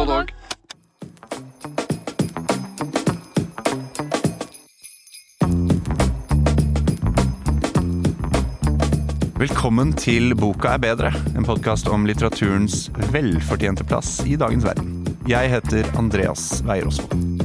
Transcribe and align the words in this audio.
både 0.00 0.12
dag. 0.12 0.34
Velkommen 9.40 9.92
til 9.96 10.34
Boka 10.36 10.74
er 10.76 10.80
bedre, 10.80 11.12
en 11.36 11.44
podkast 11.44 11.88
om 11.88 12.06
litteraturens 12.08 12.88
velfortjente 13.12 13.84
plass 13.84 14.20
i 14.24 14.36
dagens 14.40 14.64
verden. 14.64 15.02
Jeg 15.28 15.52
heter 15.52 15.88
Andreas 16.00 16.62
Weier 16.64 16.88
Osvold. 16.88 17.44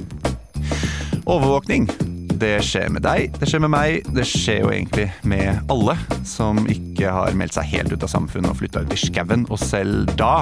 Overvåkning. 1.25 1.89
Det 2.35 2.57
skjer 2.67 2.89
med 2.91 3.03
deg, 3.05 3.31
det 3.39 3.47
skjer 3.47 3.61
med 3.63 3.71
meg, 3.71 4.07
det 4.11 4.25
skjer 4.27 4.65
jo 4.65 4.71
egentlig 4.73 5.05
med 5.23 5.71
alle 5.71 5.95
som 6.27 6.59
ikke 6.67 7.13
har 7.15 7.35
meldt 7.39 7.55
seg 7.55 7.69
helt 7.71 7.95
ut 7.95 8.03
av 8.03 8.11
samfunnet 8.11 8.51
og 8.51 8.59
flytta 8.59 8.83
ut 8.83 8.91
i 8.91 8.99
skauen, 8.99 9.45
og 9.47 9.61
selv 9.61 10.11
da 10.19 10.41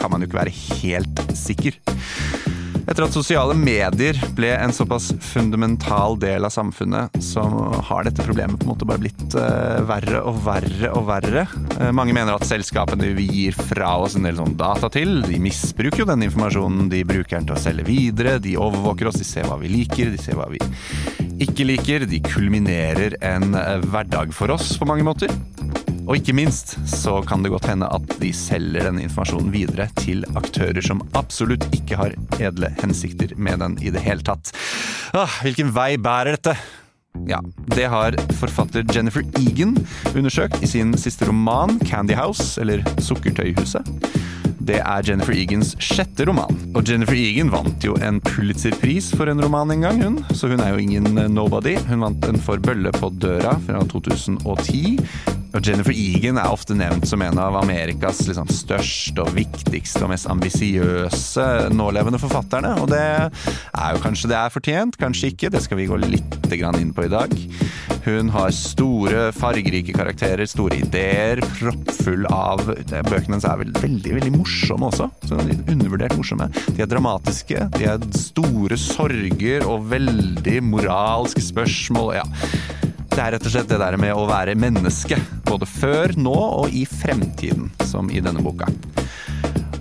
kan 0.00 0.12
man 0.12 0.22
jo 0.22 0.30
ikke 0.30 0.42
være 0.42 0.56
helt 0.80 1.26
sikker. 1.36 1.76
Etter 2.90 3.04
at 3.04 3.14
sosiale 3.14 3.54
medier 3.54 4.16
ble 4.34 4.48
en 4.56 4.72
såpass 4.74 5.12
fundamental 5.22 6.16
del 6.18 6.46
av 6.46 6.50
samfunnet, 6.50 7.20
så 7.22 7.44
har 7.86 8.06
dette 8.06 8.24
problemet 8.26 8.58
på 8.58 8.66
en 8.66 8.72
måte 8.72 8.88
bare 8.88 9.02
blitt 9.04 9.36
uh, 9.38 9.78
verre 9.86 10.22
og 10.26 10.40
verre 10.42 10.90
og 10.98 11.06
verre. 11.06 11.44
Uh, 11.76 11.92
mange 11.94 12.16
mener 12.16 12.34
at 12.34 12.48
selskapene 12.48 13.12
vi 13.14 13.28
gir 13.30 13.54
fra 13.54 13.92
oss 14.02 14.16
en 14.18 14.26
del 14.26 14.40
sånn 14.40 14.56
data 14.58 14.90
til, 14.90 15.20
de 15.22 15.38
misbruker 15.42 16.02
jo 16.02 16.08
den 16.10 16.26
informasjonen. 16.26 16.90
De 16.90 17.04
bruker 17.06 17.36
den 17.38 17.46
til 17.50 17.58
å 17.58 17.62
selge 17.62 17.86
videre, 17.86 18.40
de 18.42 18.56
overvåker 18.58 19.12
oss, 19.12 19.20
de 19.22 19.28
ser 19.28 19.46
hva 19.46 19.60
vi 19.60 19.70
liker, 19.70 20.10
de 20.10 20.18
ser 20.18 20.40
hva 20.40 20.50
vi 20.50 20.58
ikke 21.46 21.68
liker. 21.70 22.10
De 22.10 22.18
kulminerer 22.26 23.20
en 23.22 23.54
uh, 23.54 23.76
hverdag 23.86 24.34
for 24.34 24.56
oss 24.56 24.74
på 24.80 24.88
mange 24.90 25.06
måter. 25.06 25.30
Og 26.10 26.16
ikke 26.18 26.34
minst 26.34 26.72
så 26.90 27.20
kan 27.22 27.44
det 27.44 27.52
godt 27.52 27.68
hende 27.70 27.86
at 27.86 28.16
de 28.18 28.32
selger 28.34 28.88
denne 28.88 29.04
informasjonen 29.06 29.52
videre 29.54 29.86
til 29.94 30.24
aktører 30.34 30.82
som 30.82 31.04
absolutt 31.14 31.68
ikke 31.76 32.00
har 32.00 32.16
edle 32.42 32.72
hensikter 32.80 33.36
med 33.38 33.62
den 33.62 33.76
i 33.78 33.92
det 33.94 34.02
hele 34.02 34.26
tatt. 34.26 34.50
Ah, 35.14 35.38
hvilken 35.46 35.70
vei 35.76 35.94
bærer 36.02 36.34
dette? 36.34 36.56
Ja, 37.30 37.38
det 37.76 37.86
har 37.90 38.18
forfatter 38.40 38.82
Jennifer 38.90 39.22
Egan 39.38 39.76
undersøkt 40.16 40.58
i 40.62 40.70
sin 40.70 40.96
siste 40.98 41.30
roman 41.30 41.78
Candy 41.86 42.18
House, 42.18 42.58
eller 42.60 42.82
Sukkertøyhuset. 42.98 43.86
Det 44.60 44.78
er 44.82 45.06
Jennifer 45.06 45.34
Egans 45.34 45.72
sjette 45.82 46.26
roman. 46.26 46.58
Og 46.74 46.82
Jennifer 46.86 47.18
Egan 47.18 47.50
vant 47.54 47.86
jo 47.86 47.94
en 48.02 48.18
Pulitzer-pris 48.26 49.12
for 49.14 49.30
en 49.30 49.42
roman 49.42 49.70
en 49.74 49.86
gang, 49.86 50.02
hun. 50.02 50.18
Så 50.34 50.50
hun 50.50 50.62
er 50.62 50.74
jo 50.74 50.82
ingen 50.82 51.22
nobody. 51.34 51.76
Hun 51.88 52.02
vant 52.04 52.26
en 52.28 52.38
for 52.42 52.62
Bølle 52.62 52.92
på 52.98 53.10
døra 53.22 53.56
fra 53.66 53.82
2010. 53.90 54.98
Og 55.50 55.66
Jennifer 55.66 55.94
Egan 55.94 56.38
er 56.38 56.52
ofte 56.52 56.76
nevnt 56.78 57.08
som 57.10 57.22
en 57.24 57.38
av 57.42 57.56
Amerikas 57.58 58.22
liksom, 58.28 58.50
største 58.54 59.24
og 59.24 59.32
viktigste 59.34 60.04
og 60.06 60.12
mest 60.12 60.28
ambisiøse 60.30 61.46
nålevende 61.74 62.20
forfatterne. 62.22 62.76
Og 62.82 62.90
det 62.92 63.02
er 63.02 63.96
jo 63.96 64.02
kanskje 64.04 64.30
det 64.30 64.38
er 64.38 64.54
fortjent, 64.54 64.98
kanskje 65.00 65.32
ikke. 65.32 65.50
Det 65.50 65.62
skal 65.64 65.80
vi 65.80 65.88
gå 65.90 65.98
litt 66.04 66.38
inn 66.50 66.94
på 66.94 67.06
i 67.06 67.10
dag. 67.10 67.34
Hun 68.06 68.30
har 68.32 68.50
store, 68.54 69.28
fargerike 69.36 69.94
karakterer, 69.94 70.46
store 70.48 70.80
ideer, 70.80 71.42
proppfull 71.58 72.24
av 72.32 72.62
Bøkene 72.64 73.36
hennes 73.36 73.46
er 73.46 73.60
veldig, 73.60 74.14
veldig, 74.16 74.32
morsomme 74.34 74.88
også. 74.90 75.10
Så 75.26 75.38
undervurdert 75.40 76.16
morsomme. 76.18 76.50
De 76.70 76.82
er 76.82 76.90
dramatiske, 76.90 77.66
de 77.76 77.88
er 77.90 78.06
store 78.18 78.78
sorger 78.80 79.66
og 79.68 79.90
veldig 79.92 80.60
moralske 80.70 81.44
spørsmål. 81.50 82.14
ja 82.20 82.26
det 83.20 83.26
er 83.26 83.34
rett 83.34 83.46
og 83.50 83.52
slett 83.52 83.68
det 83.68 83.76
der 83.82 83.98
med 84.00 84.16
å 84.16 84.22
være 84.24 84.54
menneske. 84.56 85.18
Både 85.44 85.66
før, 85.68 86.14
nå 86.16 86.32
og 86.32 86.72
i 86.72 86.86
fremtiden, 86.88 87.66
som 87.84 88.08
i 88.08 88.22
denne 88.24 88.40
boka. 88.40 88.70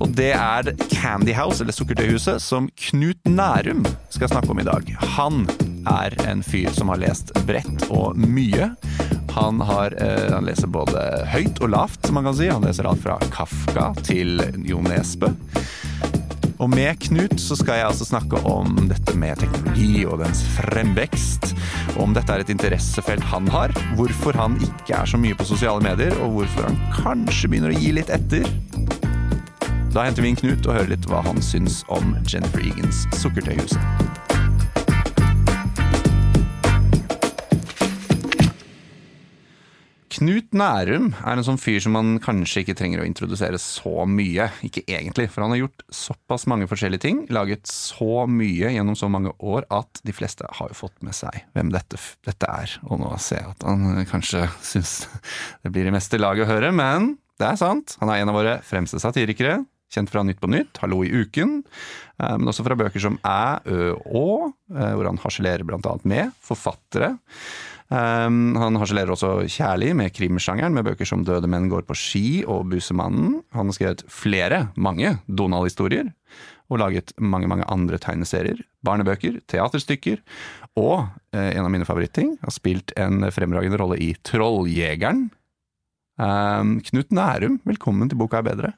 Og 0.03 0.11
det 0.17 0.33
er 0.35 0.73
Candy 0.91 1.31
House, 1.37 1.63
eller 1.63 1.75
Sukkertøyhuset, 1.75 2.43
som 2.43 2.67
Knut 2.89 3.31
Nærum 3.31 3.85
skal 4.11 4.33
snakke 4.33 4.51
om 4.51 4.59
i 4.59 4.67
dag. 4.67 4.91
Han 5.15 5.45
er 5.87 6.17
en 6.27 6.43
fyr 6.43 6.67
som 6.75 6.91
har 6.91 6.99
lest 6.99 7.31
bredt 7.47 7.87
og 7.87 8.19
mye. 8.19 8.73
Han, 9.37 9.63
har, 9.63 9.95
eh, 10.03 10.27
han 10.33 10.43
leser 10.49 10.67
både 10.75 11.05
høyt 11.31 11.63
og 11.63 11.71
lavt, 11.77 12.03
som 12.03 12.19
man 12.19 12.27
kan 12.27 12.35
si. 12.41 12.51
Han 12.51 12.67
leser 12.67 12.91
alt 12.91 13.05
fra 13.05 13.15
Kafka 13.31 13.93
til 14.03 14.43
Jo 14.67 14.83
Nesbø. 14.83 15.31
Og 16.59 16.67
med 16.69 16.99
Knut 16.99 17.39
så 17.39 17.55
skal 17.55 17.79
jeg 17.79 17.87
altså 17.87 18.05
snakke 18.09 18.39
om 18.47 18.73
dette 18.89 19.13
med 19.15 19.39
teknologi 19.39 20.03
og 20.03 20.19
dens 20.19 20.41
fremvekst. 20.57 21.53
Om 22.03 22.11
dette 22.17 22.35
er 22.35 22.43
et 22.43 22.51
interessefelt 22.51 23.23
han 23.31 23.47
har, 23.53 23.71
hvorfor 23.95 24.35
han 24.35 24.57
ikke 24.65 24.97
er 24.97 25.07
så 25.07 25.19
mye 25.21 25.37
på 25.39 25.47
sosiale 25.47 25.83
medier, 25.83 26.15
og 26.19 26.35
hvorfor 26.35 26.67
han 26.67 26.81
kanskje 26.97 27.53
begynner 27.53 27.71
å 27.71 27.79
gi 27.79 27.93
litt 27.95 28.11
etter. 28.11 28.43
Da 29.95 30.03
henter 30.03 30.25
vi 30.25 30.33
inn 30.33 30.41
Knut 30.41 30.67
og 30.67 30.75
hører 30.75 30.91
litt 30.97 31.07
hva 31.09 31.23
han 31.25 31.39
syns 31.41 31.81
om 31.87 32.11
Jennifer 32.27 32.61
Egans 32.61 33.07
Sukkertøyhuset. 33.17 34.28
Knut 40.19 40.51
Nærum 40.51 41.13
er 41.23 41.37
en 41.39 41.45
sånn 41.47 41.59
fyr 41.61 41.77
som 41.79 41.93
man 41.95 42.17
kanskje 42.19 42.65
ikke 42.65 42.73
trenger 42.75 42.99
å 42.99 43.05
introdusere 43.07 43.55
så 43.61 44.03
mye. 44.03 44.49
Ikke 44.67 44.81
egentlig, 44.83 45.29
for 45.31 45.45
han 45.45 45.53
har 45.53 45.61
gjort 45.61 45.85
såpass 45.95 46.43
mange 46.51 46.67
forskjellige 46.67 47.05
ting, 47.05 47.21
laget 47.31 47.69
så 47.71 48.25
mye 48.27 48.73
gjennom 48.73 48.97
så 48.99 49.07
mange 49.07 49.31
år 49.39 49.63
at 49.71 50.01
de 50.03 50.15
fleste 50.15 50.43
har 50.57 50.73
jo 50.73 50.75
fått 50.75 50.99
med 51.07 51.15
seg 51.15 51.45
hvem 51.55 51.71
dette, 51.71 52.01
dette 52.27 52.51
er. 52.51 52.75
Og 52.89 52.99
nå 52.99 53.13
ser 53.23 53.45
jeg 53.45 53.53
at 53.53 53.65
han 53.69 54.03
kanskje 54.11 54.43
syns 54.59 54.93
det 55.63 55.71
blir 55.71 55.87
i 55.87 55.95
meste 55.95 56.19
laget 56.19 56.49
å 56.49 56.51
høre, 56.51 56.73
men 56.75 57.13
det 57.39 57.53
er 57.53 57.63
sant. 57.63 57.95
Han 58.03 58.11
er 58.11 58.19
en 58.19 58.33
av 58.33 58.39
våre 58.41 58.59
fremste 58.67 58.99
satirikere. 58.99 59.61
Kjent 59.89 60.11
fra 60.11 60.21
Nytt 60.27 60.43
på 60.43 60.51
Nytt, 60.51 60.83
Hallo 60.83 60.99
i 61.01 61.09
uken, 61.15 61.61
eh, 62.19 62.35
men 62.35 62.51
også 62.51 62.67
fra 62.67 62.75
bøker 62.77 63.01
som 63.01 63.15
Æ, 63.23 63.39
Ø, 63.71 63.95
Å, 63.95 64.27
eh, 64.75 64.91
hvor 64.99 65.07
han 65.07 65.23
harselerer 65.23 65.63
annet 65.63 66.05
med 66.05 66.35
forfattere. 66.45 67.15
Um, 67.89 68.53
han 68.53 68.75
harselerer 68.77 69.09
også 69.15 69.47
kjærlig 69.49 69.95
med 69.97 70.13
krimsjangeren, 70.13 70.75
med 70.77 70.85
bøker 70.85 71.07
som 71.09 71.23
'Døde 71.25 71.49
menn 71.49 71.71
går 71.71 71.87
på 71.87 71.97
ski' 71.97 72.45
og 72.45 72.67
'Busemannen'. 72.69 73.41
Han 73.57 73.65
har 73.65 73.73
skrevet 73.73 74.03
flere, 74.05 74.59
mange, 74.77 75.17
Donald-historier. 75.25 76.13
Og 76.69 76.77
laget 76.77 77.13
mange 77.17 77.47
mange 77.49 77.65
andre 77.65 77.97
tegneserier, 77.97 78.61
barnebøker, 78.85 79.41
teaterstykker. 79.49 80.21
Og 80.77 81.09
eh, 81.33 81.57
en 81.57 81.65
av 81.65 81.71
mine 81.73 81.85
favoritting, 81.85 82.37
har 82.43 82.53
spilt 82.53 82.93
en 82.95 83.25
fremragende 83.33 83.79
rolle 83.81 83.97
i 83.97 84.13
'Trolljegeren'. 84.13 85.31
Um, 86.19 86.81
Knut 86.81 87.09
Nærum, 87.09 87.61
velkommen 87.65 88.09
til 88.09 88.19
Boka 88.19 88.37
er 88.37 88.45
bedre. 88.45 88.73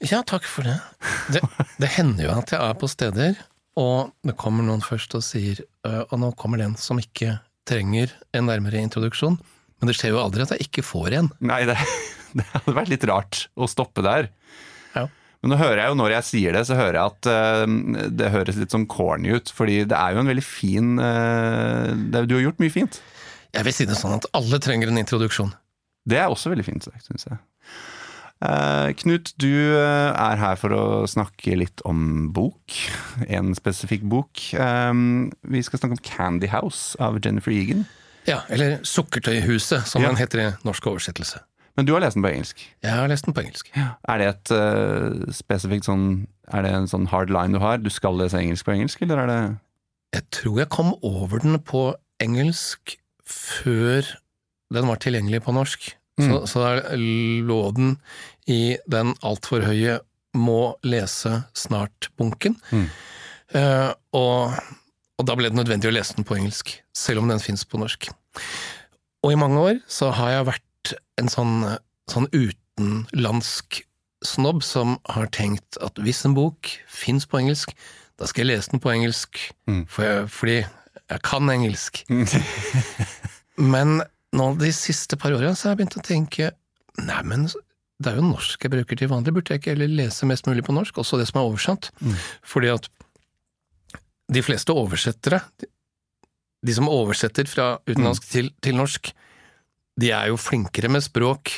Ja, 0.00 0.22
takk 0.22 0.44
for 0.48 0.62
det. 0.62 0.80
det. 1.28 1.42
Det 1.76 1.88
hender 1.98 2.24
jo 2.24 2.32
at 2.38 2.52
jeg 2.52 2.60
er 2.62 2.72
på 2.72 2.88
steder, 2.88 3.36
og 3.76 4.14
det 4.24 4.36
kommer 4.40 4.64
noen 4.64 4.80
først 4.80 5.12
og 5.14 5.20
sier 5.20 5.60
Og 5.84 6.14
nå 6.16 6.30
kommer 6.32 6.56
den 6.56 6.76
som 6.80 6.96
ikke 6.96 7.36
trenger 7.68 8.14
en 8.36 8.48
nærmere 8.48 8.80
introduksjon. 8.84 9.38
Men 9.76 9.90
det 9.90 9.96
skjer 9.98 10.14
jo 10.14 10.22
aldri 10.22 10.44
at 10.44 10.54
jeg 10.54 10.68
ikke 10.68 10.84
får 10.86 11.18
en. 11.18 11.30
Nei, 11.44 11.62
det, 11.68 11.76
det 12.38 12.46
hadde 12.52 12.76
vært 12.78 12.92
litt 12.92 13.06
rart 13.10 13.42
å 13.56 13.68
stoppe 13.70 14.04
der. 14.06 14.30
Ja. 14.94 15.06
Men 15.42 15.52
nå 15.52 15.58
hører 15.60 15.82
jeg 15.82 15.92
jo, 15.92 15.98
når 16.00 16.14
jeg 16.16 16.28
sier 16.30 16.56
det, 16.56 16.64
så 16.68 16.78
hører 16.78 17.00
jeg 17.00 17.12
at 17.12 17.28
uh, 17.28 18.08
det 18.22 18.32
høres 18.32 18.60
litt 18.60 18.72
sånn 18.72 18.88
corny 18.90 19.36
ut. 19.36 19.52
Fordi 19.52 19.82
det 19.88 19.98
er 19.98 20.16
jo 20.16 20.22
en 20.22 20.32
veldig 20.32 20.46
fin 20.46 20.96
uh, 21.02 21.92
det, 21.92 22.24
Du 22.30 22.38
har 22.38 22.46
gjort 22.48 22.62
mye 22.64 22.72
fint. 22.72 23.00
Jeg 23.56 23.68
vil 23.68 23.76
si 23.76 23.86
det 23.88 23.98
sånn 23.98 24.16
at 24.16 24.28
alle 24.36 24.60
trenger 24.62 24.92
en 24.92 25.00
introduksjon. 25.00 25.52
Det 26.06 26.18
er 26.22 26.30
også 26.30 26.52
veldig 26.52 26.64
fint 26.66 26.86
sagt, 26.86 27.04
syns 27.08 27.28
jeg. 27.28 27.38
Uh, 28.44 28.92
Knut, 29.00 29.30
du 29.40 29.48
er 29.80 30.36
her 30.36 30.58
for 30.60 30.74
å 30.76 30.82
snakke 31.08 31.56
litt 31.56 31.80
om 31.88 32.30
bok. 32.36 32.76
En 33.38 33.54
spesifikk 33.56 34.04
bok. 34.10 34.42
Um, 34.60 35.32
vi 35.48 35.62
skal 35.64 35.80
snakke 35.80 35.96
om 35.96 36.04
Candy 36.04 36.50
House 36.52 36.98
av 37.02 37.20
Jennifer 37.24 37.54
Egan. 37.54 37.86
Ja, 38.26 38.42
eller 38.52 38.80
Sukkertøyhuset, 38.86 39.86
som 39.86 40.02
ja. 40.02 40.10
den 40.10 40.18
heter 40.18 40.42
i 40.42 40.48
norsk 40.66 40.88
oversettelse. 40.90 41.40
Men 41.76 41.86
du 41.86 41.92
har 41.92 42.00
lest 42.00 42.16
den 42.16 42.24
på 42.24 42.32
engelsk? 42.32 42.62
Jeg 42.82 42.92
har 42.96 43.08
lest 43.10 43.26
den 43.28 43.36
på 43.36 43.44
engelsk. 43.44 43.68
Ja. 43.76 43.90
Er 44.08 44.20
det 44.20 44.28
et 44.32 44.52
uh, 44.56 45.32
spesifikt 45.36 45.88
sånn 45.88 46.26
Er 46.54 46.62
det 46.64 46.70
en 46.72 46.88
sånn 46.88 47.08
hard 47.10 47.32
line 47.34 47.56
du 47.56 47.60
har? 47.60 47.80
Du 47.82 47.90
skal 47.92 48.16
lese 48.16 48.38
engelsk 48.40 48.66
på 48.66 48.72
engelsk, 48.76 49.02
eller 49.04 49.24
er 49.24 49.30
det 49.32 49.40
Jeg 50.16 50.28
tror 50.38 50.60
jeg 50.62 50.72
kom 50.72 50.94
over 51.04 51.42
den 51.42 51.58
på 51.60 51.90
engelsk 52.22 52.96
før 53.26 54.06
den 54.72 54.88
var 54.88 54.98
tilgjengelig 55.02 55.42
på 55.44 55.54
norsk. 55.54 55.90
Mm. 56.16 56.28
Så, 56.28 56.40
så 56.50 56.64
der 56.64 56.96
lå 56.96 57.60
den 57.76 57.96
i 58.48 58.76
den 58.88 59.14
altfor 59.26 59.64
høye 59.66 59.98
må 60.36 60.76
lese 60.84 61.42
snart-bunken. 61.56 62.56
Mm. 62.70 62.86
Uh, 63.54 63.90
og, 64.16 64.56
og, 65.16 65.26
da 65.28 65.36
ble 65.38 65.50
det 65.50 65.58
nødvendig 65.58 65.90
å 65.90 65.94
lese 65.94 66.16
den 66.18 66.26
på 66.28 66.36
engelsk, 66.38 66.74
selv 66.96 67.22
om 67.22 67.32
den 67.32 67.42
fins 67.42 67.64
på 67.68 67.80
norsk. 67.80 68.08
Og 69.24 69.32
i 69.32 69.40
mange 69.40 69.60
år 69.62 69.82
så 69.90 70.12
har 70.14 70.34
jeg 70.34 70.48
vært 70.50 70.94
en 71.20 71.30
sånn, 71.32 71.54
sånn 72.10 72.28
utenlandsk 72.32 73.80
snobb 74.26 74.62
som 74.64 74.96
har 75.12 75.30
tenkt 75.34 75.78
at 75.84 75.98
hvis 76.02 76.24
en 76.26 76.36
bok 76.36 76.70
fins 76.90 77.26
på 77.28 77.40
engelsk, 77.40 77.72
da 78.16 78.28
skal 78.28 78.44
jeg 78.44 78.54
lese 78.54 78.72
den 78.72 78.82
på 78.82 78.92
engelsk, 78.92 79.40
mm. 79.68 79.82
for 79.92 80.06
jeg, 80.06 80.28
fordi 80.32 80.58
jeg 81.06 81.22
kan 81.26 81.50
engelsk. 81.52 82.02
Men 83.74 84.00
nå 84.34 84.46
de 84.58 84.72
siste 84.74 85.16
par 85.20 85.32
åra 85.36 85.52
har 85.52 85.56
jeg 85.70 85.78
begynt 85.78 85.96
å 86.00 86.04
tenke 86.06 86.50
Neimen, 86.98 87.46
det 88.00 88.10
er 88.12 88.16
jo 88.18 88.24
norsk 88.30 88.62
jeg 88.64 88.72
bruker 88.72 88.96
til 88.96 89.08
vanlig, 89.12 89.32
burde 89.36 89.52
jeg 89.54 89.60
ikke 89.60 89.74
heller 89.74 89.88
lese 89.92 90.26
mest 90.28 90.46
mulig 90.48 90.64
på 90.64 90.72
norsk, 90.76 90.96
også 90.98 91.18
det 91.20 91.26
som 91.28 91.40
er 91.42 91.48
oversatt? 91.50 91.90
Fordi 92.44 92.70
at 92.72 92.88
de 94.32 94.42
fleste 94.42 94.72
oversettere, 94.74 95.38
de 96.66 96.74
som 96.74 96.88
oversetter 96.90 97.46
fra 97.46 97.66
utenlandsk 97.86 98.24
til, 98.32 98.48
til 98.64 98.76
norsk, 98.80 99.12
de 100.00 100.10
er 100.12 100.28
jo 100.32 100.36
flinkere 100.40 100.90
med 100.92 101.04
språk 101.04 101.52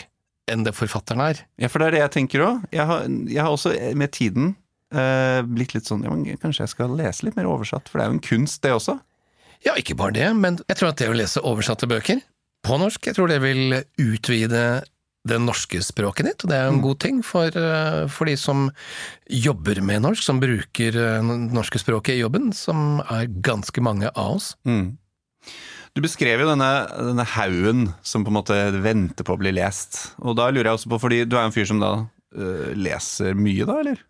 enn 0.51 0.63
det 0.67 0.75
forfatteren 0.77 1.21
er. 1.25 1.41
Ja, 1.61 1.69
for 1.71 1.81
det 1.83 1.89
er 1.89 1.97
det 1.97 2.03
jeg 2.05 2.13
tenker 2.19 2.45
òg. 2.45 2.67
Jeg, 2.73 2.87
har- 2.89 3.07
jeg 3.09 3.43
har 3.45 3.51
også 3.53 3.73
med 3.99 4.13
tiden 4.17 4.53
eh, 4.95 5.41
blitt 5.45 5.75
litt 5.77 5.89
sånn 5.89 6.03
ja, 6.07 6.13
men 6.13 6.25
Kanskje 6.41 6.65
jeg 6.67 6.73
skal 6.75 6.95
lese 6.99 7.27
litt 7.27 7.37
mer 7.39 7.49
oversatt, 7.51 7.89
for 7.89 7.99
det 8.01 8.07
er 8.07 8.13
jo 8.13 8.19
en 8.19 8.25
kunst, 8.25 8.63
det 8.65 8.73
også. 8.77 8.99
Ja, 9.67 9.75
ikke 9.81 9.97
bare 9.99 10.15
det, 10.19 10.29
men 10.39 10.59
jeg 10.69 10.79
tror 10.79 10.93
at 10.93 10.99
det 11.03 11.11
å 11.11 11.17
lese 11.19 11.43
oversatte 11.45 11.89
bøker 11.91 12.21
på 12.67 12.79
norsk, 12.81 13.09
jeg 13.09 13.17
tror 13.17 13.31
det 13.31 13.41
vil 13.43 13.81
utvide 14.03 14.63
det 15.29 15.39
norske 15.43 15.81
språket 15.85 16.29
ditt, 16.29 16.45
og 16.45 16.53
det 16.53 16.59
er 16.59 16.71
en 16.71 16.81
god 16.83 17.01
ting 17.03 17.19
for, 17.27 17.53
eh, 17.53 18.07
for 18.13 18.29
de 18.31 18.37
som 18.39 18.69
jobber 19.29 19.81
med 19.85 20.05
norsk, 20.07 20.23
som 20.25 20.41
bruker 20.41 20.97
eh, 20.97 21.19
det 21.21 21.39
norske 21.55 21.81
språket 21.83 22.17
i 22.17 22.23
jobben, 22.23 22.53
som 22.57 23.03
er 23.11 23.29
ganske 23.45 23.83
mange 23.85 24.09
av 24.15 24.39
oss. 24.39 24.55
Mm. 24.69 24.97
Du 25.97 26.03
beskrev 26.05 26.45
jo 26.45 26.49
denne, 26.51 26.71
denne 27.11 27.27
haugen 27.27 27.89
som 28.07 28.25
på 28.25 28.31
en 28.33 28.39
måte 28.39 28.57
venter 28.85 29.27
på 29.27 29.35
å 29.35 29.41
bli 29.41 29.53
lest. 29.57 30.13
Og 30.23 30.37
da 30.39 30.49
lurer 30.53 30.71
jeg 30.71 30.79
også 30.79 30.93
på, 30.95 31.01
fordi 31.03 31.25
du 31.27 31.37
er 31.37 31.49
en 31.49 31.55
fyr 31.55 31.67
som 31.67 31.81
da 31.83 31.93
uh, 32.07 32.69
leser 32.79 33.35
mye, 33.35 33.67
da, 33.67 33.79
eller? 33.83 34.03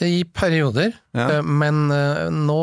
I 0.00 0.22
perioder, 0.24 0.94
Ja. 1.18 1.40
uh, 1.40 1.42
men 1.44 1.90
uh, 1.92 2.30
nå 2.32 2.62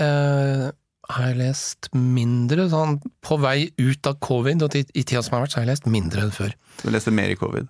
eh, 0.00 0.70
har 1.16 1.30
jeg 1.30 1.38
lest 1.40 1.88
mindre, 1.96 2.68
sånn 2.72 2.98
på 3.26 3.38
vei 3.42 3.70
ut 3.80 4.06
av 4.10 4.18
covid, 4.22 4.62
og 4.66 4.76
i, 4.78 4.84
tida 5.02 5.22
som 5.26 5.36
har 5.36 5.44
vært, 5.46 5.54
så 5.54 5.60
har 5.60 5.66
jeg 5.66 5.72
lest 5.74 5.88
mindre 5.90 6.26
enn 6.26 6.34
før. 6.34 6.54
Du 6.82 6.90
leste 6.94 7.14
mer 7.14 7.32
i 7.32 7.38
covid. 7.40 7.68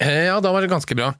Eh, 0.00 0.26
Ja, 0.30 0.38
da 0.40 0.52
var 0.52 0.64
det 0.64 0.70
ganske 0.72 0.96
bra. 0.96 1.12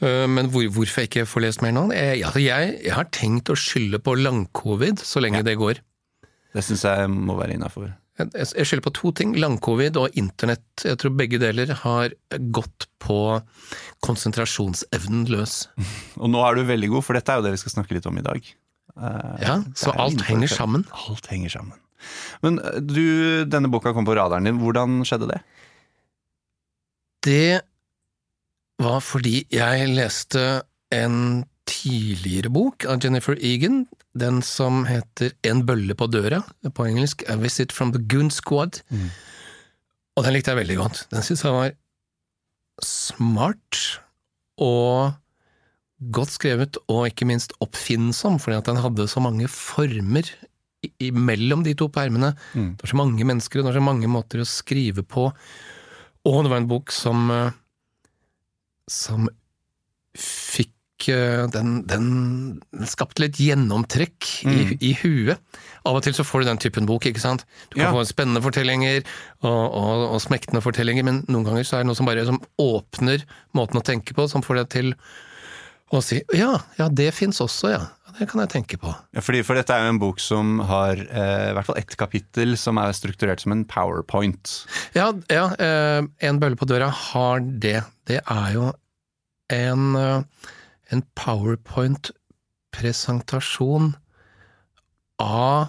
Eh, 0.00 0.26
Men 0.28 0.50
hvor, 0.52 0.64
hvorfor 0.72 1.02
jeg 1.04 1.10
ikke 1.10 1.26
får 1.28 1.46
lest 1.46 1.62
mer 1.64 1.72
nå? 1.76 1.88
Jeg, 1.96 2.20
ja, 2.22 2.32
jeg, 2.40 2.80
jeg 2.84 2.96
har 2.96 3.08
tenkt 3.12 3.52
å 3.52 3.56
skylde 3.58 4.00
på 4.04 4.16
lang-covid 4.20 5.00
så 5.04 5.22
lenge 5.24 5.44
det 5.46 5.56
går. 5.60 5.80
Det 6.56 6.64
syns 6.64 6.84
jeg 6.88 7.08
må 7.12 7.36
være 7.36 7.56
innafor. 7.58 7.92
Jeg 8.16 8.30
jeg 8.32 8.64
skylder 8.64 8.84
på 8.86 8.94
to 8.96 9.10
ting, 9.12 9.34
lang-covid 9.36 9.96
og 10.00 10.14
internett. 10.16 10.64
Jeg 10.80 10.96
tror 11.02 11.12
begge 11.12 11.36
deler 11.40 11.68
har 11.82 12.14
gått 12.52 12.86
på 13.04 13.18
konsentrasjonsevnen 14.06 15.26
løs. 15.32 15.66
Og 16.22 16.30
nå 16.32 16.40
er 16.46 16.56
du 16.56 16.64
veldig 16.68 16.88
god, 16.94 17.04
for 17.04 17.18
dette 17.18 17.32
er 17.32 17.40
jo 17.40 17.46
det 17.46 17.52
vi 17.56 17.60
skal 17.64 17.74
snakke 17.76 17.96
litt 17.98 18.08
om 18.08 18.16
i 18.16 18.24
dag. 18.24 18.48
Eh, 18.96 19.36
Ja, 19.42 19.58
så 19.76 19.92
alt 19.92 20.22
henger 20.28 20.48
sammen. 20.48 20.86
Alt 21.08 21.26
henger 21.32 21.52
sammen. 21.52 21.76
Men 22.42 22.58
øh, 22.60 22.80
du, 22.80 23.44
denne 23.48 23.70
boka 23.72 23.92
kom 23.92 24.04
på 24.08 24.14
radaren 24.16 24.44
din. 24.48 24.60
Hvordan 24.62 25.02
skjedde 25.04 25.28
det? 25.32 25.40
Det 27.26 27.60
var 28.82 29.00
fordi 29.00 29.46
jeg 29.50 29.88
leste 29.88 30.62
en 30.94 31.44
tidligere 31.66 32.50
bok 32.52 32.84
av 32.86 33.00
Jennifer 33.02 33.34
Egan, 33.42 33.86
den 34.14 34.38
som 34.46 34.84
heter 34.86 35.32
En 35.44 35.64
bølle 35.66 35.96
på 35.98 36.06
døra, 36.06 36.42
på 36.74 36.86
engelsk 36.86 37.24
A 37.28 37.34
Visit 37.40 37.72
from 37.72 37.92
the 37.92 38.02
Goon 38.06 38.30
Squad. 38.30 38.80
Mm. 38.90 39.08
Og 40.16 40.24
den 40.24 40.36
likte 40.36 40.52
jeg 40.54 40.60
veldig 40.62 40.76
godt. 40.78 41.02
Den 41.10 41.22
syntes 41.26 41.44
jeg 41.44 41.52
var 41.56 41.72
smart 42.84 43.80
og 44.62 45.12
godt 46.12 46.28
skrevet, 46.34 46.76
og 46.92 47.06
ikke 47.08 47.26
minst 47.26 47.52
oppfinnsom, 47.64 48.38
fordi 48.42 48.58
at 48.58 48.68
den 48.68 48.76
hadde 48.82 49.06
så 49.08 49.20
mange 49.24 49.48
former 49.48 50.28
i- 50.84 50.92
imellom 51.08 51.62
de 51.64 51.72
to 51.74 51.88
permene. 51.88 52.34
Mm. 52.54 52.76
Det 52.76 52.84
var 52.84 52.92
så 52.92 52.96
mange 53.00 53.24
mennesker, 53.24 53.58
og 53.60 53.64
det 53.64 53.72
var 53.74 53.80
så 53.80 53.84
mange 53.88 54.06
måter 54.12 54.42
å 54.42 54.46
skrive 54.46 55.02
på. 55.02 55.32
Og 56.26 56.42
det 56.44 56.50
var 56.50 56.58
en 56.60 56.68
bok 56.68 56.90
som 56.92 57.30
eh, 57.30 57.50
som 58.88 59.28
fikk 60.16 61.08
eh, 61.12 61.46
den, 61.52 61.80
den, 61.90 62.06
skapte 62.88 63.24
litt 63.24 63.36
gjennomtrekk 63.42 64.28
i, 64.46 64.54
Mm. 64.54 64.78
i 64.80 64.92
huet. 65.02 65.38
Av 65.86 65.96
og 65.98 66.02
til 66.06 66.14
så 66.16 66.24
får 66.26 66.40
du 66.42 66.46
den 66.50 66.58
typen 66.62 66.86
bok, 66.86 67.04
ikke 67.06 67.20
sant. 67.20 67.44
Du 67.70 67.76
kan 67.80 67.88
Ja. 67.88 67.92
få 67.92 68.04
spennende 68.06 68.42
fortellinger 68.42 69.02
og, 69.42 69.74
og, 69.74 70.14
og 70.14 70.20
smektende 70.22 70.62
fortellinger, 70.62 71.04
men 71.04 71.22
noen 71.28 71.44
ganger 71.44 71.64
så 71.66 71.76
er 71.76 71.84
det 71.84 71.90
noe 71.90 71.98
som 71.98 72.06
bare 72.06 72.24
som 72.26 72.40
åpner 72.58 73.24
måten 73.54 73.80
å 73.80 73.84
tenke 73.84 74.14
på, 74.14 74.28
som 74.30 74.42
får 74.42 74.62
deg 74.62 74.68
til 74.70 74.94
å 75.94 76.00
si 76.02 76.18
ja, 76.34 76.58
ja, 76.80 76.88
det 76.90 77.14
fins 77.14 77.38
også, 77.42 77.68
ja. 77.70 77.84
Det 78.16 78.24
kan 78.30 78.40
jeg 78.40 78.48
tenke 78.54 78.78
på. 78.80 78.88
Ja, 79.12 79.20
fordi, 79.20 79.42
for 79.44 79.54
dette 79.58 79.74
er 79.74 79.82
jo 79.84 79.90
en 79.92 79.98
bok 80.00 80.20
som 80.24 80.60
har 80.70 80.96
eh, 80.96 81.50
i 81.50 81.54
hvert 81.56 81.66
fall 81.68 81.80
ett 81.82 81.96
kapittel 82.00 82.56
som 82.56 82.78
er 82.80 82.96
strukturert 82.96 83.40
som 83.44 83.52
en 83.52 83.64
powerpoint. 83.68 84.64
Ja, 84.96 85.12
ja 85.28 85.52
eh, 85.60 86.00
En 86.24 86.40
bølle 86.40 86.56
på 86.56 86.64
døra 86.68 86.88
har 86.88 87.40
det. 87.44 87.84
Det 88.08 88.20
er 88.22 88.52
jo 88.56 88.72
en, 89.52 89.96
eh, 90.00 90.24
en 90.96 91.02
powerpoint-presentasjon 91.20 93.92
av 95.20 95.68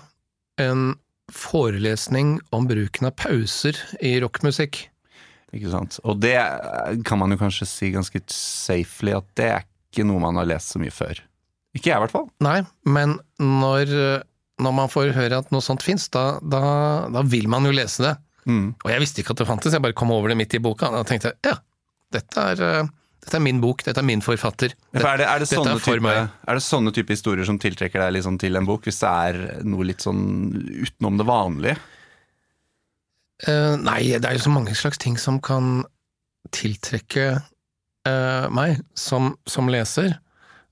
en 0.58 0.96
forelesning 1.28 2.40
om 2.56 2.68
bruken 2.70 3.08
av 3.10 3.16
pauser 3.20 3.76
i 4.00 4.20
rockmusikk. 4.24 4.88
Ikke 5.56 5.72
sant? 5.72 6.00
Og 6.08 6.20
det 6.24 6.38
kan 7.08 7.20
man 7.20 7.32
jo 7.36 7.40
kanskje 7.40 7.68
si 7.68 7.92
ganske 7.92 8.20
safely 8.32 9.14
at 9.16 9.28
det 9.40 9.50
er 9.60 9.68
ikke 9.98 10.08
noe 10.08 10.22
man 10.22 10.38
har 10.38 10.48
lest 10.48 10.76
så 10.76 10.82
mye 10.82 10.94
før. 10.94 11.20
Ikke 11.74 11.92
jeg, 11.92 11.98
i 11.98 12.04
hvert 12.06 12.14
fall. 12.14 12.30
Nei, 12.46 12.62
men 12.88 13.18
når, 13.42 13.92
når 14.64 14.78
man 14.78 14.92
får 14.94 15.12
høre 15.18 15.42
at 15.42 15.50
noe 15.54 15.66
sånt 15.66 15.86
fins, 15.86 16.08
da, 16.14 16.38
da, 16.42 16.62
da 17.14 17.26
vil 17.28 17.50
man 17.52 17.68
jo 17.68 17.74
lese 17.76 18.06
det. 18.06 18.14
Mm. 18.48 18.70
Og 18.80 18.94
jeg 18.94 19.04
visste 19.04 19.24
ikke 19.24 19.36
at 19.36 19.42
det 19.42 19.50
fantes, 19.50 19.76
jeg 19.76 19.84
bare 19.84 19.98
kom 19.98 20.14
over 20.16 20.32
det 20.32 20.38
midt 20.40 20.56
i 20.56 20.64
boka. 20.64 20.90
Og 20.92 21.02
da 21.02 21.10
tenkte 21.10 21.34
jeg 21.34 21.52
ja, 21.52 21.58
dette 22.16 22.46
er, 22.54 22.64
eh, 22.64 22.94
dette 23.26 23.36
er 23.40 23.44
min 23.44 23.60
bok, 23.64 23.84
dette 23.84 24.02
er 24.02 24.08
min 24.08 24.24
forfatter. 24.24 24.74
Dette, 24.96 25.04
er, 25.04 25.22
det, 25.22 25.28
er, 25.28 25.44
det 25.44 25.50
er 25.50 25.52
sånne 25.52 25.76
for 25.84 26.00
type, 26.00 26.16
er 26.48 26.60
det 26.60 26.66
sånne 26.66 26.96
type 26.96 27.14
historier 27.14 27.50
som 27.50 27.60
tiltrekker 27.62 28.06
deg 28.06 28.16
liksom 28.18 28.40
til 28.42 28.60
en 28.60 28.70
bok, 28.70 28.88
hvis 28.88 29.04
det 29.04 29.12
er 29.12 29.68
noe 29.68 29.90
litt 29.90 30.06
sånn 30.06 30.24
utenom 30.56 31.20
det 31.20 31.28
vanlige? 31.28 31.78
Uh, 33.46 33.76
nei, 33.78 34.00
det 34.16 34.26
er 34.26 34.40
jo 34.40 34.48
så 34.48 34.54
mange 34.56 34.74
slags 34.78 34.98
ting 35.02 35.20
som 35.22 35.38
kan 35.44 35.84
tiltrekke 36.56 37.36
eh, 38.08 38.48
meg 38.54 38.82
som, 38.98 39.34
som 39.50 39.70
leser. 39.72 40.16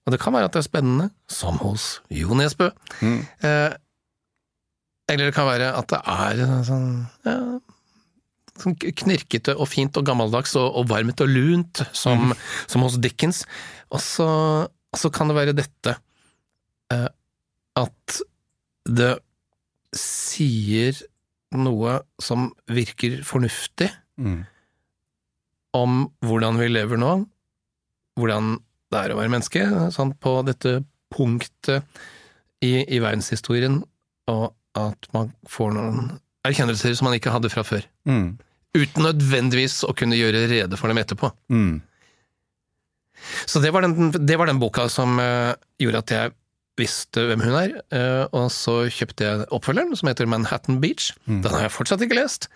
Og 0.06 0.14
det 0.14 0.22
kan 0.22 0.36
være 0.36 0.50
at 0.50 0.56
det 0.56 0.62
er 0.62 0.68
spennende, 0.68 1.10
som 1.32 1.58
hos 1.64 2.00
Jo 2.14 2.38
Nesbø. 2.38 2.70
Mm. 3.02 3.24
uh, 3.42 3.72
eller 5.10 5.30
det 5.30 5.36
kan 5.38 5.48
være 5.50 5.72
at 5.78 5.90
det 5.90 6.00
er 6.10 6.40
sånn, 6.66 6.86
ja, 7.26 7.34
sånn 8.62 8.78
knirkete 8.78 9.54
og 9.58 9.70
fint 9.70 9.98
og 9.98 10.06
gammeldags 10.08 10.56
og, 10.58 10.68
og 10.78 10.88
varmt 10.90 11.22
og 11.22 11.30
lunt, 11.30 11.82
som, 11.94 12.34
som 12.70 12.86
hos 12.86 13.00
Dickens. 13.02 13.44
Og 13.94 14.02
så, 14.02 14.30
så 14.98 15.12
kan 15.14 15.30
det 15.30 15.38
være 15.38 15.58
dette 15.58 15.98
uh, 16.94 17.10
at 17.82 18.22
det 18.86 19.16
sier 19.98 20.98
noe 21.56 22.00
som 22.22 22.52
virker 22.70 23.22
fornuftig 23.26 23.90
Mm. 24.16 24.46
Om 25.76 26.06
hvordan 26.26 26.60
vi 26.62 26.70
lever 26.72 27.00
nå, 27.02 27.14
hvordan 28.20 28.56
det 28.94 29.02
er 29.02 29.14
å 29.14 29.20
være 29.20 29.34
menneske, 29.34 29.64
sånn 29.94 30.14
på 30.22 30.38
dette 30.48 30.80
punktet 31.14 31.84
i, 32.64 32.86
i 32.86 33.02
verdenshistorien, 33.04 33.82
og 34.32 34.54
at 34.76 35.10
man 35.16 35.32
får 35.50 35.74
noen 35.76 36.16
erkjennelser 36.46 36.96
som 36.96 37.10
man 37.10 37.18
ikke 37.18 37.34
hadde 37.34 37.52
fra 37.52 37.64
før. 37.66 37.86
Mm. 38.08 38.38
Uten 38.76 39.08
nødvendigvis 39.08 39.82
å 39.88 39.94
kunne 39.98 40.18
gjøre 40.20 40.46
rede 40.52 40.80
for 40.80 40.92
dem 40.92 41.00
etterpå. 41.02 41.32
Mm. 41.52 41.80
Så 43.48 43.62
det 43.64 43.72
var 43.74 43.86
den, 43.86 44.12
det 44.14 44.38
var 44.40 44.50
den 44.50 44.60
boka 44.62 44.88
som 44.92 45.20
uh, 45.22 45.56
gjorde 45.82 46.04
at 46.04 46.16
jeg 46.16 46.36
visste 46.80 47.24
hvem 47.30 47.44
hun 47.46 47.56
er, 47.56 47.76
uh, 47.96 48.26
og 48.36 48.50
så 48.54 48.82
kjøpte 48.92 49.28
jeg 49.28 49.48
oppfølgeren, 49.56 49.96
som 49.96 50.12
heter 50.12 50.30
Manhattan 50.30 50.82
Beach. 50.84 51.14
Mm. 51.26 51.42
Den 51.46 51.56
har 51.56 51.68
jeg 51.68 51.76
fortsatt 51.78 52.04
ikke 52.04 52.20
lest. 52.20 52.50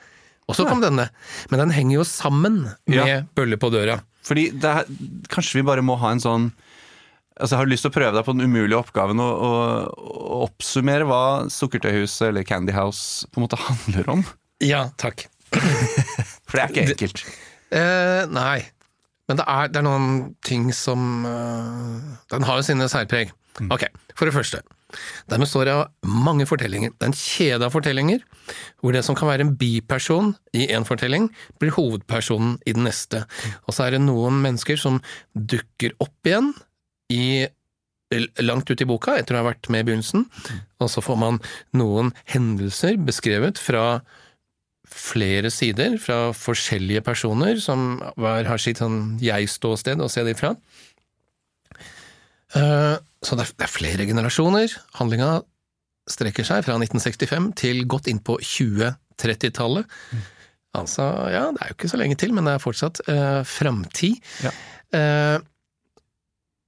Og 0.49 0.57
så 0.57 0.65
kom 0.67 0.81
denne. 0.81 1.07
Men 1.51 1.63
den 1.63 1.73
henger 1.75 1.99
jo 1.99 2.05
sammen 2.07 2.63
med 2.65 2.95
Ja. 2.97 3.21
Bølle 3.37 3.59
på 3.61 3.69
døra. 3.73 3.99
Fordi 4.25 4.49
det 4.51 4.69
er, 4.69 4.89
kanskje 5.31 5.59
vi 5.59 5.67
bare 5.67 5.85
må 5.85 5.97
ha 6.01 6.11
en 6.13 6.21
sånn 6.23 6.49
Altså 7.39 7.55
Jeg 7.55 7.59
har 7.61 7.69
lyst 7.71 7.85
til 7.85 7.91
å 7.93 7.95
prøve 7.95 8.11
deg 8.17 8.25
på 8.27 8.33
den 8.35 8.51
umulige 8.51 8.75
oppgaven 8.81 9.21
å, 9.23 9.27
å, 9.31 9.51
å 9.95 10.39
oppsummere 10.43 11.05
hva 11.07 11.21
Sukkertøyhuset 11.47 12.25
eller 12.33 12.43
Candy 12.43 12.73
House 12.75 13.29
på 13.31 13.39
en 13.39 13.45
måte 13.45 13.59
handler 13.63 14.09
om. 14.11 14.25
Ja, 14.59 14.89
takk. 14.99 15.23
For 15.53 16.59
det 16.59 16.65
er 16.65 16.73
ikke 16.73 16.83
enkelt. 16.83 17.23
Eh, 17.71 18.25
nei, 18.27 18.57
men 19.31 19.39
det 19.39 19.45
er, 19.45 19.71
det 19.71 19.79
er 19.79 19.85
noen 19.87 20.09
ting 20.43 20.67
som 20.75 21.23
uh, 21.23 22.17
Den 22.33 22.43
har 22.43 22.59
jo 22.59 22.65
sine 22.65 22.89
særpreg. 22.91 23.31
Ok, 23.71 23.87
for 24.17 24.27
det 24.27 24.35
første. 24.35 24.59
Den 25.29 25.43
består 25.43 25.69
av 25.72 25.81
mange 26.08 26.48
fortellinger. 26.50 26.93
Det 26.96 27.05
er 27.05 27.12
en 27.12 27.19
kjede 27.19 27.67
av 27.67 27.75
fortellinger, 27.75 28.24
hvor 28.81 28.96
det 28.96 29.03
som 29.05 29.17
kan 29.17 29.29
være 29.29 29.46
en 29.46 29.53
biperson 29.60 30.34
i 30.58 30.69
en 30.75 30.88
fortelling, 30.88 31.29
blir 31.62 31.75
hovedpersonen 31.75 32.58
i 32.65 32.75
den 32.77 32.88
neste. 32.89 33.25
Og 33.67 33.75
så 33.75 33.86
er 33.86 33.96
det 33.96 34.03
noen 34.05 34.41
mennesker 34.46 34.79
som 34.81 35.01
dukker 35.34 35.96
opp 36.03 36.29
igjen 36.29 36.53
i 37.13 37.48
langt 38.41 38.69
ut 38.72 38.81
i 38.81 38.88
boka, 38.89 39.19
etter 39.19 39.38
å 39.38 39.43
ha 39.43 39.51
vært 39.51 39.69
med 39.69 39.84
i 39.84 39.91
begynnelsen, 39.91 40.25
og 40.81 40.89
så 40.89 41.03
får 41.05 41.19
man 41.22 41.38
noen 41.77 42.10
hendelser 42.31 42.98
beskrevet 42.98 43.62
fra 43.62 44.01
flere 44.89 45.51
sider 45.53 46.00
fra 46.01 46.31
forskjellige 46.34 47.03
personer, 47.05 47.60
som 47.62 48.00
hver 48.17 48.48
har 48.50 48.62
sitt 48.62 48.81
sånn 48.81 49.19
jeg-ståsted 49.22 50.01
å 50.01 50.10
se 50.10 50.24
det 50.25 50.34
ifra. 50.34 50.55
Eh, 52.55 52.97
Så 53.21 53.35
det 53.35 53.45
er, 53.45 53.53
er 53.65 53.71
flere 53.71 54.05
generasjoner. 54.07 54.71
Handlinga 54.95 55.41
strekker 56.09 56.45
seg 56.47 56.63
fra 56.65 56.77
1965 56.79 57.49
til 57.59 57.83
godt 57.91 58.07
inn 58.09 58.21
på 58.25 58.37
2030-tallet. 58.41 59.85
Altså, 60.77 61.03
ja, 61.33 61.43
det 61.51 61.61
er 61.61 61.71
jo 61.71 61.75
ikke 61.75 61.89
så 61.91 61.99
lenge 61.99 62.15
til, 62.21 62.31
men 62.33 62.45
det 62.47 62.53
er 62.55 62.63
fortsatt 62.63 63.01
eh, 63.11 63.41
framtid. 63.45 64.21
Ja. 64.45 64.53
Eh, 64.95 65.37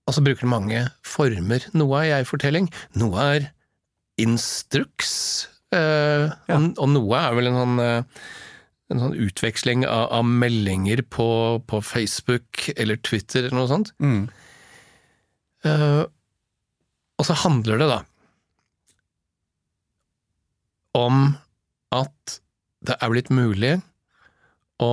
og 0.10 0.16
så 0.18 0.24
bruker 0.26 0.44
den 0.44 0.52
mange 0.52 0.84
former. 1.08 1.64
Noe 1.78 2.02
er 2.04 2.10
jeg-fortelling, 2.18 2.68
noe 3.00 3.26
er 3.38 3.48
instruks, 4.22 5.48
eh, 5.74 6.28
Ja. 6.50 6.58
og, 6.58 6.74
og 6.82 6.90
noe 6.92 7.18
er 7.24 7.36
vel 7.38 7.48
en 7.52 7.58
sånn, 7.62 7.80
eh, 7.80 8.04
en 8.92 9.00
sånn 9.06 9.16
utveksling 9.24 9.86
av, 9.88 10.10
av 10.20 10.26
meldinger 10.28 11.02
på, 11.08 11.30
på 11.70 11.80
Facebook 11.86 12.66
eller 12.76 13.00
Twitter 13.08 13.46
eller 13.48 13.62
noe 13.62 13.70
sånt. 13.72 13.94
Mm. 14.04 14.26
Eh, 15.68 16.04
og 17.22 17.28
så 17.28 17.36
handler 17.44 17.78
det 17.82 17.88
da 17.92 18.00
om 20.98 21.36
at 21.96 22.40
det 22.88 22.98
er 23.00 23.12
blitt 23.14 23.30
mulig 23.32 23.76
å 24.82 24.92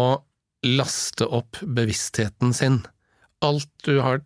laste 0.67 1.27
opp 1.27 1.59
bevisstheten 1.63 2.53
sin. 2.55 2.81
Alt 3.43 3.71
du 3.87 4.01
har 4.05 4.21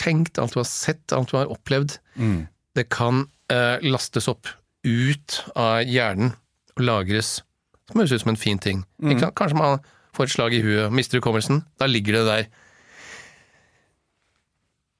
tenkt, 0.00 0.38
alt 0.40 0.54
du 0.56 0.60
har 0.62 0.68
sett, 0.70 1.12
alt 1.12 1.30
du 1.32 1.36
har 1.40 1.52
opplevd, 1.52 1.98
Mm. 2.16 2.48
det 2.74 2.88
kan 2.88 3.26
uh, 3.52 3.78
lastes 3.82 4.28
opp 4.28 4.48
ut 4.84 5.44
av 5.54 5.82
hjernen 5.84 6.32
og 6.76 6.82
lagres. 6.82 7.42
Det 7.86 7.96
høres 8.00 8.12
ut 8.12 8.20
som 8.24 8.30
en 8.30 8.36
fin 8.40 8.58
ting. 8.58 8.84
Mm. 9.02 9.18
Kanskje 9.34 9.56
man 9.58 9.80
får 10.16 10.24
et 10.24 10.30
slag 10.32 10.54
i 10.54 10.62
huet, 10.62 10.92
mister 10.92 11.18
hukommelsen. 11.20 11.64
Da 11.78 11.86
ligger 11.86 12.12
det 12.18 12.24
der. 12.26 12.46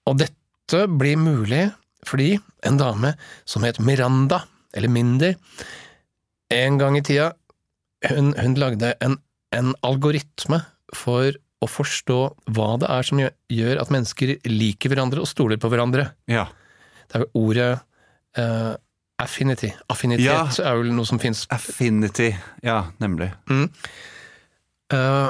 Og 0.07 0.19
dette 0.23 0.85
blir 0.99 1.19
mulig 1.21 1.65
fordi 2.07 2.37
en 2.67 2.77
dame 2.79 3.15
som 3.49 3.65
het 3.67 3.81
Miranda, 3.83 4.45
eller 4.77 4.93
Minder, 4.93 5.35
en 6.55 6.77
gang 6.79 6.99
i 6.99 7.03
tida, 7.03 7.33
hun, 8.13 8.31
hun 8.39 8.55
lagde 8.61 8.93
en, 9.03 9.17
en 9.57 9.73
algoritme 9.87 10.61
for 10.95 11.33
å 11.65 11.67
forstå 11.71 12.19
hva 12.55 12.69
det 12.79 12.91
er 12.93 13.07
som 13.09 13.19
gjør, 13.23 13.81
at 13.81 13.91
mennesker 13.91 14.37
liker 14.47 14.93
hverandre 14.93 15.25
og 15.25 15.31
stoler 15.31 15.59
på 15.59 15.71
hverandre. 15.73 16.11
Ja. 16.31 16.45
Det 17.09 17.19
er 17.19 17.25
jo 17.25 17.43
ordet 17.49 17.71
uh, 18.39 18.75
affinity. 19.23 19.73
Affinitet 19.91 20.29
Ja. 20.29 20.45
er 20.47 20.79
vel 20.83 20.93
noe 20.95 21.09
som 21.09 21.19
fins. 21.23 21.47
Affinity. 21.51 22.29
Ja, 22.63 22.83
nemlig. 23.03 23.33
Eh, 24.93 25.29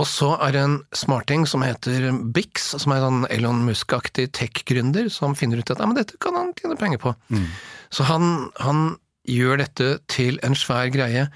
og 0.00 0.06
så 0.10 0.32
er 0.42 0.54
det 0.54 0.62
en 0.64 0.76
smarting 0.96 1.44
som 1.46 1.62
heter 1.62 2.08
Bix, 2.34 2.72
som 2.82 2.92
er 2.92 2.98
en 2.98 3.04
sånn 3.04 3.26
Elon 3.30 3.62
Musk-aktig 3.66 4.26
tech-gründer, 4.34 5.06
som 5.12 5.36
finner 5.38 5.62
ut 5.62 5.70
at 5.70 5.78
ja, 5.78 5.86
men 5.86 5.98
dette 5.98 6.18
kan 6.22 6.34
han 6.34 6.50
tjene 6.58 6.78
penger 6.80 6.98
på. 7.04 7.12
Mm. 7.30 7.46
Så 7.94 8.06
han, 8.08 8.48
han 8.58 8.96
gjør 9.30 9.62
dette 9.62 9.88
til 10.10 10.40
en 10.46 10.58
svær 10.58 10.90
greie, 10.94 11.28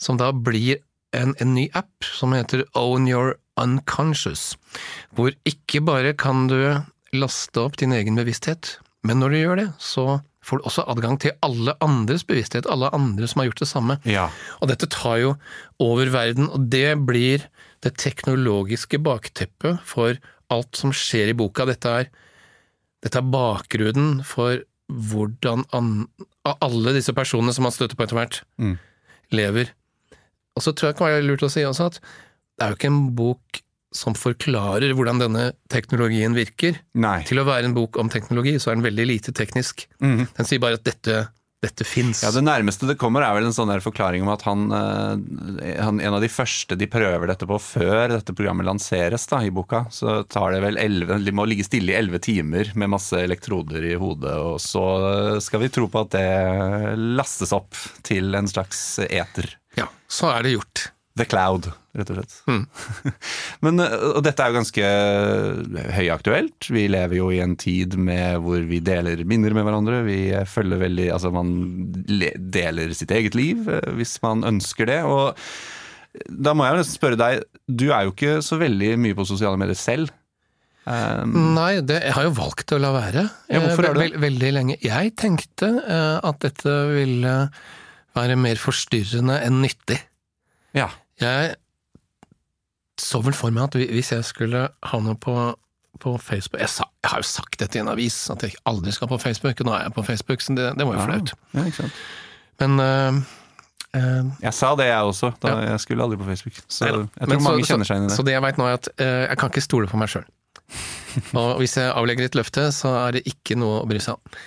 som 0.00 0.16
da 0.20 0.30
blir 0.32 0.80
en, 1.16 1.34
en 1.40 1.52
ny 1.56 1.66
app 1.76 2.08
som 2.08 2.32
heter 2.36 2.64
Own 2.76 3.04
Your 3.08 3.36
Unconscious, 3.60 4.54
hvor 5.16 5.36
ikke 5.48 5.84
bare 5.84 6.16
kan 6.16 6.48
du 6.48 6.58
laste 7.16 7.60
opp 7.62 7.76
din 7.80 7.94
egen 7.96 8.16
bevissthet, 8.16 8.78
men 9.06 9.20
når 9.20 9.32
du 9.32 9.38
gjør 9.38 9.60
det, 9.60 9.68
så 9.76 10.06
får 10.46 10.60
du 10.60 10.66
også 10.68 10.84
adgang 10.92 11.16
til 11.22 11.32
alle 11.42 11.74
andres 11.82 12.22
bevissthet, 12.26 12.68
alle 12.70 12.90
andre 12.94 13.26
som 13.26 13.40
har 13.42 13.48
gjort 13.50 13.62
det 13.64 13.68
samme. 13.70 13.96
Ja. 14.06 14.28
Og 14.62 14.70
dette 14.70 14.86
tar 14.94 15.18
jo 15.18 15.32
over 15.82 16.10
verden, 16.14 16.46
og 16.54 16.68
det 16.70 16.92
blir 17.08 17.48
det 17.84 17.96
teknologiske 17.98 19.00
bakteppet 19.02 19.82
for 19.86 20.14
alt 20.54 20.78
som 20.78 20.94
skjer 20.94 21.32
i 21.32 21.36
boka. 21.38 21.66
Dette 21.66 21.90
er, 22.02 22.08
dette 23.02 23.18
er 23.20 23.26
bakgrunnen 23.34 24.20
for 24.26 24.62
hvordan 24.86 25.64
an, 25.74 25.90
alle 26.46 26.94
disse 26.94 27.10
personene 27.16 27.50
som 27.56 27.66
man 27.66 27.74
støtter 27.74 27.98
på 27.98 28.06
etter 28.06 28.20
hvert, 28.20 28.42
Mm. 28.62 28.76
lever. 29.34 29.72
Og 30.56 30.62
så 30.62 30.72
tror 30.72 30.88
jeg 30.88 30.94
det 30.94 30.98
kan 31.02 31.10
være 31.10 31.26
lurt 31.26 31.42
å 31.42 31.50
si 31.50 31.64
også 31.66 31.90
at 31.90 31.98
det 32.56 32.64
er 32.64 32.70
jo 32.70 32.76
ikke 32.78 32.92
en 32.94 33.14
bok 33.18 33.60
som 33.96 34.16
forklarer 34.18 34.92
hvordan 34.96 35.22
denne 35.22 35.48
teknologien 35.72 36.36
virker. 36.36 36.80
Nei. 36.98 37.20
Til 37.28 37.40
å 37.42 37.46
være 37.48 37.70
en 37.70 37.76
bok 37.76 37.98
om 38.00 38.12
teknologi, 38.12 38.56
så 38.60 38.70
er 38.70 38.78
den 38.78 38.86
veldig 38.86 39.08
lite 39.08 39.34
teknisk. 39.36 39.88
Mm. 40.04 40.26
Den 40.36 40.48
sier 40.48 40.62
bare 40.62 40.78
at 40.78 40.84
dette, 40.86 41.26
dette 41.64 41.86
fins. 41.88 42.22
Ja, 42.24 42.30
Det 42.34 42.44
nærmeste 42.44 42.88
det 42.88 42.98
kommer, 43.00 43.24
er 43.24 43.36
vel 43.36 43.48
en 43.48 43.56
sånn 43.56 43.70
der 43.72 43.84
forklaring 43.84 44.24
om 44.26 44.32
at 44.34 44.44
han, 44.46 44.66
eh, 44.76 45.80
han 45.82 46.00
En 46.00 46.16
av 46.18 46.20
de 46.22 46.30
første 46.30 46.76
de 46.78 46.88
prøver 46.90 47.26
dette 47.32 47.48
på 47.48 47.58
før 47.62 48.12
dette 48.12 48.36
programmet 48.36 48.68
lanseres 48.68 49.26
da, 49.30 49.40
i 49.42 49.52
boka, 49.54 49.86
så 49.90 50.20
tar 50.28 50.52
det 50.54 50.62
vel 50.64 50.80
11, 50.80 51.24
De 51.24 51.34
må 51.34 51.48
ligge 51.48 51.66
stille 51.66 51.94
i 51.94 51.98
elleve 51.98 52.20
timer 52.22 52.72
med 52.76 52.92
masse 52.92 53.16
elektroder 53.16 53.84
i 53.92 53.96
hodet, 53.98 54.36
og 54.36 54.60
så 54.62 55.40
skal 55.42 55.64
vi 55.64 55.72
tro 55.72 55.88
på 55.88 56.04
at 56.04 56.16
det 56.16 56.96
lastes 57.16 57.54
opp 57.56 57.74
til 58.06 58.34
en 58.36 58.48
slags 58.50 59.00
eter. 59.08 59.56
Ja, 59.76 59.88
så 60.08 60.30
er 60.36 60.46
det 60.46 60.56
gjort. 60.56 60.90
The 61.16 61.24
Cloud, 61.24 61.70
rett 61.96 62.10
og 62.12 62.18
slett. 62.18 62.34
Mm. 62.50 62.64
Men, 63.64 63.80
og 63.80 64.18
dette 64.26 64.42
er 64.44 64.50
jo 64.52 64.56
ganske 64.58 64.88
høyaktuelt. 65.96 66.68
Vi 66.74 66.82
lever 66.92 67.16
jo 67.20 67.30
i 67.32 67.38
en 67.44 67.54
tid 67.60 67.96
med 67.96 68.42
hvor 68.44 68.60
vi 68.68 68.80
deler 68.84 69.22
minner 69.28 69.54
med 69.56 69.64
hverandre. 69.64 70.02
Vi 70.06 70.18
følger 70.50 70.82
veldig 70.82 71.06
Altså, 71.14 71.30
man 71.32 71.54
deler 72.52 72.92
sitt 72.96 73.14
eget 73.16 73.36
liv 73.38 73.64
eh, 73.72 73.88
hvis 73.96 74.18
man 74.24 74.44
ønsker 74.48 74.90
det. 74.90 74.98
Og 75.08 75.40
da 76.28 76.52
må 76.56 76.66
jeg 76.66 76.76
jo 76.76 76.82
nesten 76.82 76.98
spørre 76.98 77.18
deg, 77.20 77.42
du 77.68 77.86
er 77.92 78.06
jo 78.08 78.12
ikke 78.14 78.36
så 78.44 78.58
veldig 78.60 78.92
mye 79.00 79.16
på 79.18 79.26
sosiale 79.28 79.58
medier 79.60 79.76
selv. 79.80 80.12
Um, 80.86 81.32
Nei, 81.56 81.80
det, 81.82 81.96
jeg 82.04 82.14
har 82.14 82.28
jo 82.28 82.34
valgt 82.36 82.70
å 82.76 82.78
la 82.78 82.92
være. 82.94 83.24
Ja, 83.50 83.58
hvorfor 83.64 83.88
Eh, 83.88 83.90
er 83.90 83.96
det? 83.96 84.02
veld- 84.04 84.20
veldig 84.22 84.52
lenge. 84.54 84.76
Jeg 84.84 85.16
tenkte 85.18 85.72
eh, 85.82 86.20
at 86.28 86.38
dette 86.44 86.76
ville 86.92 87.32
være 88.16 88.36
mer 88.38 88.60
forstyrrende 88.60 89.40
enn 89.48 89.58
nyttig. 89.64 89.98
ja. 90.76 90.86
Jeg 91.20 91.54
så 93.00 93.20
vel 93.24 93.34
for 93.36 93.52
meg 93.52 93.66
at 93.68 93.74
hvis 93.92 94.10
jeg 94.12 94.24
skulle 94.24 94.66
havne 94.88 95.12
på, 95.20 95.32
på 96.00 96.12
Facebook 96.22 96.60
jeg, 96.62 96.70
sa, 96.72 96.86
jeg 97.04 97.10
har 97.12 97.20
jo 97.20 97.26
sagt 97.28 97.58
dette 97.60 97.76
i 97.76 97.82
en 97.82 97.90
avis, 97.92 98.16
at 98.32 98.42
jeg 98.46 98.54
aldri 98.68 98.92
skal 98.96 99.08
på 99.10 99.18
Facebook, 99.20 99.60
og 99.60 99.68
nå 99.68 99.74
er 99.76 99.82
jeg 99.88 99.94
på 99.98 100.04
Facebook, 100.06 100.40
så 100.44 100.54
det, 100.56 100.70
det 100.78 100.86
var 100.88 100.96
jo 100.96 101.04
flaut. 101.04 101.32
Ja, 101.54 101.64
ikke 101.68 101.82
sant. 101.82 101.98
Men 102.60 102.80
uh, 102.80 103.18
uh, 103.96 104.30
Jeg 104.42 104.54
sa 104.56 104.70
det, 104.80 104.86
jeg 104.88 105.10
også. 105.10 105.32
Da 105.42 105.48
Ja. 105.52 105.58
Jeg 105.74 105.80
skulle 105.84 106.02
aldri 106.06 106.16
på 106.22 106.24
Facebook. 106.30 106.56
Så 106.72 106.84
Neida. 106.88 107.02
jeg 107.04 107.28
tror 107.28 107.28
Men 107.34 107.40
så- 107.40 107.50
mange 107.50 107.66
kjenner 107.68 107.84
seg 107.90 107.96
inn 108.00 108.04
i 108.04 108.08
det. 108.08 108.16
Så 108.16 108.24
det 108.24 108.32
jeg 108.32 108.42
veit 108.46 108.56
nå, 108.62 108.64
er 108.70 108.78
at 108.80 108.88
uh, 108.96 109.04
jeg 109.28 109.38
kan 109.42 109.52
ikke 109.52 109.64
stole 109.66 109.88
på 109.92 110.00
meg 110.00 110.08
sjøl. 110.08 110.24
Og 111.42 111.52
hvis 111.60 111.76
jeg 111.76 111.92
avlegger 111.92 112.24
et 112.30 112.34
løfte, 112.40 112.64
så 112.72 112.94
er 113.06 113.12
det 113.18 113.26
ikke 113.28 113.56
noe 113.60 113.82
å 113.82 113.86
bry 113.88 114.00
seg 114.00 114.16
om. 114.16 114.40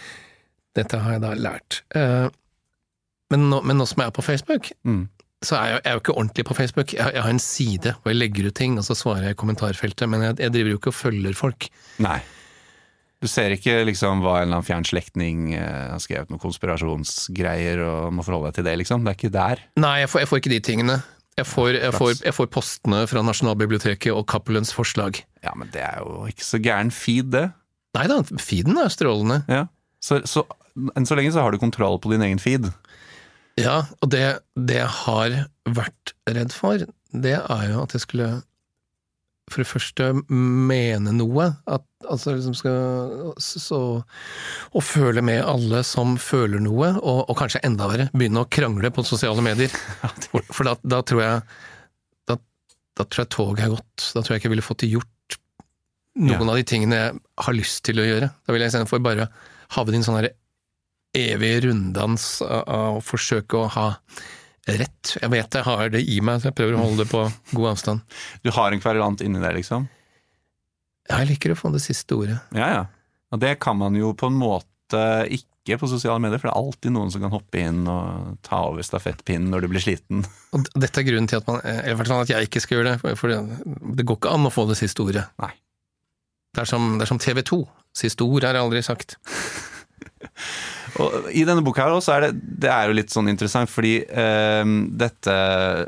Dette 0.77 0.97
har 1.05 1.15
jeg 1.15 1.21
da 1.21 1.31
lært. 1.37 1.79
Men, 3.29 3.45
nå, 3.49 3.61
men 3.65 3.77
nå 3.77 3.85
som 3.89 4.01
jeg 4.01 4.09
er 4.09 4.15
på 4.17 4.25
Facebook, 4.25 4.71
Mm. 4.85 5.07
Så 5.45 5.55
er 5.55 5.69
jeg, 5.69 5.77
jeg 5.77 5.89
er 5.89 5.95
jo 5.95 6.01
ikke 6.03 6.17
ordentlig 6.17 6.45
på 6.49 6.57
Facebook. 6.57 6.93
Jeg, 6.97 7.13
jeg 7.15 7.23
har 7.23 7.31
en 7.31 7.43
side 7.43 7.93
hvor 7.99 8.11
jeg 8.11 8.19
legger 8.19 8.49
ut 8.49 8.57
ting, 8.59 8.75
og 8.79 8.85
så 8.87 8.97
svarer 8.97 9.29
jeg 9.29 9.37
i 9.37 9.39
kommentarfeltet, 9.39 10.09
men 10.11 10.25
jeg, 10.25 10.39
jeg 10.43 10.55
driver 10.55 10.73
jo 10.73 10.81
ikke 10.81 10.91
og 10.91 10.99
følger 10.99 11.37
folk. 11.37 11.69
Nei. 12.03 12.17
Du 13.19 13.27
ser 13.27 13.51
ikke 13.51 13.81
liksom 13.87 14.21
hva 14.23 14.37
en 14.39 14.47
eller 14.47 14.59
annen 14.59 14.67
fjern 14.67 14.85
slektning 14.87 15.53
eh, 15.57 15.87
har 15.91 15.99
skrevet 15.99 16.31
noen 16.31 16.39
konspirasjonsgreier 16.39 17.81
og 17.83 18.13
må 18.15 18.23
forholde 18.23 18.51
deg 18.51 18.59
til 18.59 18.67
det, 18.69 18.75
liksom. 18.83 19.03
Det 19.03 19.11
er 19.11 19.17
ikke 19.19 19.33
der. 19.33 19.63
Nei, 19.79 19.95
jeg 20.05 20.11
får, 20.11 20.27
får 20.31 20.43
ikke 20.43 20.53
de 20.53 20.59
tingene. 20.69 20.99
Jeg 21.39 21.47
får, 21.47 21.71
jeg, 21.77 21.95
får, 21.95 22.13
jeg 22.25 22.35
får 22.35 22.47
postene 22.51 23.01
fra 23.07 23.23
Nasjonalbiblioteket 23.23 24.11
og 24.11 24.25
Cappelens 24.27 24.71
forslag. 24.75 25.21
Ja, 25.43 25.53
men 25.55 25.71
det 25.71 25.83
er 25.87 26.01
jo 26.03 26.25
ikke 26.27 26.47
så 26.47 26.59
gæren 26.63 26.91
feed, 26.95 27.31
det. 27.35 27.45
Nei 27.95 28.05
da, 28.11 28.19
feeden 28.39 28.79
er 28.79 28.91
strålende. 28.91 29.41
Ja. 29.51 29.65
Så, 30.03 30.19
så 30.27 30.43
enn 30.95 31.07
så 31.07 31.15
lenge 31.17 31.31
så 31.35 31.43
har 31.43 31.51
du 31.51 31.61
kontroll 31.61 31.99
på 32.01 32.11
din 32.13 32.23
egen 32.27 32.41
feed. 32.43 32.69
Ja, 33.57 33.85
og 34.01 34.11
det, 34.13 34.39
det 34.55 34.77
jeg 34.81 34.91
har 35.05 35.33
vært 35.65 36.13
redd 36.29 36.53
for, 36.55 36.83
det 37.11 37.33
er 37.39 37.65
jo 37.71 37.81
at 37.83 37.95
jeg 37.97 38.03
skulle 38.05 38.29
for 39.49 39.63
det 39.63 39.69
første 39.71 40.05
mene 40.29 41.09
noe, 41.17 41.47
at 41.65 41.81
altså 42.05 42.35
liksom 42.35 42.53
skal 42.53 43.31
så, 43.41 43.79
Og 44.77 44.83
føle 44.85 45.23
med 45.25 45.41
alle 45.41 45.79
som 45.87 46.19
føler 46.21 46.61
noe, 46.61 46.91
og, 47.01 47.23
og 47.25 47.37
kanskje 47.39 47.63
enda 47.65 47.87
verre, 47.89 48.05
begynne 48.13 48.43
å 48.43 48.49
krangle 48.53 48.91
på 48.93 49.01
sosiale 49.09 49.41
medier. 49.41 49.73
For, 50.53 50.69
da, 50.69 50.75
da 50.85 50.99
tror 51.01 51.23
jeg 51.25 51.41
da, 52.29 52.37
da 53.01 53.07
tror 53.09 53.23
jeg 53.23 53.31
toget 53.33 53.65
er 53.65 53.73
gått. 53.73 54.05
Da 54.13 54.21
tror 54.21 54.35
jeg 54.35 54.43
ikke 54.43 54.49
jeg 54.51 54.53
ville 54.53 54.67
fått 54.69 54.85
gjort 54.85 55.39
noen 56.19 56.35
Ja. 56.45 56.51
av 56.53 56.57
de 56.61 56.67
tingene 56.69 56.99
jeg 57.01 57.17
har 57.47 57.57
lyst 57.57 57.81
til 57.89 58.01
å 58.01 58.05
gjøre. 58.05 58.29
Da 58.45 58.53
vil 58.53 58.61
jeg 58.67 58.69
istedenfor 58.73 59.01
bare 59.01 59.31
havne 59.73 59.97
i 59.97 60.01
en 60.03 60.05
sånn 60.11 60.21
evig 61.17 61.63
runddans 61.65 62.41
av 62.45 62.67
av 62.69 62.99
å 62.99 63.05
forsøke 63.05 63.57
å 63.57 63.69
ha 63.73 63.87
rett. 64.69 65.15
Jeg 65.17 65.31
vet 65.33 65.57
jeg 65.57 65.65
har 65.65 65.91
det 65.93 66.01
i 66.05 66.19
meg, 66.21 66.41
så 66.41 66.49
jeg 66.49 66.57
prøver 66.59 66.77
å 66.77 66.83
holde 66.83 67.03
det 67.05 67.11
på 67.11 67.23
god 67.55 67.71
avstand. 67.73 68.17
Du 68.45 68.51
har 68.53 68.73
en 68.73 68.81
kverulant 68.81 69.23
inni 69.25 69.41
deg, 69.41 69.57
liksom. 69.57 69.87
Ja, 71.09 71.21
Jeg 71.23 71.31
liker 71.33 71.53
å 71.53 71.57
få 71.57 71.71
det 71.73 71.81
siste 71.81 72.17
ordet. 72.17 72.37
Ja, 72.53 72.67
ja. 72.69 72.83
Og 73.33 73.41
det 73.41 73.55
kan 73.61 73.77
man 73.77 73.95
jo 73.97 74.13
på 74.17 74.29
en 74.29 74.37
måte 74.37 75.01
ikke 75.33 75.77
på 75.81 75.89
sosiale 75.89 76.21
medier, 76.21 76.41
for 76.41 76.49
det 76.49 76.53
er 76.53 76.61
alltid 76.61 76.93
noen 76.93 77.11
som 77.13 77.21
kan 77.21 77.33
hoppe 77.33 77.61
inn 77.61 77.81
og 77.89 78.37
ta 78.45 78.61
over 78.69 78.85
stafettpinnen 78.85 79.49
når 79.53 79.65
du 79.65 79.71
blir 79.73 79.83
sliten. 79.83 80.23
Og 80.53 80.65
dette 80.73 81.01
er 81.01 81.05
grunnen 81.05 81.29
til 81.29 81.41
at, 81.41 81.49
man, 81.49 81.61
eh, 81.61 81.93
at 81.93 82.31
jeg 82.31 82.49
ikke 82.49 82.61
skal 82.63 82.79
gjøre 82.79 82.95
det, 82.95 83.17
for 83.19 83.33
det 83.33 84.05
går 84.05 84.17
ikke 84.17 84.33
an 84.33 84.49
å 84.49 84.53
få 84.53 84.65
det 84.69 84.79
siste 84.79 85.05
ordet. 85.05 85.27
Nei. 85.41 85.51
Det 86.57 86.63
er 86.63 86.69
som, 86.69 86.95
det 86.97 87.05
er 87.05 87.11
som 87.11 87.21
TV 87.21 87.43
2. 87.45 87.59
Siste 87.97 88.25
ord 88.25 88.45
er 88.45 88.57
aldri 88.57 88.81
sagt. 88.85 89.17
Og 90.99 91.29
I 91.35 91.45
denne 91.47 91.63
boka 91.65 91.85
her 91.85 91.95
også 91.95 92.15
er 92.15 92.25
det, 92.27 92.31
det 92.65 92.69
er 92.71 92.89
jo 92.89 92.97
litt 92.97 93.13
sånn 93.13 93.29
interessant, 93.31 93.71
fordi 93.71 93.99
uh, 94.09 94.63
dette 94.99 95.35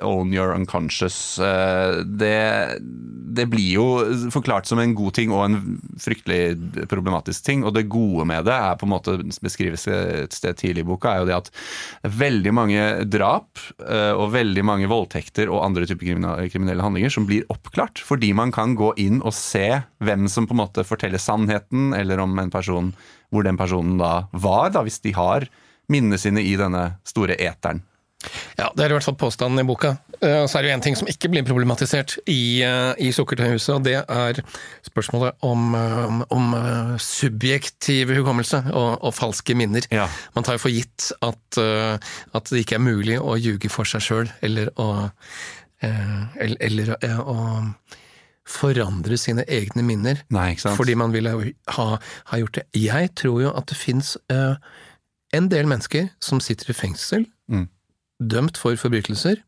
own 0.06 0.34
your 0.36 0.54
unconscious 0.56 1.40
uh, 1.42 2.02
det, 2.06 2.80
det 2.82 3.48
blir 3.52 3.70
jo 3.76 3.86
forklart 4.34 4.70
som 4.70 4.82
en 4.82 4.96
god 4.98 5.16
ting 5.18 5.34
og 5.34 5.46
en 5.46 5.60
fryktelig 6.02 6.86
problematisk 6.92 7.46
ting. 7.48 7.66
Og 7.66 7.76
det 7.78 7.88
gode 7.92 8.28
med 8.30 8.46
det 8.48 8.56
er 8.56 8.80
på 8.80 8.88
en 8.88 8.94
måte 8.94 9.18
beskrives 9.44 9.88
et 9.92 10.36
sted 10.36 10.60
tidlig 10.60 10.86
i 10.86 10.90
boka, 10.92 11.16
er 11.16 11.24
jo 11.24 11.30
det 11.32 11.38
at 11.40 11.52
veldig 12.22 12.56
mange 12.56 12.88
drap 13.12 13.62
uh, 13.84 14.14
og 14.16 14.34
veldig 14.36 14.66
mange 14.68 14.92
voldtekter 14.92 15.52
og 15.52 15.64
andre 15.66 15.88
typer 15.90 16.22
kriminelle 16.52 16.84
handlinger 16.86 17.14
som 17.14 17.28
blir 17.30 17.48
oppklart, 17.52 18.02
fordi 18.06 18.34
man 18.38 18.54
kan 18.54 18.76
gå 18.80 18.94
inn 19.02 19.22
og 19.22 19.36
se 19.36 19.82
hvem 20.04 20.28
som 20.32 20.48
på 20.48 20.56
en 20.56 20.64
måte 20.64 20.86
forteller 20.88 21.22
sannheten, 21.22 21.92
eller 21.98 22.22
om 22.24 22.38
en 22.42 22.54
person 22.54 22.94
hvor 23.32 23.48
den 23.48 23.58
personen 23.60 23.98
da 24.02 24.28
var, 24.32 24.70
da, 24.76 24.84
hvis 24.86 25.02
de 25.04 25.16
har 25.18 25.48
minnene 25.92 26.20
sine 26.22 26.44
i 26.44 26.54
denne 26.60 26.92
store 27.08 27.36
eteren. 27.40 27.82
Ja, 28.54 28.68
det 28.78 28.84
er 28.86 28.92
i 28.92 28.94
hvert 28.94 29.06
fall 29.08 29.16
påstanden 29.18 29.64
i 29.64 29.66
boka. 29.66 29.96
Eh, 30.22 30.44
Så 30.46 30.60
er 30.60 30.62
det 30.62 30.70
jo 30.70 30.76
en 30.76 30.84
ting 30.86 30.96
som 31.00 31.08
ikke 31.10 31.32
blir 31.34 31.42
problematisert 31.48 32.20
i, 32.30 32.62
eh, 32.62 32.92
i 33.02 33.10
Sukkertøyhuset, 33.16 33.74
og 33.74 33.84
det 33.88 33.96
er 33.98 34.42
spørsmålet 34.86 35.42
om, 35.42 35.74
om, 35.74 36.20
om 36.30 36.54
eh, 36.54 36.92
subjektiv 37.02 38.14
hukommelse 38.14 38.62
og, 38.70 39.00
og 39.02 39.16
falske 39.18 39.56
minner. 39.58 39.88
Ja. 39.90 40.06
Man 40.36 40.46
tar 40.46 40.60
jo 40.60 40.66
for 40.68 40.76
gitt 40.76 41.10
at, 41.26 41.58
eh, 41.58 41.98
at 42.38 42.54
det 42.54 42.62
ikke 42.62 42.78
er 42.78 42.86
mulig 42.86 43.18
å 43.18 43.40
ljuge 43.42 43.74
for 43.74 43.90
seg 43.90 44.06
sjøl, 44.06 44.30
eller 44.46 44.70
å 44.78 44.92
eh, 45.82 46.22
eller, 46.46 46.58
eller 46.62 46.94
eh, 47.02 47.20
å 47.26 47.74
forandre 48.48 49.18
sine 49.22 49.44
egne 49.48 49.84
minner. 49.86 50.24
Nei? 50.34 50.56
Fordi 50.58 50.96
man 50.98 51.12
ville 51.14 51.32
ha, 51.76 51.86
ha 52.32 52.38
gjort 52.42 52.54
det. 52.58 52.64
Jeg 52.74 53.14
tror 53.16 53.42
jo 53.44 53.52
at 53.56 53.68
det 53.70 53.78
fins 53.78 54.16
uh, 54.32 54.56
en 55.34 55.48
del 55.52 55.66
mennesker 55.70 56.10
som 56.20 56.40
sitter 56.44 56.72
i 56.74 56.78
fengsel, 56.78 57.28
Mm. 57.52 57.68
dømt 58.22 58.56
for 58.58 58.76
forbrytelser, 58.80 59.42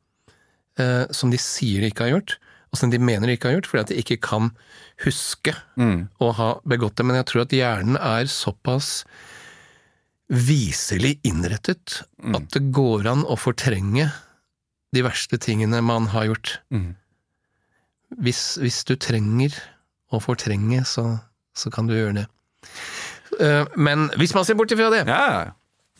uh, 0.79 1.05
som 1.11 1.31
de 1.31 1.37
sier 1.39 1.81
de 1.81 1.89
ikke 1.91 2.03
har 2.03 2.13
gjort, 2.17 2.37
og 2.73 2.77
som 2.79 2.89
de 2.91 2.97
mener 2.99 3.27
de 3.27 3.35
ikke 3.37 3.47
har 3.49 3.55
gjort, 3.59 3.67
fordi 3.69 3.81
at 3.81 3.91
de 3.93 3.99
ikke 4.01 4.19
kan 4.21 4.51
huske 5.05 5.53
Mm. 5.77 6.09
å 6.21 6.31
ha 6.33 6.59
begått 6.67 6.95
det. 6.95 7.05
Men 7.05 7.15
jeg 7.21 7.25
tror 7.31 7.41
at 7.45 7.49
hjernen 7.55 7.95
er 7.97 8.25
såpass 8.25 9.03
viselig 10.29 11.19
innrettet 11.23 12.03
Mm. 12.23 12.35
at 12.35 12.49
det 12.51 12.71
går 12.71 13.05
an 13.07 13.23
å 13.25 13.35
fortrenge 13.37 14.11
de 14.93 15.01
verste 15.01 15.37
tingene 15.37 15.81
man 15.83 16.07
har 16.07 16.25
gjort. 16.25 16.59
Mm. 16.71 16.95
Hvis, 18.21 18.57
hvis 18.61 18.83
du 18.87 18.95
trenger 18.99 19.55
å 20.13 20.19
fortrenge, 20.21 20.83
så, 20.85 21.05
så 21.57 21.71
kan 21.73 21.87
du 21.89 21.95
gjøre 21.95 22.21
det. 22.21 22.27
Uh, 23.39 23.65
Men 23.75 24.09
hvis 24.21 24.33
man 24.37 24.45
ser 24.45 24.57
bort 24.59 24.71
ifra 24.75 24.91
det, 24.93 25.05
Ja. 25.09 25.51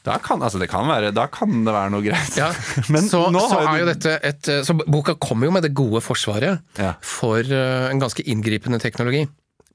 Da 0.04 0.18
kan, 0.20 0.42
altså 0.44 0.60
det 0.60 0.68
kan 0.68 0.84
være, 0.84 1.14
da 1.16 1.30
kan 1.32 1.62
det 1.64 1.72
være 1.72 1.92
noe 1.94 2.04
greit. 2.04 2.36
ja, 2.36 2.50
Men 2.92 3.06
så, 3.08 3.22
så 3.32 3.62
er 3.62 3.78
jo 3.80 3.86
dette 3.88 4.18
et 4.20 4.50
eh, 4.52 4.58
Så 4.68 4.76
boka 4.76 5.14
kommer 5.16 5.48
jo 5.48 5.54
med 5.56 5.64
det 5.64 5.72
gode 5.80 6.02
forsvaret 6.04 6.60
Ja. 6.76 6.90
for 7.00 7.40
eh, 7.40 7.86
en 7.88 8.02
ganske 8.04 8.20
inngripende 8.28 8.82
teknologi. 8.84 9.22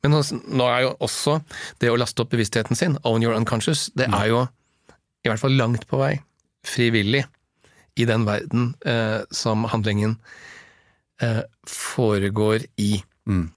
Men 0.05 0.13
nå, 0.13 0.21
nå 0.53 0.67
er 0.69 0.83
jo 0.85 0.91
også 1.01 1.39
det 1.81 1.89
å 1.89 1.97
laste 1.97 2.21
opp 2.21 2.35
bevisstheten 2.37 2.77
sin, 2.77 2.99
own 3.09 3.25
your 3.25 3.33
unconscious, 3.41 3.87
det 3.97 4.11
er 4.13 4.29
jo 4.29 4.43
i 5.25 5.31
hvert 5.33 5.41
fall 5.41 5.57
langt 5.57 5.89
på 5.89 5.97
vei 6.05 6.19
frivillig 6.69 7.25
i 7.97 8.05
den 8.07 8.29
verden 8.29 8.75
eh, 8.85 9.25
som 9.35 9.65
handlingen 9.73 10.19
eh, 11.23 11.43
foregår 11.69 12.65
i. 12.81 13.03
Mm. 13.29 13.49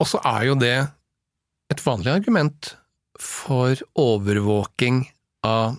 Og 0.00 0.06
så 0.06 0.20
er 0.24 0.46
jo 0.50 0.54
det 0.60 0.76
et 1.72 1.82
vanlig 1.84 2.12
argument 2.14 2.72
for 3.20 3.74
overvåking 3.98 5.02
av 5.44 5.76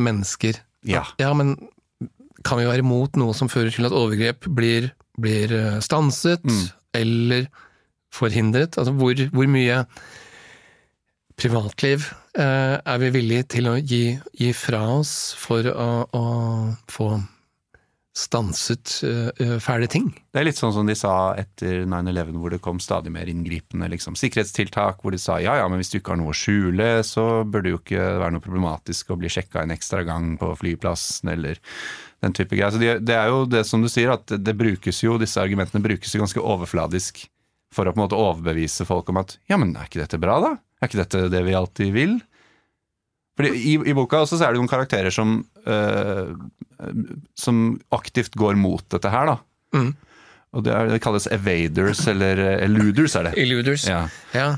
mennesker. 0.00 0.58
Ja. 0.88 1.04
Ja, 1.20 1.32
men 1.36 1.54
kan 2.44 2.58
vi 2.60 2.66
være 2.68 2.82
imot 2.84 3.16
noe 3.20 3.34
som 3.36 3.48
fører 3.52 3.70
til 3.72 3.86
at 3.88 3.94
overgrep 3.96 4.48
blir, 4.56 4.90
blir 5.20 5.52
eh, 5.54 5.78
stanset, 5.84 6.42
Mm. 6.44 6.64
eller 6.94 7.46
forhindret? 8.14 8.76
Altså 8.78 8.92
hvor, 8.94 9.14
hvor 9.34 9.48
mye 9.50 9.84
privatliv 11.40 12.04
eh, 12.38 12.76
er 12.78 12.98
vi 13.02 13.10
villige 13.14 13.46
til 13.56 13.68
å 13.70 13.76
gi, 13.80 14.14
gi 14.38 14.52
fra 14.54 14.82
oss 15.00 15.34
for 15.38 15.66
å, 15.66 15.88
å 16.14 16.24
få 16.90 17.08
stanset 18.14 19.00
eh, 19.02 19.56
fæle 19.58 19.88
ting? 19.90 20.06
Det 20.30 20.38
er 20.38 20.46
litt 20.46 20.58
sånn 20.58 20.72
som 20.76 20.86
de 20.86 20.94
sa 20.94 21.34
etter 21.38 21.82
9-11, 21.90 22.36
hvor 22.38 22.54
det 22.54 22.60
kom 22.62 22.78
stadig 22.82 23.10
mer 23.14 23.30
inngripende 23.30 23.88
liksom, 23.90 24.14
sikkerhetstiltak, 24.18 25.02
hvor 25.02 25.14
de 25.14 25.18
sa 25.18 25.40
ja 25.42 25.56
ja, 25.58 25.66
men 25.70 25.82
hvis 25.82 25.90
du 25.90 25.98
ikke 25.98 26.14
har 26.14 26.20
noe 26.22 26.30
å 26.30 26.38
skjule, 26.38 26.88
så 27.06 27.42
bør 27.42 27.64
det 27.64 27.74
jo 27.74 27.80
ikke 27.82 28.04
være 28.22 28.36
noe 28.36 28.44
problematisk 28.44 29.10
å 29.10 29.18
bli 29.18 29.32
sjekka 29.34 29.64
en 29.64 29.74
ekstra 29.74 30.04
gang 30.06 30.36
på 30.38 30.52
flyplassen, 30.62 31.32
eller 31.34 31.58
den 32.24 32.36
type 32.38 32.54
greier. 32.54 32.74
Så 32.74 32.82
det, 32.82 33.00
det 33.08 33.18
er 33.18 33.32
jo 33.32 33.44
det 33.50 33.64
som 33.68 33.82
du 33.82 33.90
sier, 33.90 34.14
at 34.14 34.30
det 34.30 34.56
brukes 34.58 35.02
jo, 35.02 35.18
disse 35.20 35.42
argumentene 35.42 35.82
brukes 35.84 36.14
jo 36.14 36.22
ganske 36.22 36.44
overfladisk 36.54 37.26
for 37.74 37.90
å 37.90 37.94
på 37.94 37.98
en 37.98 38.04
måte 38.04 38.18
overbevise 38.18 38.86
folk 38.86 39.10
om 39.10 39.18
at 39.24 39.34
ja, 39.50 39.58
men 39.58 39.74
er 39.74 39.90
ikke 39.90 40.04
dette 40.04 40.22
bra, 40.22 40.38
da? 40.42 40.54
Er 40.78 40.90
ikke 40.90 41.02
dette 41.02 41.26
det 41.32 41.42
vi 41.48 41.58
alltid 41.58 41.90
vil? 41.96 42.14
Fordi 43.34 43.50
i, 43.58 43.74
I 43.90 43.94
boka 43.96 44.22
også 44.22 44.38
så 44.38 44.46
er 44.46 44.54
det 44.54 44.62
noen 44.62 44.70
karakterer 44.70 45.14
som, 45.14 45.40
øh, 45.66 46.34
som 47.38 47.62
aktivt 47.94 48.36
går 48.38 48.58
mot 48.60 48.84
dette 48.94 49.10
her, 49.10 49.32
da. 49.32 49.38
Mm. 49.74 49.90
Og 50.54 50.62
det, 50.62 50.70
er, 50.70 50.92
det 50.92 51.00
kalles 51.02 51.26
evaders, 51.34 52.04
eller 52.10 52.38
eh, 52.38 52.60
eluders, 52.68 53.16
er 53.18 53.30
det. 53.30 53.34
Eluders, 53.42 53.88
Ja. 53.90 54.04
Ja. 54.36 54.50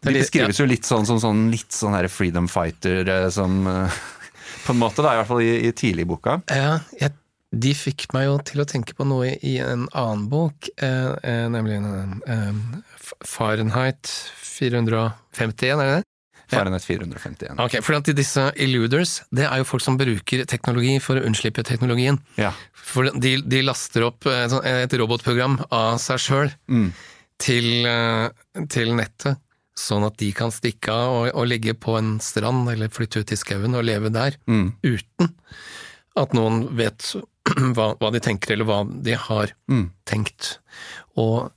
Det 0.00 0.14
De 0.14 0.22
beskrives 0.22 0.56
jo 0.56 0.64
litt 0.64 0.86
sånn 0.88 1.04
som 1.04 1.18
sånn, 1.20 1.48
litt 1.52 1.74
sånn 1.76 1.92
her 1.92 2.06
freedom 2.08 2.46
fighter 2.48 3.04
eh, 3.04 3.28
som 3.34 3.66
På 4.64 4.74
en 4.74 4.80
måte, 4.80 5.02
da, 5.02 5.14
i 5.14 5.20
hvert 5.20 5.28
fall 5.28 5.42
i, 5.42 5.52
i 5.66 5.72
tidlig 5.74 6.04
i 6.04 6.08
boka. 6.10 6.36
Ja, 6.52 6.78
jeg, 7.00 7.14
de 7.50 7.72
fikk 7.74 8.06
meg 8.14 8.28
jo 8.28 8.36
til 8.46 8.62
å 8.62 8.66
tenke 8.68 8.94
på 8.94 9.06
noe 9.08 9.32
i 9.42 9.56
en 9.62 9.88
annen 9.96 10.28
bok, 10.30 10.68
eh, 10.78 11.10
eh, 11.26 11.46
nemlig 11.50 11.80
eh, 11.82 12.60
Fahrenheit 13.26 14.12
451, 14.38 15.80
er 15.82 15.90
det 15.90 15.96
det? 15.96 16.04
Fahrenheit 16.50 16.84
451. 16.84 17.58
Ok, 17.62 17.78
for 17.82 17.96
at 17.98 18.10
disse 18.16 18.44
illuders, 18.60 19.20
det 19.32 19.46
er 19.46 19.58
jo 19.62 19.64
folk 19.68 19.82
som 19.84 19.96
bruker 20.00 20.44
teknologi 20.50 20.98
for 21.02 21.16
å 21.20 21.24
unnslippe 21.26 21.62
teknologien. 21.66 22.18
Ja. 22.40 22.52
For 22.74 23.10
de, 23.14 23.36
de 23.42 23.62
laster 23.62 24.04
opp 24.08 24.26
et 24.26 24.92
robotprogram 24.98 25.60
av 25.70 25.98
seg 26.02 26.18
sjøl 26.26 26.52
Mm. 26.68 26.90
til, 27.40 27.86
eh, 27.86 28.28
til 28.68 28.94
nettet, 28.98 29.38
sånn 29.80 30.04
at 30.04 30.16
de 30.20 30.32
kan 30.36 30.50
stikke 30.52 30.92
av 30.92 31.14
og, 31.14 31.26
og 31.34 31.46
ligge 31.48 31.72
på 31.78 31.96
en 31.98 32.18
strand 32.20 32.68
eller 32.68 32.88
flytte 32.92 33.22
ut 33.22 33.32
i 33.32 33.36
skauen 33.38 33.74
og 33.78 33.84
leve 33.86 34.10
der, 34.12 34.36
Mm. 34.46 34.74
uten 34.84 35.30
at 36.16 36.32
noen 36.34 36.64
vet 36.76 37.14
hva, 37.74 37.94
hva 37.96 38.10
de 38.12 38.20
tenker 38.20 38.52
eller 38.52 38.66
hva 38.68 38.82
de 39.02 39.14
har 39.16 39.54
Mm. 39.70 39.90
tenkt 40.04 40.58
og, 41.16 41.50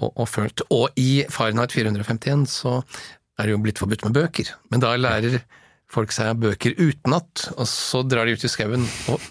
og, 0.00 0.12
og 0.16 0.26
følt. 0.28 0.62
Og 0.74 0.88
i 0.98 1.24
Fahrenheit 1.30 1.70
451 1.76 2.46
så 2.50 2.80
er 3.38 3.48
det 3.48 3.54
jo 3.54 3.62
blitt 3.64 3.80
forbudt 3.80 4.04
med 4.06 4.16
bøker, 4.16 4.52
men 4.72 4.82
da 4.82 4.92
lærer 4.98 5.40
folk 5.92 6.12
seg 6.14 6.38
bøker 6.40 6.76
utenat, 6.78 7.48
og 7.56 7.66
så 7.68 8.02
drar 8.08 8.28
de 8.28 8.36
ut 8.36 8.46
i 8.46 8.50
skauen 8.50 8.86
og, 9.12 9.26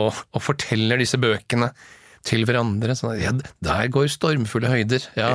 og, 0.00 0.22
og 0.32 0.40
forteller 0.44 1.00
disse 1.00 1.20
bøkene 1.20 1.70
til 2.26 2.46
hverandre. 2.48 2.96
Sånn 2.96 3.14
at 3.16 3.22
ja, 3.22 3.34
der 3.64 3.92
går 3.92 4.08
stormfulle 4.12 4.70
høyder. 4.72 5.04
Ja, 5.18 5.34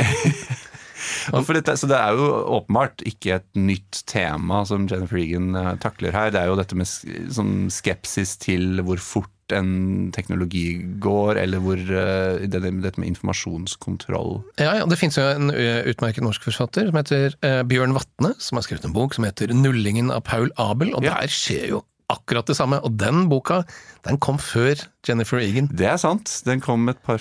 dette, 1.58 1.78
så 1.80 1.90
det 1.90 1.98
er 1.98 2.18
jo 2.18 2.28
åpenbart 2.58 3.04
ikke 3.08 3.40
et 3.40 3.48
nytt 3.60 4.04
tema 4.10 4.64
som 4.68 4.88
Jennifer 4.90 5.20
Egan 5.22 5.56
eh, 5.56 5.74
takler 5.84 6.16
her. 6.16 6.32
Det 6.34 6.42
er 6.42 6.52
jo 6.52 6.60
dette 6.60 6.78
med 6.78 6.88
sånn 7.34 7.68
skepsis 7.74 8.38
til 8.44 8.82
hvor 8.86 9.02
fort 9.02 9.34
en 9.56 10.10
teknologi 10.12 10.76
går, 11.00 11.38
eller 11.40 11.62
hvor 11.64 11.80
eh, 11.80 12.46
det, 12.52 12.62
dette 12.84 13.00
med 13.00 13.12
informasjonskontroll. 13.14 14.42
Ja, 14.60 14.74
ja, 14.82 14.88
det 14.90 15.00
finnes 15.00 15.18
jo 15.20 15.28
en 15.28 15.52
utmerket 15.54 16.26
norsk 16.26 16.50
forfatter 16.50 16.90
som 16.90 17.00
heter 17.00 17.38
eh, 17.46 17.62
Bjørn 17.68 17.96
Vatne, 17.96 18.34
som 18.44 18.60
har 18.60 18.68
skrevet 18.68 18.88
en 18.90 18.96
bok 18.98 19.16
som 19.16 19.28
heter 19.28 19.54
'Nullingen 19.56 20.12
av 20.12 20.26
Paul 20.28 20.52
Abel', 20.58 20.96
og 20.96 21.04
Ja. 21.08 21.22
der 21.22 21.32
skjer 21.32 21.70
jo 21.76 21.86
akkurat 22.12 22.48
det 22.48 22.56
samme. 22.56 22.80
Og 22.84 22.96
den 23.00 23.28
boka, 23.32 23.64
den 24.08 24.18
kom 24.24 24.38
før 24.40 24.80
Jennifer 25.08 25.40
Egan. 25.44 25.68
Det 25.72 25.88
er 25.88 25.98
sant. 26.00 26.42
Den 26.48 26.62
kom 26.64 26.88
et 26.90 27.02
par 27.04 27.20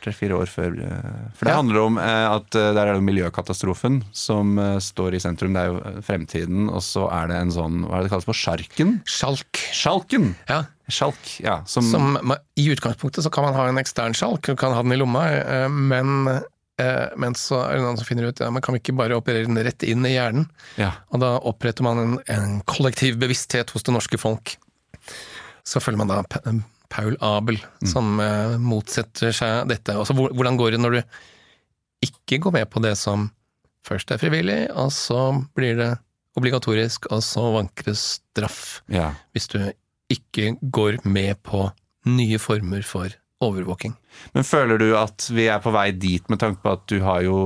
tre-fire 0.00 0.36
år 0.38 0.46
før. 0.50 0.74
eh, 0.80 1.30
For 1.36 1.44
det 1.46 1.52
Ja. 1.54 1.56
handler 1.60 1.80
om 1.84 1.98
eh, 1.98 2.26
at 2.30 2.54
eh, 2.54 2.72
der 2.74 2.86
er 2.86 2.94
det 2.94 3.02
miljøkatastrofen 3.06 4.02
som 4.12 4.56
står 4.80 5.14
i 5.14 5.20
sentrum. 5.20 5.52
Det 5.54 5.62
er 5.62 5.72
jo 5.72 6.02
fremtiden, 6.02 6.68
og 6.70 6.82
så 6.82 7.08
er 7.12 7.28
det 7.28 7.36
en 7.36 7.50
sånn 7.52 7.84
Hva 7.86 7.96
er 7.96 8.02
det 8.02 8.08
det 8.08 8.14
kalles 8.14 8.24
for? 8.28 8.34
Sjarken? 8.34 9.00
Sjalk. 9.06 9.60
Sjalken! 9.72 10.34
Ja, 10.48 10.64
Sjalk, 10.88 11.40
ja. 11.40 11.62
Som, 11.64 11.82
som, 11.88 12.32
I 12.60 12.68
utgangspunktet 12.74 13.24
så 13.24 13.30
kan 13.32 13.44
man 13.44 13.54
ha 13.54 13.68
en 13.68 13.78
ekstern 13.80 14.12
sjalk, 14.12 14.42
du 14.44 14.54
kan 14.56 14.74
ha 14.76 14.82
den 14.82 14.92
i 14.92 14.96
lomma, 15.00 15.68
men 15.70 16.42
men 17.16 17.34
så 17.38 17.60
er 17.70 17.76
det 17.76 17.82
noen 17.84 17.96
som 17.96 18.04
finner 18.04 18.26
ut 18.26 18.40
ja, 18.42 18.50
man 18.50 18.60
kan 18.60 18.74
vi 18.74 18.80
ikke 18.82 18.96
bare 18.98 19.14
operere 19.14 19.46
den 19.46 19.56
rett 19.62 19.84
inn 19.86 20.02
i 20.04 20.16
hjernen. 20.16 20.48
Ja. 20.76 20.90
Og 21.14 21.20
da 21.22 21.36
oppretter 21.38 21.86
man 21.86 21.98
en, 22.02 22.14
en 22.26 22.56
kollektiv 22.66 23.14
bevissthet 23.22 23.70
hos 23.70 23.84
det 23.86 23.94
norske 23.94 24.18
folk. 24.18 24.56
Så 25.64 25.78
følger 25.80 26.02
man 26.02 26.10
da 26.10 26.18
Paul 26.94 27.16
Abel, 27.24 27.58
som 27.90 28.20
uh, 28.22 28.54
motsetter 28.62 29.34
seg 29.34 29.66
dette. 29.70 29.96
Altså, 29.98 30.14
hvordan 30.14 30.58
går 30.60 30.74
det 30.74 30.82
når 30.82 30.98
du 30.98 31.00
ikke 32.04 32.38
går 32.44 32.54
med 32.60 32.70
på 32.70 32.82
det 32.84 32.94
som 33.00 33.28
først 33.84 34.12
er 34.14 34.20
frivillig, 34.20 34.60
og 34.78 34.92
så 34.94 35.32
blir 35.56 35.78
det 35.80 35.90
obligatorisk, 36.38 37.08
og 37.14 37.22
så 37.24 37.48
vanker 37.54 37.90
det 37.90 37.98
straff 38.00 38.80
ja. 38.90 39.12
hvis 39.34 39.50
du 39.52 39.60
ikke 40.12 40.54
går 40.74 41.00
med 41.06 41.38
på 41.46 41.66
nye 42.10 42.38
former 42.42 42.84
for 42.86 43.12
overvåking. 43.44 43.94
Men 44.34 44.46
føler 44.46 44.80
du 44.80 44.88
at 44.98 45.26
vi 45.34 45.48
er 45.50 45.62
på 45.62 45.72
vei 45.74 45.90
dit 45.96 46.26
med 46.32 46.40
tanke 46.42 46.62
på 46.62 46.74
at 46.76 46.84
du 46.90 46.98
har 47.04 47.24
jo 47.26 47.38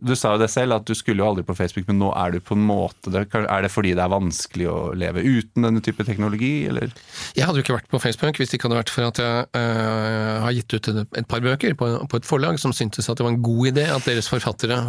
Du 0.00 0.14
sa 0.16 0.32
jo 0.34 0.40
det 0.40 0.48
selv, 0.52 0.74
at 0.78 0.86
du 0.88 0.94
skulle 0.96 1.20
jo 1.20 1.28
aldri 1.28 1.44
på 1.46 1.54
Facebook, 1.58 1.86
men 1.90 2.00
nå 2.00 2.10
er 2.16 2.34
du 2.34 2.40
på 2.44 2.56
en 2.56 2.64
måte 2.64 3.12
det. 3.12 3.26
Er 3.40 3.64
det 3.64 3.72
fordi 3.72 3.92
det 3.96 4.04
er 4.04 4.12
vanskelig 4.12 4.68
å 4.70 4.78
leve 4.96 5.24
uten 5.24 5.66
denne 5.66 5.82
type 5.84 6.06
teknologi, 6.08 6.66
eller? 6.70 6.92
Jeg 7.36 7.46
hadde 7.46 7.60
jo 7.60 7.66
ikke 7.66 7.76
vært 7.76 7.90
på 7.92 8.02
Facebook 8.02 8.40
hvis 8.40 8.52
det 8.52 8.58
ikke 8.58 8.70
hadde 8.70 8.80
vært 8.80 8.94
for 8.94 9.08
at 9.10 9.22
jeg 9.22 9.46
øh, 9.60 10.36
har 10.46 10.56
gitt 10.56 10.76
ut 10.76 10.92
et, 10.94 11.28
par 11.30 11.44
bøker 11.44 11.76
på, 11.78 11.90
på 12.10 12.20
et 12.20 12.28
forlag 12.28 12.60
som 12.62 12.74
syntes 12.76 13.10
at 13.10 13.20
det 13.20 13.26
var 13.26 13.34
en 13.34 13.42
god 13.44 13.72
idé 13.72 13.86
at 13.92 14.08
deres 14.08 14.30
forfattere 14.32 14.82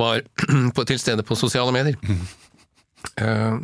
var 0.00 0.22
på, 0.76 0.86
til 0.88 1.02
stede 1.02 1.26
på 1.26 1.38
sosiale 1.38 1.74
medier. 1.76 2.00
Eh, 3.16 3.54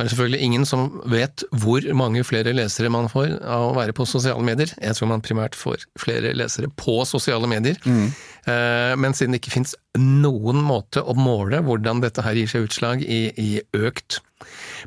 det 0.00 0.06
er 0.06 0.08
selvfølgelig 0.14 0.46
ingen 0.46 0.62
som 0.64 0.86
vet 1.12 1.42
hvor 1.60 1.84
mange 1.92 2.22
flere 2.24 2.54
lesere 2.56 2.88
man 2.88 3.10
får 3.12 3.34
av 3.44 3.66
å 3.66 3.74
være 3.76 3.92
på 3.92 4.06
sosiale 4.08 4.40
medier. 4.40 4.70
Jeg 4.80 4.96
tror 4.96 5.10
man 5.10 5.20
primært 5.20 5.58
får 5.58 5.84
flere 6.00 6.32
lesere 6.32 6.70
på 6.80 6.94
sosiale 7.04 7.50
medier. 7.50 7.76
Eh, 7.84 8.22
Men 8.46 9.12
siden 9.16 9.34
det 9.34 9.42
ikke 9.42 9.52
finnes 9.52 9.74
noen 10.00 10.62
måte 10.64 11.02
å 11.02 11.12
måle 11.18 11.60
hvordan 11.66 12.00
dette 12.00 12.22
her 12.24 12.38
gir 12.38 12.48
seg 12.48 12.64
utslag 12.68 13.02
i, 13.04 13.18
i 13.36 13.50
økt 13.76 14.20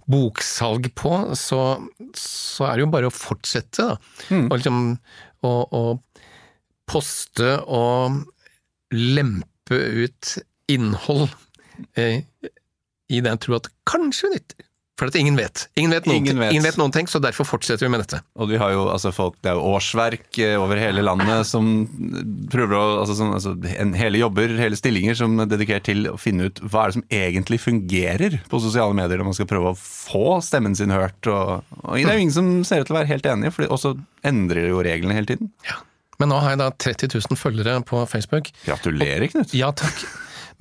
boksalg 0.09 0.89
på, 0.97 1.11
så, 1.37 1.59
så 2.17 2.65
er 2.69 2.79
det 2.79 2.85
jo 2.87 2.91
bare 2.95 3.11
å 3.11 3.13
fortsette, 3.13 3.85
da. 3.93 3.97
Og 4.49 4.57
liksom 4.57 4.79
å, 5.45 5.53
å 5.69 5.83
poste 6.89 7.55
og 7.69 8.23
lempe 8.93 9.77
ut 9.77 10.33
innhold 10.71 11.29
eh, 11.99 12.23
i 13.13 13.21
den 13.23 13.41
tro 13.41 13.57
at 13.57 13.69
kanskje 13.89 14.33
nytter. 14.33 14.67
For 15.03 15.11
at 15.11 15.17
ingen 15.19 15.35
vet. 15.35 15.65
Ingen 15.75 15.91
vet 15.91 16.05
noen, 16.07 16.21
Ingen 16.21 16.37
vet. 16.39 16.53
ingen 16.55 16.63
vet 16.63 16.77
noen 16.79 16.93
ting, 16.95 17.09
så 17.11 17.19
derfor 17.19 17.43
fortsetter 17.43 17.83
vi 17.83 17.91
med 17.91 17.99
dette. 18.05 18.21
Og 18.39 18.47
vi 18.47 18.55
har 18.61 18.71
jo 18.71 18.85
altså 18.87 19.11
folk, 19.11 19.35
det 19.43 19.51
er 19.51 19.57
jo 19.59 19.65
årsverk 19.75 20.39
eh, 20.39 20.55
over 20.55 20.79
hele 20.79 21.03
landet 21.03 21.43
som 21.49 21.67
prøver 22.53 22.77
å 22.79 22.83
altså, 23.01 23.17
sånn, 23.19 23.33
altså, 23.35 23.51
en, 23.75 23.91
Hele 23.99 24.21
jobber, 24.21 24.55
hele 24.61 24.79
stillinger 24.79 25.19
som 25.19 25.35
er 25.43 25.51
dedikert 25.51 25.83
til 25.89 26.07
å 26.07 26.15
finne 26.15 26.47
ut 26.47 26.63
hva 26.63 26.85
er 26.85 26.93
det 26.93 26.97
som 27.01 27.05
egentlig 27.19 27.59
fungerer 27.65 28.39
på 28.47 28.63
sosiale 28.63 28.95
medier, 28.95 29.19
når 29.19 29.33
man 29.33 29.37
skal 29.41 29.51
prøve 29.51 29.73
å 29.73 29.77
få 29.77 30.39
stemmen 30.45 30.79
sin 30.79 30.95
hørt. 30.95 31.19
Og, 31.27 31.67
og 31.83 31.99
det 31.99 32.07
er 32.07 32.21
jo 32.21 32.25
ingen 32.29 32.37
som 32.39 32.51
ser 32.63 32.85
ut 32.85 32.87
til 32.87 32.95
å 32.95 33.01
være 33.01 33.11
helt 33.11 33.27
enige, 33.27 33.51
for 33.59 33.67
også 33.75 33.97
endrer 34.23 34.71
jo 34.71 34.79
reglene 34.87 35.19
hele 35.19 35.33
tiden. 35.35 35.51
Men 36.21 36.31
nå 36.31 36.39
har 36.39 36.53
jeg 36.53 36.63
da 36.63 36.71
30 36.71 37.17
000 37.27 37.39
følgere 37.43 37.79
på 37.83 38.05
Facebook. 38.07 38.53
Gratulerer, 38.63 39.27
Knut. 39.33 39.51
Ja 39.57 39.73
takk. 39.75 40.05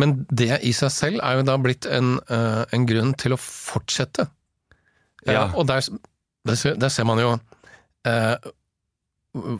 Men 0.02 0.16
det 0.34 0.50
i 0.66 0.72
seg 0.76 0.90
selv 0.94 1.22
er 1.22 1.38
jo 1.38 1.44
da 1.46 1.54
blitt 1.62 1.86
en, 1.86 2.16
eh, 2.28 2.62
en 2.74 2.86
grunn 2.88 3.14
til 3.22 3.36
å 3.36 3.40
fortsette. 3.40 4.26
Eh, 5.26 5.32
Ja. 5.36 5.44
og 5.54 5.68
der, 5.70 5.86
der, 6.48 6.58
ser- 6.58 6.74
der 6.82 6.90
ser 6.90 7.06
man 7.06 7.20
jo 7.22 7.36
eh, 8.10 8.34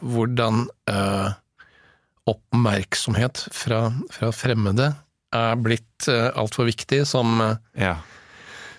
hvordan 0.02 0.64
eh, 0.90 1.30
oppmerksomhet 2.28 3.46
fra, 3.54 3.86
fra 4.14 4.30
fremmede 4.34 4.92
er 5.32 5.56
blitt 5.64 6.06
uh, 6.12 6.28
altfor 6.38 6.66
viktig 6.68 7.00
som, 7.08 7.38
eh, 7.40 7.56
Ja. 7.80 7.94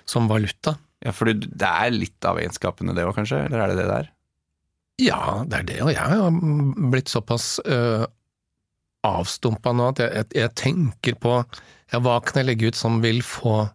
som 0.05 0.27
valuta. 0.29 0.75
ja, 1.03 1.11
for 1.11 1.25
det 1.33 1.49
er 1.67 1.89
litt 1.91 2.23
av 2.29 2.37
egenskapene 2.39 2.93
det 2.95 3.03
òg, 3.03 3.15
kanskje? 3.17 3.41
Eller 3.47 3.59
er 3.63 3.67
det 3.73 3.77
det 3.81 3.87
der? 3.89 4.09
Ja, 5.01 5.43
det 5.49 5.57
er 5.59 5.63
det, 5.67 5.79
og 5.81 5.89
jeg 5.91 5.99
har 6.13 6.29
blitt 6.93 7.09
såpass 7.11 7.57
uh, 7.65 8.05
avstumpa 9.03 9.73
nå 9.75 9.91
at 9.91 10.01
jeg, 10.03 10.11
jeg, 10.15 10.29
jeg 10.39 10.53
tenker 10.59 11.17
på 11.19 11.37
ja, 11.39 11.99
hva 12.01 12.17
kan 12.23 12.41
jeg 12.41 12.49
legge 12.49 12.71
ut 12.71 12.79
som 12.79 13.01
vil 13.03 13.21
få 13.25 13.67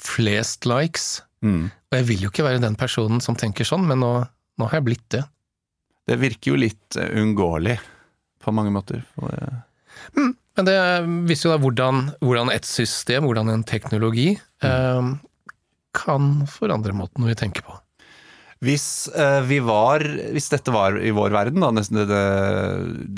flest 0.00 0.68
likes? 0.68 1.22
Mm. 1.44 1.68
Og 1.68 1.98
jeg 1.98 2.08
vil 2.08 2.24
jo 2.24 2.30
ikke 2.32 2.46
være 2.46 2.62
den 2.62 2.78
personen 2.78 3.20
som 3.24 3.36
tenker 3.38 3.68
sånn, 3.68 3.84
men 3.88 4.00
nå, 4.00 4.12
nå 4.60 4.70
har 4.70 4.80
jeg 4.80 4.86
blitt 4.88 5.06
det. 5.12 5.24
Det 6.08 6.16
virker 6.20 6.52
jo 6.52 6.60
litt 6.60 6.96
eh, 7.00 7.12
uunngåelig 7.20 7.76
på 8.44 8.52
mange 8.56 8.72
måter. 8.74 9.04
Eh, 9.24 9.60
Men 10.54 10.68
det 10.68 10.76
viser 11.28 11.48
jo 11.48 11.54
da 11.54 11.60
hvordan, 11.62 12.02
hvordan 12.22 12.50
et 12.54 12.66
system, 12.68 13.26
hvordan 13.26 13.50
en 13.50 13.64
teknologi, 13.66 14.34
eh, 14.64 15.08
kan 15.94 16.28
forandre 16.50 16.94
måten 16.96 17.26
vi 17.26 17.36
tenker 17.38 17.64
på. 17.66 17.76
Hvis 18.64 19.08
eh, 19.12 19.40
vi 19.48 19.58
var 19.64 20.04
Hvis 20.34 20.50
dette 20.52 20.72
var 20.74 20.96
i 20.98 21.12
vår 21.14 21.34
verden, 21.34 21.62
da, 21.64 21.72
nesten 21.74 22.00
det, 22.08 22.22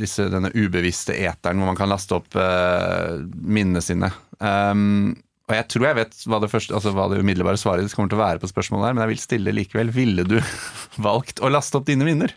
disse, 0.01 0.29
denne 0.33 0.53
ubevisste 0.55 1.17
eteren 1.17 1.61
hvor 1.61 1.71
man 1.71 1.79
kan 1.79 1.91
laste 1.91 2.17
opp 2.19 2.37
uh, 2.39 3.21
minnene 3.37 3.83
sine 3.85 4.11
um, 4.41 5.13
Og 5.47 5.57
jeg 5.59 5.69
tror 5.73 5.87
jeg 5.91 5.99
vet 6.01 6.17
hva 6.27 6.41
det, 6.43 6.51
første, 6.53 6.75
altså 6.77 6.95
hva 6.97 7.09
det 7.13 7.21
umiddelbare 7.23 7.61
svaret 7.61 7.93
kommer 7.95 8.13
til 8.13 8.21
å 8.21 8.25
være 8.25 8.43
på 8.43 8.51
spørsmålet 8.51 8.89
her, 8.89 8.97
men 8.97 9.05
jeg 9.05 9.13
vil 9.13 9.23
stille 9.23 9.55
likevel. 9.55 9.93
Ville 9.95 10.27
du 10.27 10.41
valgt 11.09 11.43
å 11.45 11.53
laste 11.53 11.79
opp 11.79 11.87
dine 11.89 12.09
minner? 12.09 12.35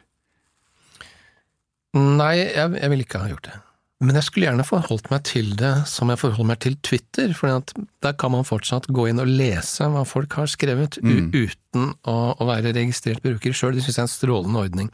Nei, 1.98 2.36
jeg, 2.38 2.78
jeg 2.78 2.92
ville 2.92 3.08
ikke 3.08 3.24
ha 3.24 3.32
gjort 3.32 3.50
det. 3.50 3.58
Men 4.00 4.16
jeg 4.16 4.24
skulle 4.30 4.48
gjerne 4.48 4.64
forholdt 4.64 5.10
meg 5.12 5.26
til 5.28 5.50
det 5.60 5.74
som 5.92 6.08
jeg 6.14 6.22
forholder 6.22 6.48
meg 6.54 6.60
til 6.64 6.78
Twitter, 6.88 7.34
for 7.36 7.60
der 8.06 8.14
kan 8.16 8.32
man 8.32 8.46
fortsatt 8.48 8.88
gå 8.96 9.10
inn 9.12 9.20
og 9.20 9.28
lese 9.28 9.90
hva 9.92 10.06
folk 10.08 10.38
har 10.40 10.48
skrevet, 10.48 10.96
u 11.04 11.28
uten 11.36 11.90
å, 12.08 12.16
å 12.40 12.48
være 12.48 12.72
registrert 12.78 13.20
bruker 13.26 13.52
sjøl. 13.52 13.76
Det 13.76 13.84
syns 13.84 13.98
jeg 14.00 14.06
er 14.06 14.08
en 14.08 14.14
strålende 14.14 14.62
ordning. 14.64 14.92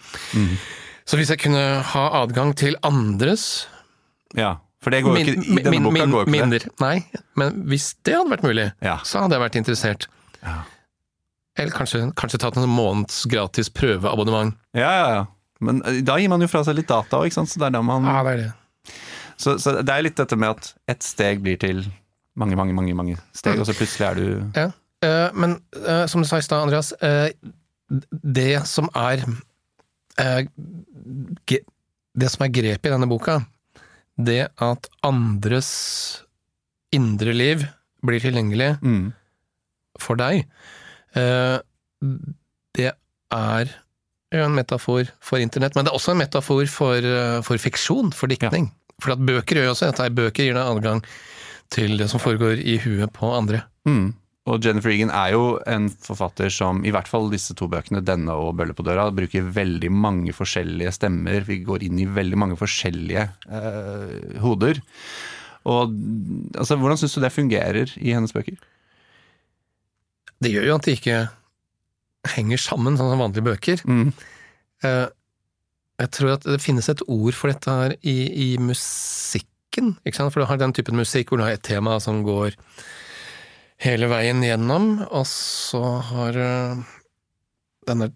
Så 1.05 1.19
hvis 1.21 1.29
jeg 1.29 1.43
kunne 1.43 1.61
ha 1.91 2.05
adgang 2.23 2.55
til 2.57 2.79
andres 2.81 3.67
Ja, 4.33 4.55
for 4.81 4.89
det 4.93 5.03
går 5.05 5.19
jo 5.19 5.21
ikke, 5.21 5.37
i 5.37 5.61
denne 5.61 5.75
min, 5.75 5.85
boka 5.85 5.93
min, 5.99 6.11
går 6.17 6.25
jo 6.25 6.33
ikke 6.41 6.49
det. 6.55 6.63
Nei, 6.81 6.95
men 7.37 7.61
hvis 7.69 7.91
det 8.05 8.17
hadde 8.17 8.33
vært 8.33 8.43
mulig, 8.49 8.65
Ja. 8.85 8.97
så 9.05 9.21
hadde 9.21 9.37
jeg 9.37 9.45
vært 9.45 9.59
interessert. 9.61 10.09
Ja. 10.41 10.57
Eller 11.61 11.71
kanskje, 11.77 12.01
kanskje 12.17 12.41
tatt 12.41 12.57
en 12.59 12.65
måneds 12.73 13.21
gratis 13.31 13.69
prøveabonnement. 13.69 14.57
Ja, 14.75 14.89
ja, 14.97 15.07
ja. 15.21 15.23
Men 15.63 15.79
eh, 15.85 16.01
da 16.05 16.17
gir 16.19 16.29
man 16.33 16.41
jo 16.43 16.49
fra 16.51 16.65
seg 16.67 16.75
litt 16.81 16.89
data 16.89 17.21
òg, 17.21 17.29
ikke 17.29 17.37
sant. 17.39 17.53
Så 17.53 17.61
det, 17.61 17.69
er 17.69 17.77
da 17.77 17.85
man, 17.85 18.03
Ja, 18.09 18.21
det 18.27 18.33
er 18.33 18.41
det. 18.43 18.51
Så, 19.37 19.57
så 19.59 19.77
det 19.81 19.91
er 19.91 20.05
litt 20.05 20.17
dette 20.17 20.37
med 20.39 20.55
at 20.55 20.73
ett 20.91 21.03
steg 21.03 21.43
blir 21.43 21.59
til 21.61 21.83
mange, 22.35 22.55
mange, 22.59 22.75
mange, 22.75 22.95
mange 22.97 23.17
steg, 23.35 23.59
og 23.59 23.67
så 23.67 23.75
plutselig 23.77 24.07
er 24.09 24.19
du 24.19 24.27
Ja. 24.55 24.71
Eh, 25.05 25.29
men 25.37 25.57
eh, 25.85 26.05
som 26.11 26.23
du 26.23 26.27
sa 26.29 26.39
i 26.39 26.45
stad, 26.45 26.65
Andreas, 26.65 26.93
eh, 27.03 27.31
det 28.11 28.65
som 28.67 28.89
er 28.95 29.25
Det 32.15 32.29
som 32.31 32.45
er 32.45 32.53
grepet 32.55 32.87
i 32.87 32.93
denne 32.93 33.09
boka, 33.11 33.41
det 34.15 34.47
at 34.63 34.87
andres 35.03 35.71
indre 36.95 37.33
liv 37.35 37.65
blir 37.99 38.23
tilgjengelig 38.23 38.77
mm, 38.79 39.09
for 39.99 40.15
deg, 40.15 40.47
det 42.79 42.87
er 43.35 43.75
en 44.39 44.55
metafor 44.55 45.11
for 45.19 45.43
internett, 45.43 45.75
men 45.75 45.83
det 45.83 45.91
er 45.91 45.99
også 45.99 46.15
en 46.15 46.23
metafor 46.23 46.63
for, 46.71 47.11
for 47.43 47.59
fiksjon, 47.59 48.15
for 48.15 48.31
diktning. 48.31 48.71
For 49.03 49.15
at 49.15 49.23
bøker 49.27 49.59
gjør 49.59 49.69
jo 49.69 49.73
også 49.75 49.89
dette. 49.91 50.11
Bøker 50.15 50.47
gir 50.47 50.57
deg 50.57 50.75
adgang 50.75 51.01
til 51.73 51.97
det 51.99 52.07
som 52.11 52.21
foregår 52.21 52.61
i 52.61 52.77
huet 52.83 53.11
på 53.15 53.31
andre. 53.35 53.65
Mm. 53.89 54.13
Og 54.45 54.61
Jennifer 54.61 54.91
Egan 54.93 55.09
er 55.09 55.31
jo 55.33 55.45
en 55.65 55.87
forfatter 55.89 56.51
som, 56.53 56.83
i 56.85 56.91
hvert 56.93 57.09
fall 57.09 57.31
disse 57.31 57.55
to 57.57 57.65
bøkene, 57.69 58.03
denne 58.05 58.33
og 58.37 58.53
Bølle 58.59 58.75
på 58.77 58.85
døra, 58.85 59.07
bruker 59.13 59.47
veldig 59.55 59.89
mange 59.89 60.35
forskjellige 60.37 60.93
stemmer. 60.93 61.41
Vi 61.47 61.63
går 61.65 61.87
inn 61.87 62.03
i 62.03 62.05
veldig 62.05 62.37
mange 62.37 62.57
forskjellige 62.59 63.25
eh, 63.49 64.37
hoder. 64.43 64.83
Og 65.65 65.95
altså, 66.53 66.77
Hvordan 66.77 67.01
syns 67.01 67.17
du 67.17 67.23
det 67.23 67.33
fungerer 67.33 67.95
i 67.97 68.13
hennes 68.13 68.35
bøker? 68.35 68.59
Det 70.45 70.53
gjør 70.53 70.69
jo 70.69 70.77
at 70.77 70.85
de 70.85 70.93
ikke 70.93 71.19
henger 72.35 72.61
sammen, 72.61 72.99
sånn 72.99 73.15
som 73.15 73.25
vanlige 73.25 73.47
bøker. 73.49 73.81
Mm. 73.89 74.11
Eh, 74.85 75.07
Jeg 76.01 76.11
tror 76.11 76.33
at 76.35 76.43
det 76.43 76.59
finnes 76.63 76.89
et 76.91 77.01
ord 77.07 77.33
for 77.37 77.51
dette 77.53 77.71
her 77.71 77.93
i, 78.03 78.15
i 78.35 78.47
musikken, 78.59 79.93
ikke 80.03 80.17
sant? 80.19 80.33
For 80.33 80.43
du 80.43 80.49
har 80.49 80.59
den 80.59 80.73
typen 80.75 80.97
musikk 80.99 81.31
hvor 81.31 81.39
du 81.39 81.45
har 81.47 81.55
et 81.55 81.63
tema 81.63 81.97
som 82.03 82.19
går 82.27 82.55
hele 83.85 84.07
veien 84.11 84.43
gjennom, 84.43 84.89
og 85.07 85.25
så 85.27 85.81
har 86.11 86.35
du 86.35 86.83
denne 87.87 88.09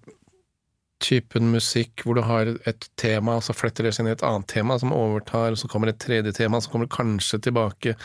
typen 0.99 1.47
musikk 1.53 2.03
hvor 2.03 2.17
du 2.19 2.23
har 2.27 2.49
et 2.67 2.87
tema, 2.99 3.37
og 3.39 3.43
så 3.45 3.55
fletter 3.55 3.87
det 3.87 3.93
seg 3.95 4.03
inn 4.03 4.11
i 4.11 4.15
et 4.17 4.23
annet 4.27 4.47
tema 4.51 4.75
som 4.81 4.91
overtar, 4.95 5.53
og 5.55 5.59
så 5.61 5.69
kommer 5.71 5.91
et 5.93 5.99
tredje 6.03 6.33
tema, 6.35 6.59
så 6.59 6.71
kommer 6.73 6.89
det 6.89 6.95
kanskje 6.97 7.39
tilbake 7.47 7.95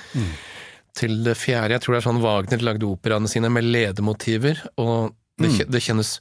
til 0.95 1.17
det 1.27 1.35
fjerde. 1.41 1.75
Jeg 1.75 1.83
tror 1.83 1.97
det 1.97 2.03
er 2.03 2.07
sånn 2.07 2.23
Wagner 2.23 2.63
lagde 2.63 2.87
operaene 2.87 3.31
sine 3.31 3.51
med 3.51 3.67
ledemotiver, 3.67 4.61
og 4.79 5.15
det, 5.43 5.51
Mm. 5.51 5.71
det 5.75 5.83
kjennes 5.83 6.13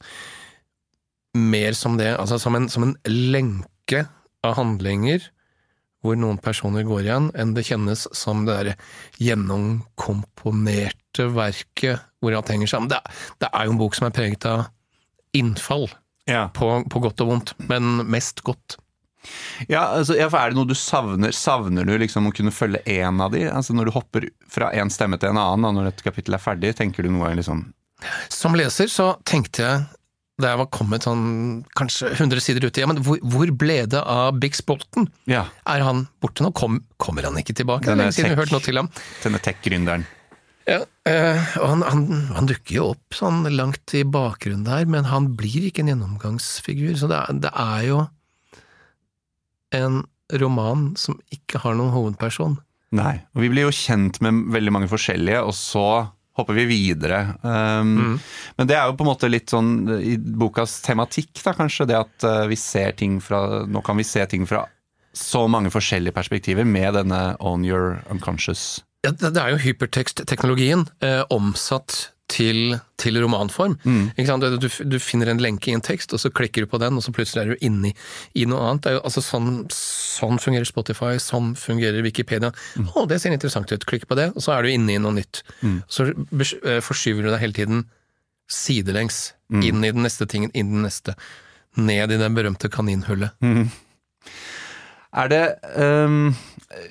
mer 1.34 1.74
som 1.78 1.98
det, 1.98 2.12
altså 2.20 2.40
som 2.42 2.56
en, 2.58 2.70
som 2.70 2.84
en 2.88 2.98
lenke 3.08 4.06
av 4.46 4.58
handlinger, 4.60 5.30
hvor 6.04 6.18
noen 6.20 6.38
personer 6.44 6.84
går 6.84 7.06
igjen, 7.06 7.30
enn 7.40 7.54
det 7.56 7.64
kjennes 7.70 8.08
som 8.16 8.44
det 8.46 8.56
derre 8.58 8.76
gjennomkomponerte 9.24 11.30
verket 11.32 12.02
hvor 12.20 12.36
alt 12.36 12.52
henger 12.52 12.68
sammen. 12.68 12.90
Det, 12.92 13.00
det, 13.40 13.50
er 13.50 13.68
jo 13.68 13.76
en 13.76 13.80
bok 13.80 13.96
som 13.96 14.10
er 14.10 14.16
preget 14.16 14.46
av 14.50 14.66
innfall, 15.36 15.88
Ja. 16.30 16.50
på, 16.56 16.84
på 16.92 17.00
godt 17.04 17.22
og 17.24 17.32
vondt, 17.32 17.54
men 17.70 18.04
mest 18.12 18.44
godt. 18.44 18.78
Ja, 19.72 19.86
altså, 19.96 20.18
ja, 20.20 20.28
for 20.28 20.44
Er 20.44 20.52
det 20.52 20.60
noe 20.60 20.68
du 20.68 20.76
savner? 20.76 21.32
Savner 21.32 21.88
du 21.88 21.94
liksom 21.96 22.28
å 22.28 22.34
kunne 22.36 22.52
følge 22.52 22.82
én 22.92 23.22
av 23.24 23.32
de? 23.32 23.46
Altså 23.48 23.72
Når 23.72 23.88
du 23.88 23.94
hopper 23.96 24.26
fra 24.52 24.68
én 24.76 24.92
stemme 24.92 25.16
til 25.16 25.32
en 25.32 25.40
annen, 25.40 25.64
da, 25.64 25.72
når 25.72 25.94
et 25.94 26.04
kapittel 26.04 26.36
er 26.36 26.44
ferdig, 26.44 26.74
tenker 26.76 27.08
du 27.08 27.10
noe 27.14 27.32
liksom 27.40 27.62
Som 28.28 28.60
leser 28.60 28.92
så 28.92 29.14
tenkte 29.24 29.64
jeg, 29.64 29.86
da 30.42 30.50
jeg 30.50 30.60
var 30.64 30.70
kommet 30.74 31.06
sånn 31.06 31.26
kanskje 31.78 32.10
100 32.16 32.42
sider 32.42 32.66
ute, 32.66 32.82
ja, 32.82 32.88
men 32.90 33.04
hvor, 33.06 33.20
hvor 33.22 33.52
ble 33.54 33.84
det 33.90 34.02
av 34.02 34.40
Bix 34.42 34.64
Bolton? 34.66 35.06
Ja, 35.30 35.46
Er 35.70 35.86
han 35.86 36.08
borte 36.24 36.46
nå? 36.46 36.50
Kom, 36.58 36.82
kommer 36.98 37.28
han 37.28 37.38
ikke 37.38 37.54
tilbake? 37.60 37.94
Denne 39.24 39.42
tech-gründeren. 39.46 40.08
Ja, 40.64 40.80
eh, 41.10 41.54
og 41.60 41.68
han, 41.68 41.84
han, 41.86 42.04
han 42.38 42.48
dukker 42.48 42.78
jo 42.78 42.88
opp 42.94 43.18
sånn 43.18 43.44
langt 43.52 43.94
i 43.98 44.06
bakgrunnen 44.08 44.66
der, 44.66 44.88
men 44.90 45.10
han 45.12 45.34
blir 45.38 45.68
ikke 45.68 45.84
en 45.84 45.92
gjennomgangsfigur. 45.92 46.96
Så 46.98 47.12
det 47.12 47.20
er, 47.20 47.40
det 47.44 47.52
er 47.52 47.88
jo 47.90 48.02
en 49.76 50.04
roman 50.40 50.94
som 51.00 51.20
ikke 51.36 51.62
har 51.66 51.76
noen 51.78 51.94
hovedperson. 51.94 52.58
Nei. 52.96 53.18
Og 53.36 53.44
vi 53.44 53.52
blir 53.52 53.68
jo 53.68 53.76
kjent 53.76 54.22
med 54.24 54.46
veldig 54.54 54.74
mange 54.74 54.90
forskjellige, 54.92 55.44
og 55.44 55.56
så 55.58 55.86
hopper 56.38 56.58
vi 56.58 56.66
videre. 56.70 57.36
Um, 57.42 58.20
Men 58.58 58.70
det 58.70 58.78
er 58.78 58.88
jo 58.90 58.96
på 58.98 59.06
en 59.06 59.12
måte 59.12 59.30
litt 59.30 59.54
sånn 59.54 59.74
i 60.00 60.16
bokas 60.18 60.80
tematikk, 60.86 61.34
da 61.44 61.54
kanskje, 61.58 61.90
det 61.90 62.00
at 62.00 62.26
uh, 62.28 62.46
vi 62.50 62.58
ser 62.60 62.96
ting 62.98 63.20
fra 63.24 63.64
Nå 63.70 63.84
kan 63.86 64.00
vi 64.00 64.08
se 64.08 64.26
ting 64.30 64.48
fra 64.50 64.66
så 65.14 65.46
mange 65.48 65.70
forskjellige 65.70 66.16
perspektiver 66.16 66.66
med 66.66 66.96
denne 66.98 67.22
on 67.40 67.66
Your 67.66 68.00
Unconscious. 68.10 68.82
Ja, 69.06 69.12
det, 69.12 69.34
det 69.36 69.42
er 69.42 69.54
jo 69.54 69.62
hypertekstteknologien 69.62 70.88
eh, 71.04 71.22
omsatt 71.34 72.13
til, 72.34 72.74
til 72.98 73.20
romanform. 73.22 73.76
Sant? 74.26 74.46
Du, 74.64 74.68
du 74.90 74.96
finner 75.04 75.30
en 75.30 75.42
lenke 75.44 75.70
i 75.70 75.76
en 75.78 75.84
tekst, 75.86 76.16
og 76.18 76.22
så 76.24 76.32
klikker 76.34 76.66
du 76.66 76.70
på 76.72 76.80
den, 76.82 76.98
og 76.98 77.04
så 77.06 77.14
plutselig 77.14 77.44
er 77.44 77.52
du 77.54 77.66
inne 77.68 77.92
i, 78.34 78.46
noe 78.50 78.64
annet. 78.72 78.88
Det 78.88 78.96
jo, 78.96 79.02
altså, 79.06 79.22
sånn, 79.22 79.52
sånn 79.74 80.42
fungerer 80.42 80.66
Spotify, 80.66 81.12
sånn 81.22 81.52
fungerer 81.60 82.02
Wikipedia. 82.06 82.50
Å, 82.98 83.06
det 83.10 83.20
ser 83.22 83.36
interessant 83.38 83.70
ut, 83.72 83.86
klikk 83.90 84.08
på 84.10 84.18
det, 84.18 84.32
og 84.34 84.42
så 84.42 84.56
er 84.58 84.66
du 84.66 84.74
inne 84.74 84.96
i 84.98 85.02
noe 85.04 85.14
nytt. 85.20 85.44
Så 85.88 86.10
bes- 86.34 86.58
eh, 86.66 86.82
forskyver 86.82 87.22
du 87.28 87.30
deg 87.36 87.44
hele 87.46 87.54
tiden 87.62 87.86
sidelengs, 88.50 89.34
inn 89.54 89.84
i 89.86 89.92
den 89.94 90.04
neste 90.04 90.26
tingen, 90.28 90.50
inn 90.58 90.72
i 90.74 90.78
den 90.80 90.88
neste. 90.90 91.14
Ned 91.78 92.12
i 92.12 92.18
det 92.18 92.32
berømte 92.34 92.70
kaninhullet. 92.74 93.38
Er 95.14 95.30
det 95.30 95.42
um, 95.78 96.32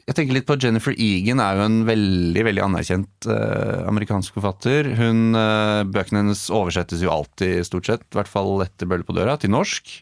Jeg 0.06 0.14
tenker 0.14 0.36
litt 0.36 0.48
på 0.48 0.56
Jennifer 0.62 0.94
Egan, 0.94 1.42
er 1.42 1.58
jo 1.58 1.64
en 1.66 1.80
veldig 1.88 2.44
veldig 2.46 2.66
anerkjent 2.68 3.30
uh, 3.30 3.82
amerikansk 3.90 4.36
forfatter. 4.38 4.92
Hun, 4.98 5.32
uh, 5.34 5.82
Bøkene 5.90 6.22
hennes 6.22 6.44
oversettes 6.54 7.02
jo 7.02 7.10
alltid, 7.10 7.64
stort 7.66 7.90
sett, 7.90 8.06
i 8.06 8.20
hvert 8.20 8.30
fall 8.30 8.62
etter 8.62 8.88
Bølle 8.90 9.06
på 9.06 9.16
døra, 9.16 9.34
til 9.42 9.50
norsk. 9.54 9.96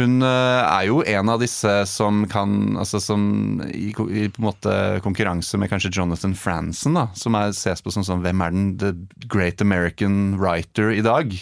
Hun 0.00 0.24
uh, 0.24 0.64
er 0.64 0.88
jo 0.88 1.02
en 1.06 1.30
av 1.30 1.42
disse 1.42 1.70
som 1.86 2.24
kan 2.32 2.78
altså 2.80 2.98
som 3.02 3.22
i, 3.68 3.92
i 3.92 4.26
på 4.32 4.40
en 4.40 4.48
måte 4.48 4.74
konkurranse 5.04 5.60
med 5.60 5.70
kanskje 5.70 5.92
Jonathan 5.94 6.34
Franzen, 6.38 6.96
da, 6.98 7.06
som 7.14 7.36
er, 7.38 7.54
ses 7.54 7.84
på 7.84 7.94
som 7.94 8.06
sånn 8.06 8.24
Hvem 8.24 8.42
er 8.42 8.56
den 8.56 8.68
the 8.80 8.92
great 9.30 9.62
American 9.62 10.40
writer 10.40 10.90
i 10.90 11.04
dag? 11.04 11.36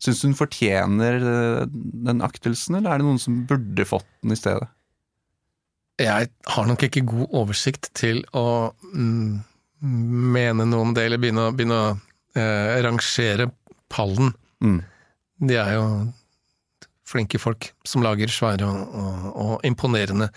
Syns 0.00 0.22
hun 0.24 0.36
fortjener 0.38 1.20
den 1.66 2.24
aktelsen, 2.24 2.78
eller 2.78 2.94
er 2.94 3.02
det 3.02 3.08
noen 3.08 3.20
som 3.20 3.42
burde 3.48 3.88
fått 3.88 4.08
den 4.22 4.32
i 4.36 4.40
stedet? 4.40 4.70
Jeg 6.00 6.28
har 6.52 6.66
nok 6.68 6.82
ikke 6.84 7.06
god 7.08 7.32
oversikt 7.40 7.88
til 7.96 8.20
å 8.36 8.72
mm, 8.92 9.38
mene 10.36 10.66
noe 10.68 10.88
om 10.88 10.92
det, 10.96 11.06
eller 11.08 11.20
begynne 11.20 11.48
begynne 11.56 11.78
å 11.80 11.88
eh, 12.36 12.76
rangere 12.84 13.48
pallen. 13.92 14.34
Mm. 14.60 14.80
De 15.48 15.58
er 15.60 15.72
jo 15.78 15.86
flinke 17.06 17.40
folk 17.40 17.70
som 17.86 18.04
lager 18.04 18.28
svære 18.32 18.66
og, 18.66 18.96
og, 18.98 19.26
og 19.44 19.66
imponerende 19.68 20.28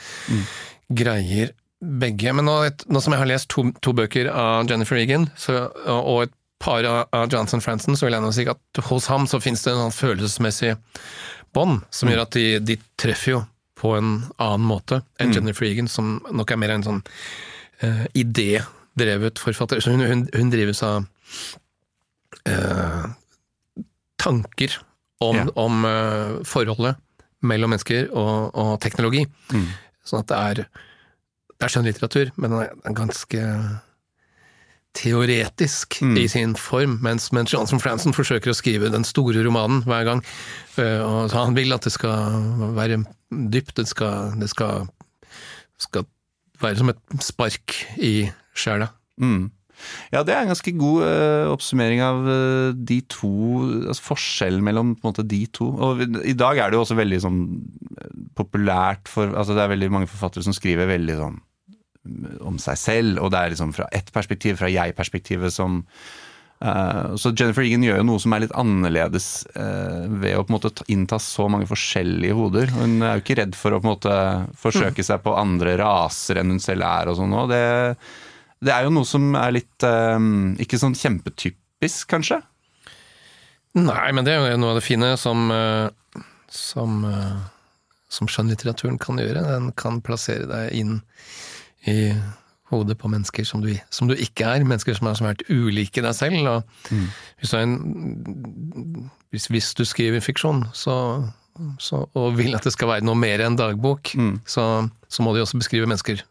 greier, 0.89 1.51
begge. 1.79 2.33
Men 2.35 2.47
nå, 2.47 2.57
et, 2.67 2.83
nå 2.91 3.01
som 3.03 3.15
jeg 3.15 3.23
har 3.23 3.31
lest 3.31 3.49
to, 3.51 3.69
to 3.83 3.93
bøker 3.95 4.29
av 4.31 4.69
Jennifer 4.69 4.99
Egan, 4.99 5.29
så, 5.39 5.65
og 5.87 6.27
et 6.27 6.35
par 6.59 6.83
av, 6.87 7.31
Johnson 7.31 7.63
Franson, 7.63 7.95
så 7.95 8.07
vil 8.07 8.17
jeg 8.17 8.25
nå 8.25 8.31
si 8.35 8.47
at 8.51 8.83
hos 8.89 9.07
ham 9.11 9.27
så 9.31 9.39
finnes 9.43 9.63
det 9.63 9.73
en 9.73 9.85
sånn 9.85 9.95
følelsesmessig 9.95 10.73
bånd 11.55 11.81
som 11.95 12.11
gjør 12.11 12.25
at 12.25 12.35
de, 12.35 12.47
de 12.61 12.75
treffer 12.99 13.37
jo 13.37 13.45
på 13.79 13.93
en 13.95 14.11
annen 14.37 14.67
måte 14.67 15.01
enn 15.19 15.31
Jennifer 15.35 15.67
Egan, 15.69 15.87
som 15.87 16.17
nok 16.35 16.51
er 16.51 16.59
mer 16.59 16.75
en 16.75 16.85
sånn 16.85 17.01
uh, 17.83 18.05
idédrevet 18.17 19.39
forfatter. 19.39 19.79
Så 19.83 19.95
hun, 19.95 20.03
hun, 20.03 20.25
hun 20.35 20.51
drives 20.51 20.83
av 20.83 21.07
uh, 22.49 23.05
tanker 24.19 24.75
om, 25.23 25.35
yeah. 25.35 25.51
om 25.55 25.85
uh, 25.87 26.39
forholdet 26.47 26.99
mellom 27.39 27.71
mennesker 27.71 28.09
og, 28.11 28.51
og 28.51 28.73
teknologi. 28.83 29.23
Mm. 29.55 29.69
Sånn 30.07 30.25
at 30.25 30.31
det 30.31 30.39
er, 30.39 30.65
det 31.55 31.67
er 31.67 31.71
skjønnlitteratur, 31.71 32.33
men 32.35 32.55
den 32.55 32.65
er 32.67 32.97
ganske 32.97 33.45
teoretisk 34.97 35.99
Mm. 36.01 36.17
i 36.17 36.27
sin 36.27 36.55
form, 36.55 36.97
mens, 37.03 37.31
mens 37.31 37.53
Johnson 37.53 37.79
Franson 37.79 38.15
forsøker 38.15 38.51
å 38.51 38.57
skrive 38.57 38.89
den 38.89 39.05
store 39.05 39.43
romanen 39.45 39.83
hver 39.85 40.03
gang. 40.07 40.23
Uh, 40.77 41.03
Og 41.05 41.31
han 41.35 41.55
vil 41.55 41.73
at 41.75 41.85
det 41.85 41.93
skal 41.93 42.73
være 42.75 43.03
dypt, 43.29 43.75
det 43.77 43.87
skal, 43.89 44.35
det 44.41 44.49
skal, 44.51 44.89
skal 45.77 46.07
være 46.61 46.81
som 46.81 46.91
et 46.91 47.23
spark 47.23 47.77
i 47.97 48.29
sjela. 48.57 48.91
Mm. 49.21 49.49
Ja, 50.11 50.23
det 50.27 50.33
er 50.33 50.43
en 50.43 50.51
ganske 50.51 50.73
god 50.75 51.03
uh, 51.05 51.51
oppsummering 51.53 52.01
av 52.03 52.25
uh, 52.27 52.71
de 52.75 52.99
to 53.11 53.31
altså 53.87 54.09
Forskjellen 54.09 54.63
mellom 54.65 54.95
på 54.95 55.05
en 55.05 55.13
måte, 55.13 55.27
de 55.27 55.43
to. 55.55 55.69
Og 55.71 56.03
I 56.19 56.35
dag 56.37 56.59
er 56.59 56.71
det 56.71 56.79
jo 56.79 56.83
også 56.83 56.97
veldig 56.99 57.19
sånn 57.23 57.39
eh, 57.95 58.09
populært 58.35 59.11
for 59.11 59.31
altså 59.31 59.55
Det 59.55 59.63
er 59.63 59.71
veldig 59.71 59.91
mange 59.93 60.09
forfattere 60.11 60.43
som 60.45 60.55
skriver 60.55 60.89
veldig 60.89 61.15
sånn 61.21 61.37
mm, 61.39 62.25
om 62.49 62.59
seg 62.61 62.81
selv, 62.81 63.21
og 63.23 63.31
det 63.31 63.39
er 63.39 63.55
liksom 63.55 63.71
fra 63.77 63.87
ett 63.95 64.11
perspektiv, 64.15 64.59
fra 64.59 64.71
jeg-perspektivet, 64.73 65.55
som 65.55 65.85
eh, 66.65 67.15
Så 67.19 67.31
Jennifer 67.33 67.65
Egan 67.65 67.83
gjør 67.85 68.01
jo 68.01 68.07
noe 68.09 68.21
som 68.23 68.35
er 68.35 68.43
litt 68.45 68.55
annerledes 68.57 69.27
eh, 69.53 70.07
ved 70.09 70.37
å 70.37 70.45
på 70.45 70.53
en 70.53 70.57
måte 70.57 70.87
innta 70.91 71.19
så 71.21 71.47
mange 71.51 71.69
forskjellige 71.69 72.37
hoder. 72.37 72.73
Hun 72.75 72.99
er 73.01 73.17
jo 73.17 73.23
ikke 73.23 73.39
redd 73.41 73.57
for 73.57 73.75
å 73.75 73.81
på 73.81 73.87
en 73.87 73.93
måte 73.93 74.15
forsøke 74.61 75.05
seg 75.05 75.23
på 75.25 75.35
andre 75.39 75.77
raser 75.81 76.41
enn 76.41 76.55
hun 76.55 76.63
selv 76.63 76.87
er 76.87 77.11
og 77.11 77.19
sånn. 77.19 77.37
Det 77.51 77.63
det 78.59 78.73
er 78.75 78.83
jo 78.83 78.91
noe 78.91 79.07
som 79.07 79.29
er 79.39 79.53
litt 79.55 79.85
eh, 79.87 80.25
Ikke 80.59 80.79
sånn 80.81 80.97
kjempetypisk, 80.99 82.09
kanskje? 82.11 82.41
Nei, 83.79 84.09
men 84.11 84.25
det 84.27 84.33
er 84.33 84.51
jo 84.51 84.59
noe 84.59 84.73
av 84.73 84.79
det 84.79 84.83
fine 84.83 85.13
som, 85.21 85.45
som, 86.51 86.95
som 88.09 88.27
skjønnlitteraturen 88.27 88.97
kan 88.99 89.21
gjøre. 89.21 89.45
Den 89.45 89.69
kan 89.77 90.01
plassere 90.03 90.49
deg 90.49 90.73
inn 90.75 90.95
i 91.87 92.09
hodet 92.69 92.97
på 93.01 93.09
mennesker 93.09 93.45
som 93.47 93.61
du, 93.63 93.71
som 93.93 94.07
du 94.09 94.13
ikke 94.15 94.45
er. 94.45 94.63
Mennesker 94.67 94.93
som 94.97 95.07
er 95.09 95.17
svært 95.19 95.41
ulike 95.49 96.03
deg 96.05 96.13
selv. 96.17 96.47
Og 96.47 96.93
hvis, 97.41 97.49
du 97.53 97.57
en, 97.57 97.75
hvis, 99.33 99.47
hvis 99.49 99.71
du 99.77 99.83
skriver 99.87 100.21
fiksjon 100.23 100.63
så, 100.77 100.95
så, 101.81 102.03
og 102.15 102.37
vil 102.37 102.55
at 102.55 102.63
det 102.67 102.73
skal 102.75 102.91
være 102.93 103.05
noe 103.07 103.17
mer 103.19 103.41
enn 103.45 103.57
dagbok, 103.59 104.13
så, 104.49 104.65
så 105.09 105.25
må 105.25 105.33
du 105.35 105.41
også 105.41 105.57
beskrive 105.59 105.89
mennesker 105.89 106.21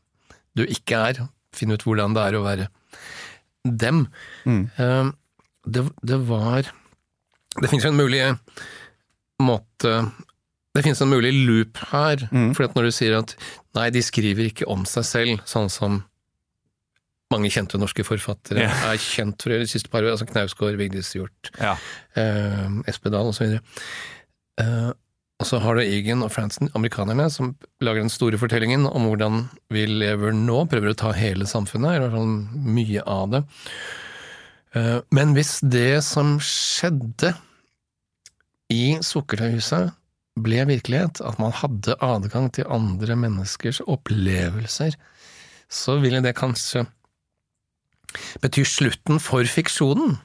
du 0.59 0.65
ikke 0.67 0.97
er. 1.11 1.23
Finne 1.55 1.75
ut 1.79 1.85
hvordan 1.87 2.15
det 2.17 2.23
er 2.29 2.39
å 2.39 2.45
være 2.47 2.69
dem. 3.65 4.07
Eh, 4.47 5.11
Det, 5.69 5.83
det 6.07 6.17
var 6.29 6.63
Det 7.61 7.69
finnes 7.69 7.85
jo 7.85 7.91
en 7.91 7.99
mulig 7.99 8.21
måte 9.43 9.91
Det 10.75 10.83
finnes 10.85 11.01
en 11.03 11.11
mulig 11.11 11.33
loop 11.45 11.77
her. 11.91 12.23
For 12.55 12.71
når 12.75 12.89
du 12.89 12.93
sier 12.95 13.17
at 13.19 13.35
nei, 13.77 13.89
de 13.91 14.01
skriver 14.03 14.49
ikke 14.49 14.69
om 14.71 14.85
seg 14.89 15.05
selv, 15.05 15.41
sånn 15.49 15.69
som 15.71 15.99
mange 17.33 17.51
kjente 17.53 17.79
norske 17.81 18.05
forfattere 18.07 18.63
yeah. 18.65 18.85
er 18.89 19.01
kjent 19.03 19.43
for 19.45 19.53
i 19.53 19.61
de 19.61 19.69
siste 19.69 19.91
par 19.93 20.05
år, 20.07 20.15
altså 20.15 20.29
Knausgård, 20.31 20.79
Vigdis 20.81 21.13
Hjorth, 21.17 21.51
Ja. 21.61 21.75
eh, 22.17 22.79
Espedal 22.89 23.29
osv. 23.33 23.59
Eh, 24.61 24.89
og 25.39 25.47
så 25.47 25.61
har 25.63 25.77
du 25.79 25.85
Egan 25.85 26.25
og 26.27 26.33
Franson, 26.35 26.71
amerikanerne, 26.75 27.29
som 27.31 27.53
lager 27.85 28.03
den 28.03 28.11
store 28.11 28.41
fortellingen 28.41 28.89
om 28.91 29.07
hvordan 29.07 29.45
vi 29.71 29.85
lever 29.87 30.33
nå, 30.35 30.65
prøver 30.67 30.91
å 30.91 30.99
ta 30.99 31.13
hele 31.15 31.47
samfunnet, 31.47 31.95
i 31.95 32.01
hvert 32.03 32.17
fall 32.17 32.33
mye 32.79 33.05
av 33.07 33.29
det. 33.37 33.45
Eh, 34.75 34.99
men 35.15 35.37
hvis 35.37 35.59
det 35.63 36.03
som 36.09 36.39
skjedde 36.43 37.37
i 38.75 38.99
Sukkertøyhuset 39.05 39.95
ble 40.43 40.65
virkelighet, 40.69 41.23
at 41.25 41.39
man 41.43 41.55
hadde 41.55 41.97
adgang 42.05 42.51
til 42.55 42.67
andre 42.73 43.17
menneskers 43.19 43.81
opplevelser, 43.87 44.97
så 45.69 45.99
ville 46.03 46.21
det 46.25 46.35
kanskje 46.39 46.87
bety 48.43 48.65
slutten 48.67 49.21
for 49.23 49.45
fiksjonen. 49.49 50.17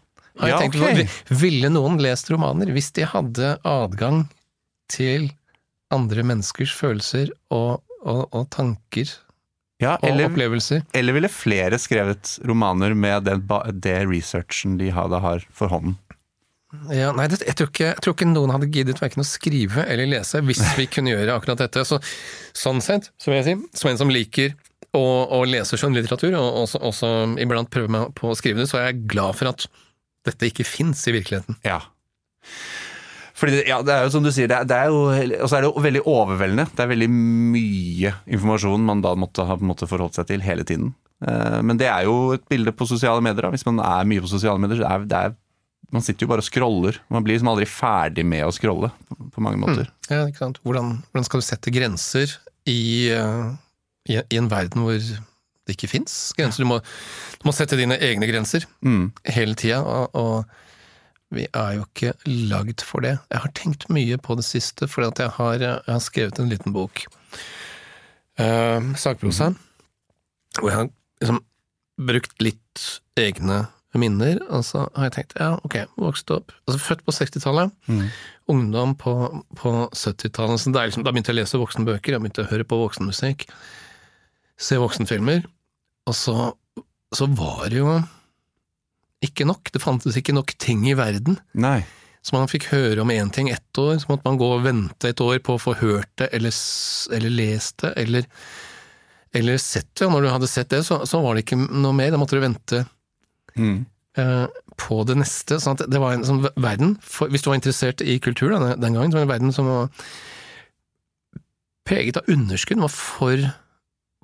Har 0.41 0.49
Ja, 0.49 0.59
tenkt, 0.63 0.79
okay. 0.81 1.05
Ville 1.29 1.69
noen 1.69 1.99
lest 2.01 2.31
romaner 2.33 2.71
hvis 2.73 2.91
de 2.97 3.05
hadde 3.05 3.55
adgang 3.69 4.23
til 4.89 5.29
andre 5.93 6.23
menneskers 6.25 6.73
følelser 6.73 7.29
og, 7.53 7.83
og, 8.01 8.23
og 8.33 8.47
tanker 8.55 9.11
Ja, 9.83 9.97
og 10.01 10.21
opplevelser. 10.25 10.81
eller 10.97 11.13
ville 11.13 11.29
flere 11.29 11.77
skrevet 11.81 12.39
romaner 12.49 12.95
med 12.97 13.27
det, 13.27 13.37
det 13.83 13.99
researchen 14.09 14.79
de 14.81 14.89
hadde, 14.95 15.19
har 15.21 15.45
for 15.53 15.69
hånden? 15.69 15.99
Ja, 16.89 17.11
nei, 17.13 17.27
det, 17.29 17.43
jeg, 17.45 17.53
tror 17.59 17.69
ikke, 17.69 17.89
jeg 17.91 18.01
tror 18.01 18.15
ikke 18.15 18.27
noen 18.31 18.49
hadde 18.55 18.71
giddet 18.73 18.97
hverken 19.03 19.21
å 19.21 19.27
skrive 19.29 19.83
eller 19.85 20.09
lese 20.09 20.39
hvis 20.41 20.63
vi 20.79 20.87
kunne 20.89 21.13
gjøre 21.13 21.35
akkurat 21.37 21.59
dette. 21.61 21.83
Så, 21.85 21.99
sånn 22.57 22.81
sett, 22.81 23.11
så 23.21 23.29
vil 23.29 23.37
jeg 23.43 23.45
si, 23.51 23.53
som 23.77 23.91
en 23.91 23.99
som 24.01 24.09
liker 24.13 24.55
å, 24.93 25.03
og 25.33 25.47
leser 25.49 25.79
skjønnlitteratur, 25.79 26.35
og 26.37 26.63
også, 26.63 26.81
også 26.85 27.11
iblant 27.41 27.71
prøver 27.73 27.91
meg 27.91 28.13
på 28.17 28.29
å 28.29 28.37
skrive 28.37 28.61
det, 28.61 28.69
så 28.69 28.79
er 28.79 28.91
jeg 28.91 29.07
glad 29.13 29.37
for 29.39 29.51
at 29.53 29.67
dette 30.27 30.49
ikke 30.49 30.67
fins 30.67 31.01
i 31.09 31.15
virkeligheten. 31.15 31.57
Ja. 31.65 31.81
Fordi 33.33 33.57
det, 33.57 33.63
ja, 33.67 33.79
det 33.83 33.91
er 33.95 34.05
jo 34.05 34.11
som 34.13 34.23
du 34.23 34.29
sier, 34.31 34.47
det 34.47 34.61
er, 34.61 34.67
det 34.69 34.77
er 34.77 34.91
jo, 34.93 34.99
og 35.41 35.49
så 35.49 35.57
er 35.57 35.65
det 35.65 35.71
jo 35.71 35.83
veldig 35.83 36.03
overveldende. 36.07 36.67
Det 36.71 36.83
er 36.83 36.91
veldig 36.93 37.09
mye 37.11 38.13
informasjon 38.37 38.85
man 38.87 39.01
da 39.03 39.15
måtte 39.19 39.47
ha 39.49 39.57
forholdt 39.59 40.19
seg 40.19 40.29
til 40.29 40.45
hele 40.45 40.65
tiden. 40.67 40.93
Eh, 41.25 41.59
Men 41.65 41.79
det 41.79 41.89
er 41.89 42.05
jo 42.07 42.35
et 42.37 42.45
bilde 42.51 42.73
på 42.75 42.87
sosiale 42.89 43.23
medier. 43.25 43.47
Da. 43.47 43.53
Hvis 43.55 43.65
man 43.67 43.81
er 43.83 44.07
mye 44.07 44.23
på 44.23 44.31
sosiale 44.31 44.61
medier, 44.61 44.83
så 44.83 44.91
er 44.91 45.09
det 45.09 45.23
er, 45.29 45.35
man 45.93 46.05
sitter 46.05 46.25
jo 46.25 46.31
bare 46.31 46.45
og 46.45 46.47
scroller. 46.47 47.01
Man 47.13 47.25
blir 47.25 47.37
liksom 47.37 47.51
aldri 47.51 47.67
ferdig 47.69 48.25
med 48.27 48.45
å 48.47 48.53
scrolle, 48.55 48.93
på, 49.09 49.43
mange 49.43 49.61
måter. 49.61 49.91
Ja, 50.09 50.23
ikke 50.29 50.45
sant? 50.45 50.61
Hvordan, 50.63 50.95
hvordan 51.09 51.27
skal 51.27 51.43
du 51.43 51.47
sette 51.49 51.73
grenser 51.73 52.37
i, 52.69 53.11
eh, 53.17 53.51
i, 54.09 54.17
i 54.19 54.37
en 54.39 54.49
verden 54.51 54.83
hvor 54.83 54.97
det 54.99 55.75
ikke 55.77 55.87
fins 55.93 56.33
grenser? 56.37 56.63
Du 56.65 56.67
må, 56.67 56.79
du 57.39 57.47
må 57.47 57.53
sette 57.55 57.77
dine 57.79 57.95
egne 58.03 58.27
grenser 58.27 58.65
Mm. 58.83 59.11
hele 59.31 59.55
tida, 59.55 59.79
og, 59.83 60.09
og 60.13 61.33
vi 61.33 61.47
er 61.49 61.77
jo 61.79 61.85
ikke 61.87 62.11
lagd 62.51 62.83
for 62.85 63.01
det. 63.01 63.15
Jeg 63.31 63.39
har 63.41 63.53
tenkt 63.57 63.87
mye 63.89 64.17
på 64.21 64.35
det 64.37 64.43
siste, 64.45 64.85
fordi 64.91 65.07
at 65.07 65.21
jeg 65.23 65.31
har, 65.39 65.55
jeg 65.63 65.79
har 65.87 66.03
skrevet 66.03 66.39
en 66.43 66.51
liten 66.51 66.75
bok, 66.75 67.05
uh, 68.39 68.91
sakprosa, 68.99 69.53
hvor 70.59 70.69
jeg 70.69 70.77
har 70.77 70.89
liksom 71.23 71.39
brukt 72.03 72.35
litt 72.43 72.83
egne 73.19 73.63
minner, 73.97 74.39
og 74.49 74.63
så 74.65 74.87
har 74.95 75.07
jeg 75.07 75.13
tenkt 75.19 75.35
ja, 75.37 75.51
ok, 75.61 75.75
vokste 76.01 76.39
opp 76.39 76.53
Altså 76.65 76.79
født 76.81 77.03
på 77.05 77.13
60-tallet, 77.13 77.73
Mm. 77.87 78.07
ungdom 78.49 78.95
på, 78.97 79.13
på 79.59 79.73
70-tallet, 79.93 80.59
så 80.63 80.71
det 80.73 80.81
er 80.81 80.89
liksom, 80.89 81.03
da 81.05 81.13
begynte 81.13 81.29
jeg 81.29 81.37
å 81.37 81.41
lese 81.43 81.61
voksenbøker, 81.61 82.15
jeg 82.15 82.23
begynte 82.23 82.45
å 82.45 82.49
høre 82.49 82.65
på 82.65 82.79
voksenmusikk, 82.81 83.45
se 84.59 84.77
voksenfilmer, 84.81 85.43
og 86.07 86.15
så, 86.17 86.35
så 87.15 87.27
var 87.37 87.69
det 87.71 87.79
jo 87.81 87.97
ikke 89.23 89.45
nok, 89.47 89.71
det 89.71 89.81
fantes 89.81 90.17
ikke 90.19 90.35
nok 90.35 90.51
ting 90.59 90.83
i 90.89 90.95
verden. 90.99 91.37
Nei. 91.55 91.81
Så 92.23 92.35
man 92.35 92.47
fikk 92.51 92.69
høre 92.71 93.01
om 93.03 93.11
én 93.11 93.31
ting 93.35 93.49
ett 93.51 93.79
år, 93.79 93.97
så 93.99 94.09
måtte 94.11 94.27
man 94.27 94.37
gå 94.39 94.47
og 94.57 94.63
vente 94.65 95.09
et 95.11 95.21
år 95.23 95.39
på 95.43 95.55
å 95.57 95.61
få 95.61 95.73
hørt 95.79 96.11
det, 96.19 96.29
eller, 96.35 96.53
eller 97.15 97.33
lest 97.35 97.81
det, 97.83 97.93
eller, 98.03 98.27
eller 99.35 99.57
sett 99.59 99.89
det. 99.95 100.05
Og 100.07 100.13
når 100.15 100.23
du 100.27 100.29
hadde 100.31 100.47
sett 100.51 100.69
det, 100.71 100.83
så, 100.87 101.01
så 101.07 101.19
var 101.23 101.35
det 101.35 101.43
ikke 101.45 101.59
noe 101.59 101.95
mer, 101.95 102.11
da 102.15 102.19
måtte 102.21 102.37
du 102.39 102.43
vente 102.45 102.83
Mm. 103.53 103.83
uh, 104.17 104.47
på 104.81 104.95
det 105.05 105.13
neste. 105.19 105.59
Sånn 105.61 105.75
at 105.77 105.83
det 105.91 105.99
var 106.01 106.15
en 106.15 106.23
sånn 106.25 106.39
verden, 106.57 106.95
for, 107.05 107.29
hvis 107.29 107.43
du 107.45 107.51
var 107.51 107.59
interessert 107.59 108.01
i 108.01 108.15
kultur 108.23 108.49
da, 108.55 108.71
den- 108.73 108.95
gangen, 108.97 109.11
så 109.13 109.19
var 109.19 109.21
det 109.21 109.27
en 109.27 109.33
verden 109.35 109.53
som 109.53 109.67
var 109.69 109.91
preget 111.87 112.17
av 112.17 112.31
underskudd, 112.33 112.79
var 112.81 112.89
for 112.93 113.43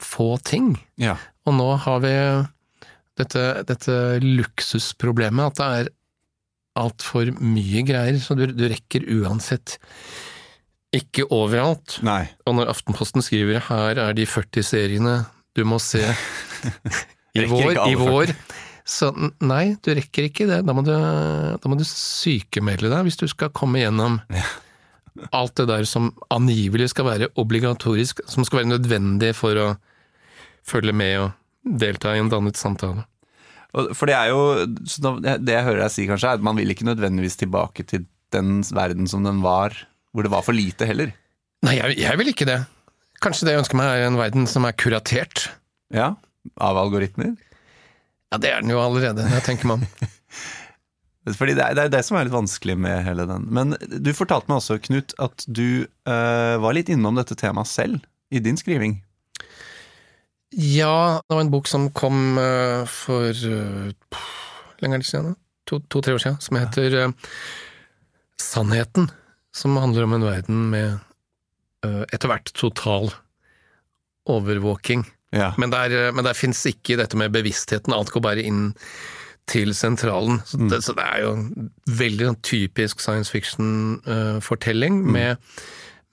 få 0.06 0.38
ting. 0.46 0.74
Ja. 1.02 1.18
Og 1.48 1.56
nå 1.58 1.70
har 1.86 2.04
vi 2.04 2.14
dette, 3.20 3.46
dette 3.68 3.96
luksusproblemet, 4.24 5.52
at 5.52 5.60
det 5.60 5.70
er 5.80 5.94
altfor 6.80 7.32
mye 7.42 7.84
greier, 7.88 8.20
så 8.24 8.38
du, 8.38 8.46
du 8.56 8.68
rekker 8.72 9.08
uansett 9.20 9.80
ikke 10.96 11.28
overalt. 11.36 12.00
Nei. 12.06 12.24
Og 12.50 12.56
når 12.58 12.72
Aftenposten 12.72 13.26
skriver 13.26 13.62
'her 13.62 14.00
er 14.00 14.16
de 14.18 14.26
40 14.26 14.66
seriene 14.66 15.20
du 15.58 15.66
må 15.68 15.78
se 15.82 16.02
i 17.38 17.46
vår', 17.46 17.78
i 17.90 17.98
vår 18.00 18.34
så 18.90 19.12
nei, 19.46 19.76
du 19.86 19.92
rekker 19.94 20.30
ikke 20.30 20.48
det. 20.50 20.64
Da 20.66 20.74
må 20.74 20.82
du, 20.86 20.94
da 20.94 21.70
må 21.70 21.78
du 21.78 21.86
sykemelde 21.86 22.90
deg 22.90 23.06
hvis 23.06 23.20
du 23.22 23.28
skal 23.30 23.52
komme 23.54 23.84
gjennom 23.84 24.18
alt 25.36 25.56
det 25.60 25.68
der 25.70 25.86
som 25.90 26.12
angivelig 26.34 26.92
skal 26.94 27.08
være 27.08 27.30
obligatorisk, 27.40 28.22
som 28.30 28.46
skal 28.48 28.64
være 28.64 28.74
nødvendig 28.74 29.34
for 29.38 29.60
å 29.60 29.68
følge 30.68 30.94
med 30.96 31.16
og 31.24 31.80
delta 31.80 32.16
i 32.16 32.22
en 32.22 32.32
dannet 32.32 32.60
samtale. 32.60 33.06
For 33.70 34.10
det 34.10 34.16
er 34.18 34.32
jo 34.32 34.66
Det 34.66 35.54
jeg 35.54 35.66
hører 35.68 35.84
deg 35.84 35.92
si, 35.94 36.08
kanskje, 36.10 36.32
er 36.32 36.40
at 36.40 36.46
man 36.46 36.58
vil 36.58 36.74
ikke 36.74 36.88
nødvendigvis 36.88 37.38
tilbake 37.38 37.86
til 37.86 38.08
den 38.34 38.64
verden 38.74 39.10
som 39.10 39.26
den 39.26 39.44
var, 39.46 39.76
hvor 40.14 40.26
det 40.26 40.32
var 40.34 40.46
for 40.46 40.58
lite 40.58 40.88
heller. 40.90 41.14
Nei, 41.66 41.76
jeg, 41.78 41.98
jeg 42.02 42.20
vil 42.22 42.32
ikke 42.32 42.48
det. 42.50 42.60
Kanskje 43.22 43.48
det 43.48 43.56
jeg 43.56 43.64
ønsker 43.66 43.80
meg 43.80 43.92
er 43.92 44.08
en 44.08 44.20
verden 44.20 44.48
som 44.50 44.66
er 44.66 44.78
kuratert. 44.80 45.50
Ja. 45.94 46.14
Av 46.62 46.78
algoritmer. 46.80 47.36
Ja, 48.30 48.38
det 48.38 48.54
er 48.54 48.64
den 48.64 48.72
jo 48.74 48.80
allerede, 48.82 49.26
jeg 49.26 49.46
tenker 49.46 49.70
meg 49.70 49.82
om. 49.82 50.10
Fordi 51.28 51.54
det 51.58 51.66
er, 51.66 51.76
det 51.76 51.84
er 51.84 51.92
det 51.94 52.04
som 52.08 52.18
er 52.18 52.26
litt 52.26 52.34
vanskelig 52.34 52.78
med 52.80 53.04
hele 53.06 53.26
den. 53.30 53.46
Men 53.54 53.76
du 53.78 54.14
fortalte 54.16 54.50
meg 54.50 54.62
også, 54.62 54.80
Knut, 54.88 55.14
at 55.22 55.44
du 55.46 55.84
eh, 55.84 56.56
var 56.64 56.76
litt 56.78 56.90
innom 56.90 57.20
dette 57.20 57.38
temaet 57.38 57.70
selv 57.70 58.00
i 58.32 58.42
din 58.44 58.58
skriving. 58.58 59.00
Ja, 60.56 61.20
det 61.28 61.36
var 61.36 61.44
en 61.44 61.52
bok 61.54 61.70
som 61.70 61.90
kom 61.94 62.40
eh, 62.42 62.88
for 62.90 63.36
uh, 63.36 64.24
lenge 64.82 65.00
er 65.00 65.06
siden? 65.06 65.34
da? 65.34 65.40
To-tre 65.70 66.02
to, 66.02 66.16
år 66.16 66.24
siden, 66.24 66.40
som 66.42 66.58
heter 66.58 66.96
eh, 66.98 67.12
Sannheten. 68.42 69.12
Som 69.56 69.78
handler 69.78 70.08
om 70.08 70.16
en 70.18 70.26
verden 70.26 70.64
med 70.72 70.98
eh, 71.86 72.04
etter 72.10 72.32
hvert 72.32 72.50
total 72.58 73.12
overvåking. 74.30 75.06
Ja. 75.36 75.52
Men 75.62 75.74
der, 75.74 75.94
eh, 75.94 76.12
men 76.16 76.26
der 76.26 76.38
fins 76.38 76.64
ikke 76.70 76.98
dette 76.98 77.20
med 77.20 77.34
bevisstheten, 77.36 77.94
alt 77.94 78.14
går 78.14 78.26
bare 78.26 78.46
inn 78.46 78.72
til 79.50 79.74
sentralen. 79.78 80.40
Så 80.48 80.60
det, 80.70 80.82
så 80.86 80.94
det 80.98 81.06
er 81.06 81.24
jo 81.26 81.32
en 81.36 81.70
veldig 82.00 82.30
sånn 82.30 82.40
typisk 82.46 83.02
science 83.04 83.34
fiction-fortelling 83.34 85.02
med, 85.10 85.42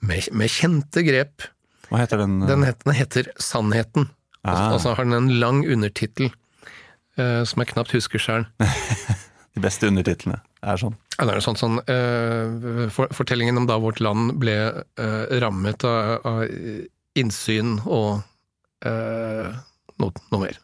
med, 0.01 0.31
med 0.33 0.53
kjente 0.53 1.05
grep. 1.07 1.47
Hva 1.91 2.03
heter 2.03 2.25
den? 2.25 2.41
eh? 2.43 2.51
Den 2.51 2.67
heter, 2.67 2.89
den 2.89 2.99
heter 2.99 3.31
Sannheten. 3.43 4.09
Ah. 4.47 4.73
Og 4.75 4.81
så 4.83 4.95
har 4.97 5.07
den 5.07 5.17
en 5.17 5.31
lang 5.43 5.63
undertittel 5.67 6.31
uh, 7.19 7.43
som 7.47 7.63
jeg 7.63 7.73
knapt 7.75 7.95
husker 7.97 8.23
sjøl. 8.23 8.49
De 9.57 9.63
beste 9.65 9.89
undertitlene 9.89 10.43
er 10.67 10.77
sånn. 10.81 10.97
Ja, 11.17 11.25
det 11.25 11.37
er 11.39 11.45
sånn, 11.45 11.57
sånn, 11.57 11.79
uh, 11.89 12.89
for, 12.93 13.09
fortellingen 13.17 13.57
om 13.63 13.69
da 13.69 13.79
vårt 13.81 14.03
land 14.05 14.35
ble 14.43 14.57
eh, 15.01 15.23
rammet 15.41 15.85
av, 15.89 16.27
av 16.29 16.43
innsyn 17.17 17.79
og 17.87 18.21
eh, 18.85 19.49
noe, 20.03 20.25
noe 20.33 20.41
mer. 20.43 20.59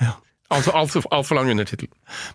Ja. 0.00 0.14
Altfor 0.48 0.76
alt, 0.80 0.92
for- 0.94 1.08
alt 1.12 1.26
for 1.28 1.36
lang 1.36 1.50
undertittel. 1.52 1.90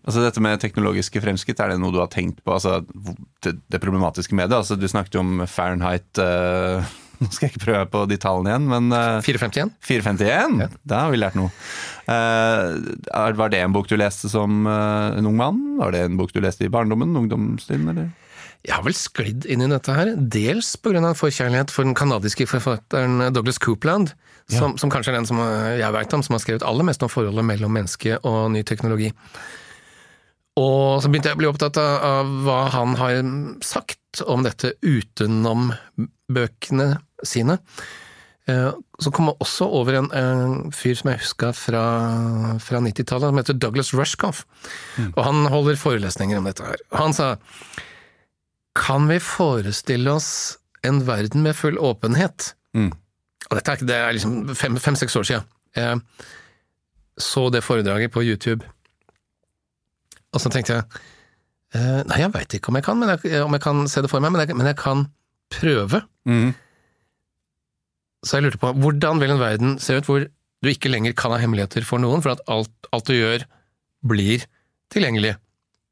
Altså 0.05 0.21
Dette 0.21 0.41
med 0.43 0.61
teknologiske 0.61 1.21
fremskritt, 1.23 1.59
er 1.63 1.73
det 1.73 1.79
noe 1.81 1.93
du 1.93 1.97
har 1.97 2.11
tenkt 2.13 2.43
på? 2.45 2.53
Altså 2.53 2.83
Det, 3.41 3.55
det 3.73 3.81
problematiske 3.81 4.37
med 4.37 4.51
det? 4.51 4.59
Altså 4.59 4.77
Du 4.77 4.85
snakket 4.87 5.17
jo 5.17 5.23
om 5.23 5.41
Fahrenheit 5.49 6.21
uh, 6.21 6.85
Nå 7.23 7.29
skal 7.31 7.47
jeg 7.47 7.53
ikke 7.55 7.65
prøve 7.65 7.85
på 7.89 8.03
de 8.11 8.17
tallene 8.21 8.51
igjen, 8.51 8.67
men 8.69 8.93
uh, 8.93 9.21
451? 9.23 9.71
451? 9.85 10.77
Da 10.85 11.05
har 11.05 11.13
vi 11.13 11.21
lært 11.21 11.37
noe. 11.39 11.49
Uh, 12.09 13.33
var 13.39 13.53
det 13.53 13.61
en 13.63 13.73
bok 13.73 13.87
du 13.87 13.95
leste 13.97 14.27
som 14.29 14.65
eh, 14.67 15.17
en 15.19 15.29
ung 15.29 15.37
mann? 15.39 15.61
Var 15.79 15.93
det 15.95 16.01
en 16.09 16.17
bok 16.19 16.33
du 16.35 16.41
leste 16.43 16.65
i 16.67 16.71
barndommen? 16.73 17.15
Ungdomstiden, 17.15 17.87
eller? 17.93 18.09
Jeg 18.63 18.77
har 18.77 18.83
vel 18.85 18.95
sklidd 18.95 19.47
inn 19.51 19.65
i 19.65 19.67
dette 19.67 19.91
her, 19.91 20.13
dels 20.15 20.69
av 20.79 20.95
en 20.95 21.09
forkjærlighet 21.19 21.71
for 21.73 21.83
den 21.83 21.95
kanadiske 21.99 22.47
forfatteren 22.47 23.19
Douglas 23.35 23.59
Coopland, 23.59 24.13
som, 24.51 24.77
som 24.79 24.91
kanskje 24.91 25.11
er 25.11 25.17
den 25.19 25.27
som 25.27 25.41
eh, 25.43 25.79
jeg 25.81 25.95
vet 25.95 26.15
om 26.15 26.23
som 26.23 26.37
har 26.37 26.43
skrevet 26.43 26.63
aller 26.67 26.87
mest 26.87 27.03
om 27.03 27.11
forholdet 27.11 27.43
mellom 27.47 27.73
menneske 27.75 28.17
og 28.23 28.53
ny 28.55 28.63
teknologi. 28.67 29.09
Og 30.59 31.01
så 31.01 31.09
begynte 31.09 31.31
jeg 31.31 31.37
å 31.39 31.41
bli 31.41 31.49
opptatt 31.49 31.79
av, 31.81 32.29
hva 32.45 32.59
han 32.75 32.93
har 32.99 33.19
sagt 33.65 34.21
om 34.29 34.43
dette 34.45 34.75
utenom 34.85 35.71
bøkene 36.31 36.91
sine. 37.25 37.57
Eh, 38.47 38.69
Så 39.01 39.11
kom 39.11 39.31
jeg 39.31 39.39
også 39.43 39.65
over 39.67 39.97
en, 39.97 40.11
en 40.13 40.71
fyr 40.75 40.95
som 40.99 41.09
jeg 41.11 41.23
huska 41.23 41.49
fra, 41.57 41.83
fra 42.61 42.79
90-tallet, 42.85 43.31
som 43.31 43.39
heter 43.41 43.57
Douglas 43.59 43.93
Rushkoff. 43.97 44.43
Og 45.15 45.23
han 45.25 45.47
holder 45.51 45.79
forelesninger 45.79 46.37
om 46.37 46.47
dette 46.47 46.67
her. 46.67 46.79
Han 46.99 47.15
sa 47.17 47.33
kan 48.75 49.07
vi 49.09 49.19
forestille 49.21 50.11
oss 50.17 50.29
en 50.83 51.01
verden 51.07 51.43
med 51.45 51.55
full 51.55 51.77
åpenhet? 51.77 52.53
Mm. 52.75 52.91
Og 53.49 53.57
dette 53.59 53.71
er, 53.71 53.77
ikke- 53.77 53.87
det 53.87 53.95
er 53.95 54.13
liksom 54.17 54.55
fem-seks 54.55 55.15
år 55.19 55.27
siden. 55.29 55.43
Jeg 55.75 56.01
så 57.21 57.49
det 57.53 57.61
foredraget 57.63 58.11
på 58.11 58.23
YouTube, 58.25 58.65
og 60.33 60.41
så 60.41 60.49
tenkte 60.49 60.73
jeg 60.73 60.83
eh, 61.77 61.99
Nei, 62.09 62.17
jeg 62.23 62.31
veit 62.33 62.55
ikke 62.57 62.69
om 62.71 62.75
jeg 62.79 62.83
kan, 62.87 62.97
men 62.97 63.09
jeg, 63.13 63.41
om 63.45 63.53
jeg 63.53 63.61
kan 63.61 63.83
se 63.87 64.01
det 64.01 64.09
for 64.09 64.19
meg, 64.23 64.31
men 64.33 64.41
jeg, 64.47 64.55
men 64.57 64.65
jeg 64.71 64.77
kan 64.79 65.03
prøve. 65.53 66.01
Mm. 66.25 66.53
Så 68.25 68.37
jeg 68.39 68.47
lurte 68.47 68.57
på, 68.61 68.71
hvordan 68.81 69.19
vil 69.21 69.33
en 69.35 69.41
verden 69.41 69.75
se 69.83 69.97
ut 69.99 70.05
hvor 70.09 70.25
du 70.25 70.69
ikke 70.71 70.89
lenger 70.89 71.13
kan 71.13 71.33
ha 71.35 71.37
hemmeligheter 71.41 71.85
for 71.85 72.01
noen, 72.01 72.23
for 72.23 72.33
at 72.33 72.41
alt, 72.49 72.71
alt 72.95 73.09
du 73.09 73.13
gjør 73.17 73.45
blir 74.09 74.45
tilgjengelig? 74.93 75.35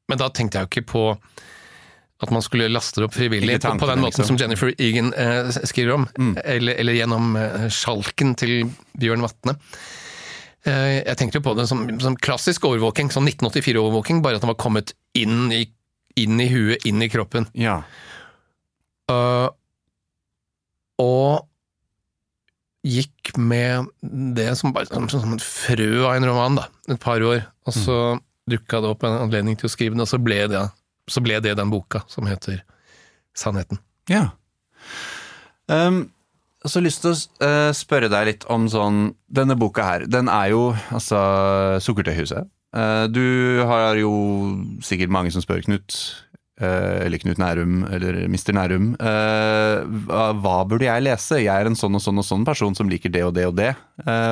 Men 0.10 0.18
da 0.22 0.30
tenkte 0.34 0.58
jeg 0.58 0.66
jo 0.66 0.72
ikke 0.72 0.88
på 0.94 1.04
At 2.22 2.30
man 2.34 2.44
skulle 2.46 2.70
laste 2.70 3.02
det 3.02 3.08
opp 3.08 3.16
frivillig 3.18 3.58
tanken, 3.64 3.82
på, 3.82 3.90
den 3.90 4.04
måten 4.04 4.22
liksom. 4.22 4.38
som 4.38 4.38
Jennifer 4.38 4.74
Egan 4.78 5.10
eh, 5.18 5.50
skriver 5.66 5.96
om. 5.96 6.08
Eller, 6.44 6.78
eller 6.78 6.94
gjennom 6.94 7.34
eh, 7.40 7.68
sjalken 7.74 8.36
til 8.38 8.70
Bjørn 9.02 9.26
Vatne. 9.26 9.58
Eh, 10.70 11.02
jeg 11.02 11.18
tenkte 11.18 11.40
jo 11.40 11.46
på 11.50 11.56
det 11.58 11.66
som, 11.72 11.88
som 12.04 12.18
klassisk 12.22 12.68
overvåking, 12.70 13.10
som 13.14 13.26
1984-overvåking, 13.26 14.22
bare 14.22 14.38
at 14.38 14.46
den 14.46 14.52
var 14.54 14.60
kommet 14.62 14.94
inn 15.18 15.50
i, 15.56 15.64
inn 16.22 16.38
i 16.44 16.50
huet, 16.52 16.86
inn 16.86 17.02
i 17.02 17.10
kroppen. 17.10 17.50
Ja. 17.58 17.82
Uh, 19.10 19.50
og 21.02 21.48
gikk 22.86 23.34
med 23.38 23.90
det 24.38 24.52
som 24.58 24.74
bare 24.74 24.90
som, 24.90 25.10
som 25.10 25.34
et 25.36 25.46
frø 25.46 26.06
av 26.06 26.16
en 26.16 26.28
roman, 26.30 26.62
da, 26.62 26.68
et 26.94 27.02
par 27.02 27.22
år. 27.26 27.44
Og 27.66 27.76
så 27.76 27.98
dukka 28.50 28.82
det 28.82 28.94
opp 28.94 29.06
en 29.06 29.20
anledning 29.26 29.58
til 29.58 29.70
å 29.70 29.74
skrive 29.74 29.96
den, 29.96 30.04
og 30.04 30.10
så 30.10 30.22
ble 30.22 30.44
det, 30.52 30.62
så 31.10 31.24
ble 31.24 31.40
det 31.44 31.58
den 31.58 31.72
boka 31.74 32.04
som 32.12 32.28
heter 32.30 32.62
Sannheten. 33.38 33.80
Ja. 34.12 34.30
Um, 35.72 36.10
så 36.62 36.68
har 36.68 36.74
så 36.76 36.82
lyst 36.86 37.02
til 37.02 37.14
å 37.14 37.46
eh, 37.48 37.72
spørre 37.74 38.10
deg 38.12 38.28
litt 38.28 38.44
om 38.54 38.68
sånn 38.70 39.16
Denne 39.34 39.56
boka 39.58 39.82
her, 39.82 40.04
den 40.06 40.28
er 40.30 40.52
jo 40.54 40.68
altså 40.94 41.18
Sukkertøyhuset. 41.82 42.46
Eh, 42.78 43.06
du 43.10 43.64
har 43.66 43.98
jo 43.98 44.12
sikkert 44.86 45.10
mange 45.10 45.32
som 45.34 45.42
spør 45.42 45.64
Knut, 45.66 45.96
eh, 46.62 47.08
eller 47.08 47.18
Knut 47.24 47.42
Nærum, 47.42 47.80
eller 47.90 48.20
Mr. 48.30 48.54
Nærum. 48.60 48.92
hva, 49.02 50.58
burde 50.70 50.86
jeg 50.86 51.08
lese? 51.08 51.42
Jeg 51.42 51.50
er 51.50 51.72
en 51.72 51.80
sånn 51.80 51.98
og 51.98 52.06
sånn 52.06 52.22
og 52.22 52.30
sånn 52.30 52.46
person 52.46 52.78
som 52.78 52.94
liker 52.94 53.10
det 53.10 53.26
og 53.26 53.34
det 53.40 53.48
og 53.50 53.58
det. 53.58 53.72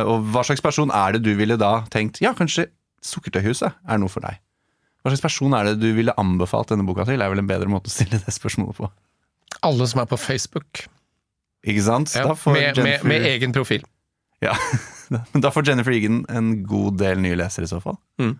Og 0.05 0.29
hva 0.29 0.45
slags 0.45 0.61
person 0.61 0.93
er 0.93 1.17
det 1.17 1.23
du 1.25 1.33
ville 1.39 1.57
da 1.57 1.79
tenkt 1.89 2.21
Ja, 2.21 2.35
kanskje 2.37 2.69
Sukkertøyhuset 3.01 3.73
er 3.73 3.97
noe 3.97 4.11
for 4.11 4.21
deg? 4.21 4.37
Hva 4.99 5.13
slags 5.13 5.23
person 5.23 5.53
er 5.55 5.69
det 5.69 5.77
du 5.79 5.89
ville 5.95 6.15
anbefalt 6.19 6.71
denne 6.73 6.85
boka 6.87 7.05
til? 7.07 7.21
er 7.21 7.31
vel 7.31 7.39
en 7.43 7.49
bedre 7.49 7.71
måte 7.71 7.87
å 7.87 7.93
stille 7.93 8.19
det 8.19 8.33
spørsmålet 8.35 8.79
på. 8.81 8.89
Alle 9.65 9.87
som 9.87 10.01
er 10.03 10.09
på 10.11 10.19
Facebook, 10.19 10.85
Ikke 11.67 11.83
sant? 11.83 12.13
ja, 12.15 12.25
Da 12.27 12.35
får 12.39 12.53
med, 12.55 12.61
med, 12.61 12.77
Jennifer- 12.77 13.07
med 13.11 13.25
egen 13.31 13.55
profil. 13.55 13.83
Ja, 14.43 14.53
men 15.11 15.43
da 15.43 15.51
får 15.51 15.67
Jennifer 15.67 15.91
Egan 15.95 16.21
en 16.31 16.53
god 16.67 16.99
del 17.01 17.19
nye 17.23 17.35
lesere 17.39 17.67
i 17.67 17.71
så 17.71 17.81
fall. 17.83 17.97
Mm. 18.21 18.37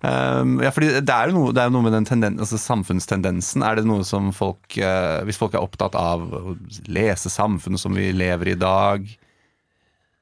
Um, 0.00 0.54
ja, 0.64 0.70
fordi 0.72 0.88
det 1.04 1.12
er 1.12 1.28
jo 1.28 1.36
noe, 1.36 1.52
det 1.52 1.60
er 1.60 1.72
noe 1.74 1.84
med 1.84 1.92
den 1.92 2.06
tenden, 2.08 2.38
altså 2.40 2.56
samfunnstendensen. 2.58 3.62
Er 3.66 3.76
det 3.78 3.84
noe 3.84 4.06
som 4.08 4.30
folk 4.32 4.78
uh, 4.80 5.20
Hvis 5.28 5.36
folk 5.36 5.52
er 5.54 5.60
opptatt 5.60 5.94
av 5.98 6.24
å 6.24 6.54
lese 6.88 7.28
samfunnet 7.30 7.82
som 7.82 7.92
vi 7.94 8.08
lever 8.16 8.48
i 8.48 8.54
i 8.56 8.60
dag, 8.60 9.04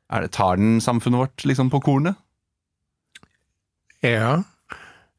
er 0.08 0.24
det, 0.24 0.32
tar 0.34 0.58
den 0.58 0.80
samfunnet 0.82 1.22
vårt 1.22 1.44
liksom 1.46 1.70
på 1.70 1.80
kornet? 1.84 2.18
Ja. 4.04 4.42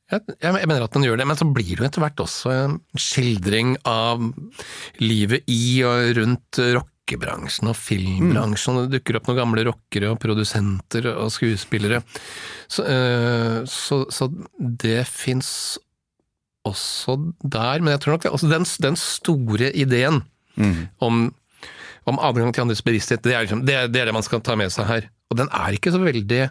Jeg, 0.10 0.36
jeg 0.42 0.66
mener 0.70 0.86
at 0.86 0.96
den 0.96 1.06
gjør 1.06 1.20
det, 1.22 1.28
men 1.30 1.38
så 1.38 1.46
blir 1.46 1.74
det 1.76 1.84
jo 1.84 1.88
etter 1.88 2.02
hvert 2.02 2.24
også 2.24 2.54
en 2.54 2.78
skildring 2.98 3.76
av 3.88 4.24
livet 5.02 5.46
i 5.52 5.84
og 5.86 6.16
rundt 6.18 6.62
rockebransjen 6.78 7.70
og 7.70 7.78
filmbransjen. 7.78 8.80
og 8.80 8.88
Det 8.88 9.00
dukker 9.00 9.20
opp 9.20 9.30
noen 9.30 9.42
gamle 9.44 9.66
rockere 9.68 10.10
og 10.14 10.18
produsenter 10.24 11.12
og 11.14 11.30
skuespillere. 11.36 12.02
Så, 12.66 12.88
øh, 12.90 13.60
så, 13.70 14.02
så 14.10 14.32
det 14.58 15.04
fins 15.10 15.52
også 16.68 17.16
der, 17.46 17.80
men 17.80 17.94
jeg 17.94 18.02
tror 18.04 18.18
nok 18.18 18.26
det, 18.26 18.34
altså 18.34 18.50
den, 18.52 18.66
den 18.84 18.98
store 19.00 19.70
ideen 19.78 20.24
om, 21.00 21.22
om 22.10 22.20
adgang 22.20 22.52
til 22.54 22.66
andres 22.66 22.82
bevissthet, 22.86 23.24
det 23.24 23.36
er, 23.36 23.46
liksom, 23.46 23.62
det, 23.66 23.78
det 23.94 24.02
er 24.02 24.10
det 24.10 24.18
man 24.18 24.26
skal 24.26 24.42
ta 24.44 24.58
med 24.60 24.74
seg 24.74 24.90
her. 24.90 25.08
Og 25.30 25.38
den 25.40 25.50
er 25.54 25.78
ikke 25.78 25.94
så 25.94 26.02
veldig 26.02 26.50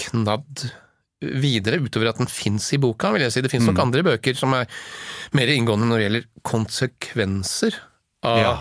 knadd 0.00 0.64
videre, 1.22 1.78
utover 1.80 2.10
at 2.10 2.18
den 2.20 2.28
fins 2.28 2.66
i 2.74 2.78
boka, 2.82 3.12
vil 3.14 3.22
jeg 3.24 3.32
si. 3.32 3.42
Det 3.44 3.50
fins 3.52 3.66
nok 3.68 3.78
andre 3.80 4.02
bøker 4.04 4.36
som 4.36 4.52
er 4.58 4.66
mer 5.36 5.52
inngående 5.52 5.86
når 5.88 6.00
det 6.00 6.06
gjelder 6.08 6.26
konsekvenser 6.50 7.76
av, 8.24 8.38
Ja. 8.40 8.54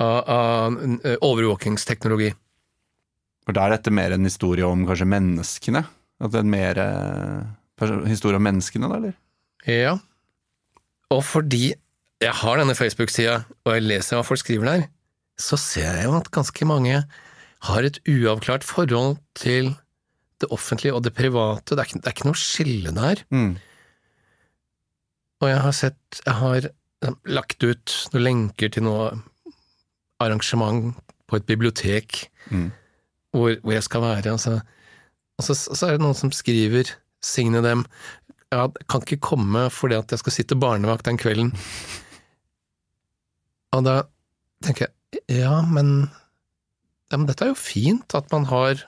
av, 0.00 0.18
av 0.30 0.78
eh, 1.04 1.16
overvåkingsteknologi. 1.20 2.30
For 3.46 3.56
da 3.56 3.66
er 3.66 3.76
dette 3.76 3.92
mer 3.92 4.14
en 4.14 4.24
historie 4.28 4.64
om 4.66 4.86
kanskje 4.88 5.08
menneskene? 5.10 5.84
At 6.20 6.32
det 6.32 6.40
er 6.40 6.46
en 6.46 6.52
mer 6.52 6.80
eh, 6.84 8.00
historie 8.08 8.36
om 8.36 8.44
menneskene, 8.44 8.88
da, 8.88 9.00
eller? 9.00 9.16
Ja. 9.68 9.96
Og 11.10 11.24
fordi 11.26 11.72
jeg 12.20 12.36
har 12.36 12.60
denne 12.60 12.76
Facebook-sida, 12.76 13.42
og 13.64 13.74
jeg 13.74 13.86
leser 13.88 14.18
hva 14.18 14.24
folk 14.28 14.40
skriver 14.42 14.68
der, 14.68 14.86
så 15.40 15.56
ser 15.56 15.96
jeg 15.96 16.04
jo 16.04 16.16
at 16.18 16.28
ganske 16.32 16.66
mange 16.68 17.02
har 17.68 17.84
et 17.84 17.98
uavklart 18.08 18.64
forhold 18.64 19.16
til 19.36 19.72
det 20.40 20.48
offentlige 20.54 20.94
og 20.96 21.02
det 21.04 21.12
private. 21.16 21.74
Det 21.74 21.82
er 21.82 21.88
ikke, 21.88 22.00
det 22.00 22.08
er 22.10 22.16
ikke 22.16 22.28
noe 22.30 22.40
skille 22.40 22.92
der. 22.96 23.22
Mm. 23.30 23.52
Og 25.40 25.48
jeg 25.48 25.60
har 25.64 25.72
sett 25.76 26.20
Jeg 26.26 26.34
har 26.36 26.66
eh, 26.68 27.14
lagt 27.28 27.64
ut 27.64 27.94
noen 28.12 28.24
lenker 28.24 28.72
til 28.72 28.84
noe 28.84 29.10
arrangement 30.20 30.94
på 31.30 31.38
et 31.40 31.46
bibliotek 31.48 32.26
Mm. 32.50 32.70
hvor, 33.36 33.52
hvor 33.62 33.72
jeg 33.72 33.82
skal 33.86 34.00
være. 34.02 34.32
Altså. 34.32 34.56
Og 35.38 35.44
så, 35.44 35.54
så 35.54 35.86
er 35.86 35.92
det 35.94 36.02
noen 36.02 36.16
som 36.18 36.32
skriver, 36.34 36.88
Signe 37.22 37.60
dem, 37.62 37.84
ja, 38.50 38.64
kan 38.88 39.04
ikke 39.04 39.20
komme 39.22 39.66
fordi 39.70 39.94
at 39.94 40.10
jeg 40.10 40.18
skal 40.22 40.32
sitte 40.32 40.56
barnevakt 40.58 41.04
den 41.06 41.18
kvelden. 41.20 41.52
Og 43.76 43.84
da 43.86 44.00
tenker 44.64 44.88
jeg, 44.88 45.20
ja, 45.42 45.60
men, 45.62 46.10
ja, 47.12 47.18
men 47.20 47.28
dette 47.28 47.44
er 47.46 47.52
jo 47.52 47.60
fint 47.60 48.16
at 48.18 48.32
man 48.32 48.48
har 48.50 48.82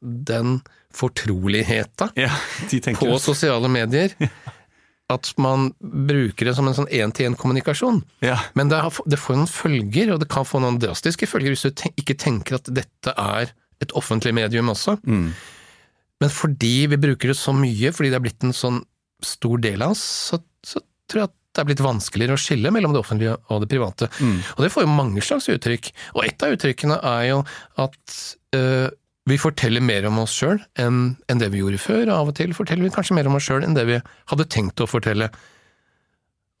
den 0.00 0.60
fortroligheta 0.94 2.10
Ja, 2.18 2.32
de 2.70 2.80
på 2.96 3.18
sosiale 3.22 3.68
medier. 3.68 4.16
At 5.10 5.32
man 5.42 5.72
bruker 5.80 6.46
det 6.46 6.54
som 6.54 6.68
en 6.70 6.76
sånn 6.76 6.90
én-til-én-kommunikasjon. 6.94 7.98
Ja. 8.22 8.36
Men 8.54 8.70
det, 8.70 8.78
har, 8.84 8.94
det 9.10 9.18
får 9.18 9.40
noen 9.40 9.50
følger, 9.50 10.12
og 10.14 10.20
det 10.22 10.28
kan 10.30 10.46
få 10.46 10.60
noen 10.62 10.78
drastiske 10.82 11.26
følger 11.26 11.54
hvis 11.54 11.66
du 11.66 11.72
ten 11.74 11.96
ikke 11.98 12.14
tenker 12.14 12.60
at 12.60 12.70
dette 12.70 13.14
er 13.18 13.50
et 13.82 13.94
offentlig 13.98 14.32
medium 14.36 14.70
også. 14.70 15.00
Mm. 15.02 15.32
Men 16.20 16.30
fordi 16.30 16.86
vi 16.92 17.00
bruker 17.00 17.32
det 17.32 17.38
så 17.40 17.54
mye, 17.56 17.90
fordi 17.96 18.12
det 18.12 18.20
er 18.20 18.24
blitt 18.28 18.46
en 18.46 18.54
sånn 18.54 18.80
stor 19.24 19.60
del 19.62 19.82
av 19.82 19.96
oss, 19.96 20.04
så, 20.30 20.38
så 20.62 20.82
tror 21.10 21.24
jeg 21.24 21.30
at 21.32 21.36
det 21.50 21.62
er 21.62 21.68
blitt 21.72 21.82
vanskeligere 21.82 22.36
å 22.36 22.40
skille 22.40 22.70
mellom 22.70 22.94
det 22.94 23.00
offentlige 23.02 23.34
og 23.50 23.64
det 23.64 23.70
private. 23.72 24.06
Mm. 24.22 24.38
Og 24.54 24.62
det 24.62 24.70
får 24.70 24.84
jo 24.86 24.92
mange 24.94 25.24
slags 25.26 25.48
uttrykk. 25.50 25.90
Og 26.14 26.22
et 26.28 26.46
av 26.46 26.54
uttrykkene 26.54 27.00
er 27.10 27.24
jo 27.32 27.40
at 27.82 28.18
øh, 28.54 28.86
vi 29.30 29.38
forteller 29.40 29.84
mer 29.84 30.06
om 30.08 30.20
oss 30.22 30.34
sjøl 30.36 30.58
enn, 30.80 31.14
enn 31.30 31.40
det 31.40 31.50
vi 31.54 31.62
gjorde 31.62 31.80
før, 31.82 32.04
og 32.08 32.16
av 32.16 32.32
og 32.32 32.36
til 32.38 32.54
forteller 32.56 32.86
vi 32.86 32.92
kanskje 32.94 33.16
mer 33.18 33.30
om 33.30 33.38
oss 33.38 33.46
sjøl 33.48 33.64
enn 33.66 33.76
det 33.78 33.86
vi 33.88 34.00
hadde 34.02 34.48
tenkt 34.52 34.82
å 34.82 34.88
fortelle. 34.90 35.30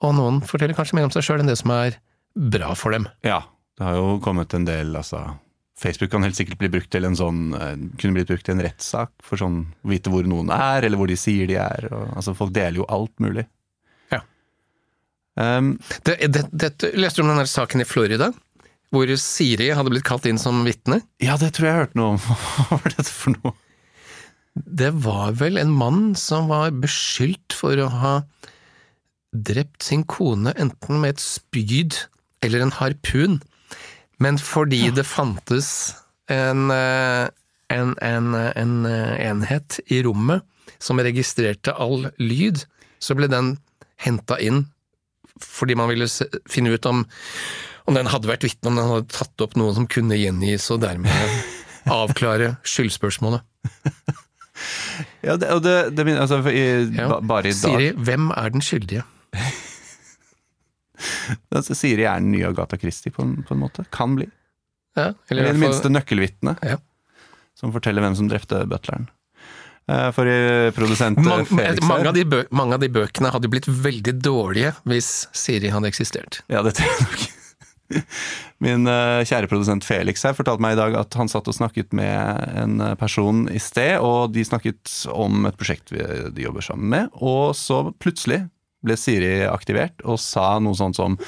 Og 0.06 0.16
noen 0.16 0.40
forteller 0.46 0.78
kanskje 0.78 0.96
mer 0.98 1.08
om 1.08 1.14
seg 1.14 1.26
sjøl 1.26 1.42
enn 1.42 1.50
det 1.50 1.58
som 1.60 1.72
er 1.74 1.98
bra 2.34 2.72
for 2.78 2.94
dem. 2.96 3.08
Ja, 3.26 3.42
det 3.78 3.86
har 3.86 3.98
jo 3.98 4.18
kommet 4.24 4.54
en 4.56 4.68
del, 4.68 4.94
altså 4.96 5.26
Facebook 5.80 6.10
kan 6.12 6.24
helt 6.26 6.36
sikkert 6.36 6.60
bli 6.60 6.68
brukt 6.72 6.90
til 6.92 7.06
en 7.08 7.16
sånn 7.16 7.54
eh, 7.56 7.72
Kunne 8.00 8.18
blitt 8.18 8.28
brukt 8.28 8.44
til 8.44 8.56
en 8.56 8.64
rettssak 8.66 9.14
for 9.24 9.40
sånn 9.40 9.62
vite 9.88 10.12
hvor 10.12 10.26
noen 10.28 10.52
er, 10.52 10.84
eller 10.84 11.00
hvor 11.00 11.08
de 11.08 11.16
sier 11.16 11.48
de 11.48 11.56
er. 11.60 11.88
Og, 11.88 12.10
altså 12.20 12.36
Folk 12.36 12.52
deler 12.56 12.82
jo 12.82 12.88
alt 12.92 13.14
mulig. 13.22 13.46
Ja. 14.12 14.20
Um, 15.40 15.78
Det, 16.04 16.18
det, 16.28 16.44
det, 16.52 16.92
leste 16.92 17.20
du 17.20 17.24
om 17.24 17.32
den 17.32 17.40
der 17.40 17.48
saken 17.48 17.80
i 17.80 17.88
Florida? 17.88 18.32
Hvor 18.90 19.10
Siri 19.22 19.70
hadde 19.76 19.92
blitt 19.92 20.06
kalt 20.06 20.26
inn 20.26 20.40
som 20.40 20.64
vitne? 20.66 21.00
ja, 21.22 21.36
det 21.38 21.52
tror 21.54 21.68
jeg 21.68 21.74
jeg 21.74 21.82
hørte 21.84 22.00
noe 22.00 22.14
om. 22.16 22.22
Hva 22.24 22.80
var 22.80 22.94
dette 22.96 23.10
for 23.10 23.36
noe? 23.36 23.54
Det 24.54 24.90
var 25.04 25.36
vel 25.38 25.60
en 25.60 25.70
mann 25.70 26.00
som 26.18 26.50
var 26.50 26.74
beskyldt 26.74 27.54
for 27.54 27.78
å 27.78 27.86
ha 28.02 28.14
drept 29.30 29.86
sin 29.86 30.02
kone 30.10 30.52
enten 30.58 30.98
med 31.02 31.14
et 31.14 31.22
spyd 31.22 32.00
eller 32.42 32.64
en 32.64 32.74
harpun, 32.74 33.38
men 34.18 34.40
fordi 34.42 34.88
det 34.96 35.06
fantes 35.06 35.94
en, 36.32 36.66
eh, 36.74 37.30
en, 37.70 37.94
en, 38.02 38.34
en 38.34 38.74
eh, 38.90 39.14
enhet 39.30 39.78
i 39.86 40.02
rommet 40.02 40.42
som 40.82 41.00
registrerte 41.02 41.74
all 41.78 42.08
lyd, 42.18 42.64
så 42.98 43.14
ble 43.16 43.30
den 43.30 43.54
henta 44.02 44.38
inn 44.42 44.64
fordi 45.40 45.76
man 45.78 45.88
ville 45.88 46.08
finne 46.50 46.74
ut 46.74 46.86
om, 46.88 47.04
om 47.90 47.98
den 47.98 48.08
hadde 48.12 48.30
vært 48.30 48.44
vitne, 48.46 48.70
om 48.70 48.78
den 48.78 48.86
hadde 48.88 49.10
tatt 49.12 49.44
opp 49.44 49.56
noe 49.60 49.74
som 49.76 49.86
kunne 49.90 50.16
gjengis, 50.18 50.68
og 50.74 50.80
dermed 50.86 51.10
avklare 51.90 52.54
skyldspørsmålet. 52.62 53.42
Ja, 55.24 55.34
det, 55.40 55.46
og 55.54 55.62
det, 55.64 55.72
det 55.96 56.04
altså, 56.20 56.36
i, 56.52 56.60
Ja. 56.92 57.06
ba, 57.08 57.16
Bare 57.24 57.48
i 57.48 57.52
dag 57.54 57.56
Siri, 57.56 57.86
hvem 57.96 58.26
er 58.36 58.50
den 58.52 58.60
skyldige? 58.64 59.02
altså, 61.56 61.72
Siri 61.78 62.04
er 62.04 62.20
den 62.20 62.30
nye 62.34 62.50
Agatha 62.50 62.76
Christie, 62.80 63.12
på 63.14 63.24
en, 63.24 63.38
på 63.48 63.54
en 63.56 63.62
måte. 63.62 63.86
Kan 63.94 64.18
bli. 64.18 64.26
Ja, 64.98 65.10
Eller 65.32 65.48
i 65.48 65.52
det 65.54 65.62
minste 65.62 65.88
nøkkelvitnet, 65.92 66.60
Ja. 66.66 66.76
som 67.56 67.72
forteller 67.72 68.04
hvem 68.04 68.16
som 68.18 68.28
drepte 68.28 68.62
butleren. 68.68 69.08
Eh, 69.88 70.10
For 70.12 70.28
produsent 70.76 71.18
eh, 71.18 71.24
Mang- 71.24 71.46
Felix 71.48 71.80
mange, 71.88 72.08
av 72.12 72.14
de 72.20 72.24
bø 72.28 72.42
mange 72.52 72.76
av 72.76 72.84
de 72.84 72.88
bøkene 72.92 73.32
hadde 73.32 73.48
blitt 73.50 73.66
veldig 73.68 74.18
dårlige 74.22 74.74
hvis 74.88 75.10
Siri 75.32 75.72
hadde 75.72 75.88
eksistert. 75.88 76.42
Ja, 76.52 76.60
det 76.66 76.76
tror 76.76 76.90
jeg 76.92 77.06
nok. 77.08 77.24
Min 78.64 78.88
eh, 78.90 79.22
kjære 79.26 79.50
produsent 79.50 79.86
Felix 79.86 80.24
her 80.26 80.36
fortalte 80.36 80.62
meg 80.64 80.76
i 80.76 80.80
dag 80.80 80.96
at 81.00 81.16
han 81.18 81.30
satt 81.32 81.48
og 81.50 81.56
snakket 81.56 81.94
med 81.96 82.56
en 82.60 82.80
eh, 82.84 82.96
person 83.00 83.46
i 83.52 83.60
sted, 83.62 83.98
og 84.04 84.34
de 84.34 84.46
snakket 84.46 84.94
om 85.12 85.48
et 85.48 85.58
prosjekt 85.60 85.94
de 85.94 86.46
jobber 86.46 86.64
sammen 86.64 86.90
med, 86.92 87.14
og 87.18 87.56
så 87.58 87.86
plutselig, 88.02 88.44
ble 88.80 88.94
Siri 88.96 89.42
aktivert 89.44 90.00
og 90.08 90.16
sa 90.22 90.54
noe 90.62 90.72
sånt 90.78 90.96
som 90.96 91.18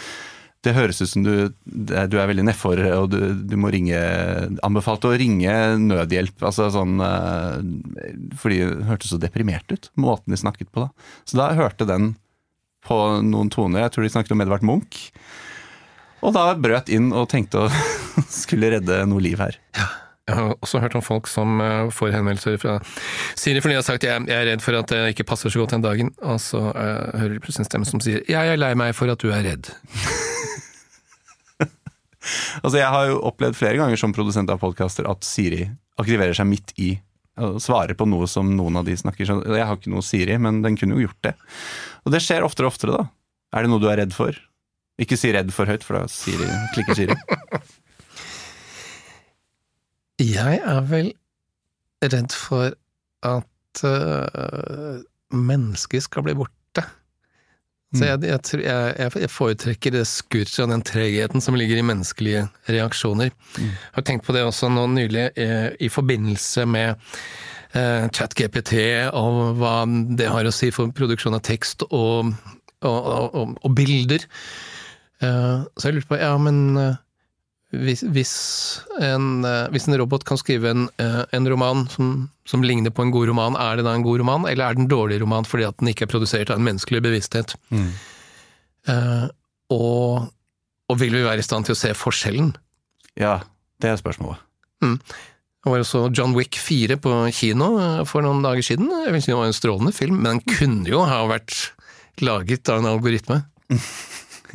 det 0.63 0.75
høres 0.77 1.01
ut 1.03 1.11
som 1.11 1.25
du, 1.27 1.35
du 1.67 1.93
er 1.99 2.29
veldig 2.31 2.45
nedfor, 2.47 2.79
og 2.95 3.09
du, 3.11 3.19
du, 3.35 3.55
må 3.59 3.73
ringe 3.75 3.99
Anbefalte 4.63 5.11
å 5.11 5.17
ringe 5.19 5.53
nødhjelp. 5.83 6.37
altså 6.39 6.69
sånn, 6.71 7.03
eh, 7.03 8.37
Fordi 8.39 8.61
det 8.63 8.87
hørtes 8.87 9.11
så 9.11 9.19
deprimert 9.21 9.75
ut, 9.75 9.91
måten 9.99 10.35
de 10.35 10.39
snakket 10.39 10.71
på 10.71 10.85
da. 10.85 11.09
Så 11.27 11.41
da 11.41 11.51
hørte 11.59 11.89
den 11.89 12.13
på 12.87 12.99
noen 13.27 13.51
toner. 13.51 13.85
Jeg 13.85 13.95
tror 13.95 14.07
de 14.07 14.13
snakket 14.15 14.37
om 14.37 14.45
Edvard 14.45 14.67
Munch. 14.67 15.09
Og 16.23 16.35
da 16.37 16.53
brøt 16.55 16.93
inn 16.93 17.11
og 17.11 17.27
tenkte 17.33 17.65
å 17.65 17.71
skulle 18.43 18.71
redde 18.77 19.03
noe 19.11 19.25
liv 19.25 19.43
her. 19.43 19.59
Ja. 19.79 19.89
Jeg 20.31 20.39
har 20.39 20.53
også 20.63 20.79
hørt 20.79 20.95
om 20.95 21.03
folk 21.03 21.27
som 21.27 21.59
eh, 21.61 21.89
får 21.91 22.13
henvendelser 22.15 22.55
fra 22.63 22.77
Siri 23.35 23.59
fordi 23.59 23.75
de 23.75 23.81
har 23.81 23.87
sagt 23.87 24.05
jeg, 24.07 24.23
jeg 24.31 24.39
er 24.39 24.47
redd 24.53 24.63
for 24.63 24.79
at 24.79 24.93
det 24.93 25.01
ikke 25.17 25.27
passer 25.27 25.51
så 25.51 25.65
godt 25.65 25.75
den 25.75 25.83
dagen, 25.83 26.13
og 26.23 26.39
så 26.41 26.61
uh, 26.71 27.11
hører 27.19 27.35
de 27.35 27.41
plutselig 27.43 27.67
en 27.67 27.71
stemme 27.73 27.89
som 27.89 28.03
sier 28.03 28.23
jeg 28.31 28.53
er 28.53 28.61
lei 28.61 28.71
meg 28.79 28.95
for 28.95 29.11
at 29.11 29.19
du 29.19 29.33
er 29.35 29.43
redd. 29.43 29.73
altså 32.63 32.79
Jeg 32.79 32.91
har 32.95 33.09
jo 33.11 33.19
opplevd 33.33 33.59
flere 33.59 33.83
ganger 33.83 33.99
som 33.99 34.15
produsent 34.15 34.53
av 34.55 34.63
podkaster 34.63 35.11
at 35.11 35.27
Siri 35.27 35.67
aktiverer 35.99 36.39
seg 36.39 36.47
midt 36.53 36.71
i 36.79 36.95
og 37.43 37.59
svarer 37.65 37.97
på 37.99 38.07
noe 38.07 38.29
som 38.29 38.51
noen 38.55 38.77
av 38.79 38.87
de 38.87 38.95
snakker. 38.99 39.27
Så 39.27 39.41
jeg 39.43 39.67
har 39.67 39.79
ikke 39.79 39.91
noe 39.91 40.05
Siri, 40.05 40.37
men 40.39 40.61
den 40.63 40.77
kunne 40.79 40.99
jo 40.99 41.07
gjort 41.07 41.23
det. 41.25 41.33
Og 42.05 42.13
det 42.13 42.21
skjer 42.21 42.45
oftere 42.45 42.69
og 42.69 42.75
oftere, 42.75 42.99
da. 42.99 43.07
Er 43.57 43.65
det 43.65 43.71
noe 43.73 43.81
du 43.81 43.87
er 43.89 43.97
redd 44.03 44.13
for? 44.13 44.37
Ikke 45.01 45.17
si 45.17 45.33
redd 45.33 45.53
for 45.55 45.71
høyt, 45.71 45.85
for 45.87 45.97
da 45.97 46.07
Siri, 46.11 46.49
klikker 46.75 46.99
Siri. 46.99 47.17
jeg 50.23 50.61
er 50.61 50.83
vel 50.91 51.13
redd 52.03 52.35
for 52.37 52.75
at 53.27 53.85
uh, 53.87 54.99
mennesker 55.33 56.03
skal 56.05 56.27
bli 56.27 56.37
borte. 56.39 56.85
Så 57.93 58.07
jeg, 58.09 58.23
jeg, 58.25 58.63
jeg, 58.65 59.11
jeg 59.21 59.29
foretrekker 59.29 59.93
det 59.93 60.07
skurret 60.09 60.55
og 60.65 60.71
den 60.73 60.85
tregheten 60.87 61.45
som 61.45 61.57
ligger 61.59 61.77
i 61.77 61.85
menneskelige 61.85 62.47
reaksjoner. 62.73 63.35
Mm. 63.59 63.67
Jeg 63.69 63.97
har 63.99 64.07
tenkt 64.09 64.25
på 64.25 64.33
det 64.33 64.47
også 64.49 64.71
nå 64.73 64.87
nylig 64.95 65.27
eh, 65.37 65.69
i 65.77 65.91
forbindelse 65.93 66.65
med 66.73 66.95
eh, 67.77 68.09
ChatGPT 68.09 68.79
og 69.13 69.59
hva 69.61 69.75
det 70.17 70.31
har 70.33 70.49
å 70.49 70.55
si 70.57 70.71
for 70.73 70.95
produksjon 70.97 71.37
av 71.37 71.45
tekst 71.45 71.85
og, 71.91 72.33
og, 72.81 73.13
og, 73.13 73.59
og 73.61 73.77
bilder. 73.77 74.25
Eh, 75.23 75.65
så 75.79 75.89
jeg 75.89 75.99
lurte 75.99 76.11
på, 76.11 76.19
ja, 76.21 76.35
men 76.41 76.61
eh, 76.81 77.01
hvis, 77.73 78.03
hvis, 78.13 78.35
en, 79.01 79.45
eh, 79.49 79.71
hvis, 79.73 79.87
en, 79.89 79.97
robot 80.01 80.27
kan 80.29 80.41
skrive 80.41 80.73
en, 80.73 80.87
en 80.99 81.49
roman 81.49 81.87
som, 81.93 82.13
som, 82.49 82.65
ligner 82.67 82.93
på 82.95 83.07
en 83.07 83.15
god 83.15 83.31
roman, 83.31 83.59
er 83.59 83.79
det 83.79 83.87
da 83.87 83.95
en 83.97 84.07
god 84.07 84.23
roman, 84.25 84.47
eller 84.51 84.67
er 84.67 84.77
det 84.77 84.85
en 84.85 84.93
dårlig 84.93 85.23
roman 85.23 85.49
fordi 85.49 85.69
at 85.69 85.79
den 85.81 85.93
ikke 85.93 86.09
er 86.09 86.13
produsert 86.13 86.53
av 86.53 86.61
en 86.61 86.67
menneskelig 86.67 87.05
bevissthet? 87.05 87.55
Mm. 87.73 87.91
Uh, 88.91 89.27
og, 89.71 90.33
og, 90.91 90.97
vil 90.99 91.15
vi 91.15 91.23
være 91.23 91.39
i 91.39 91.47
stand 91.47 91.69
til 91.69 91.77
å 91.77 91.79
se 91.79 91.93
forskjellen? 91.95 92.51
Ja, 93.21 93.39
det 93.81 93.93
er 93.93 94.01
spørsmålet. 94.01 94.43
Mm. 94.83 94.97
Det 95.63 95.71
var 95.71 95.85
også 95.85 96.09
John 96.11 96.35
Wick 96.35 96.59
4 96.59 96.97
på 96.99 97.13
kino 97.37 97.69
for 98.11 98.27
noen 98.27 98.43
dager 98.43 98.67
siden. 98.67 98.91
Jeg 99.05 99.15
vil 99.15 99.23
si 99.23 99.31
Det 99.31 99.39
var 99.39 99.47
en 99.47 99.55
strålende 99.55 99.95
film, 99.95 100.19
men 100.19 100.41
den 100.41 100.57
kunne 100.59 100.91
jo 100.91 101.05
ha 101.07 101.21
vært 101.31 101.55
laget 102.19 102.67
av 102.73 102.83
en 102.83 102.91
algoritme. 102.91 103.45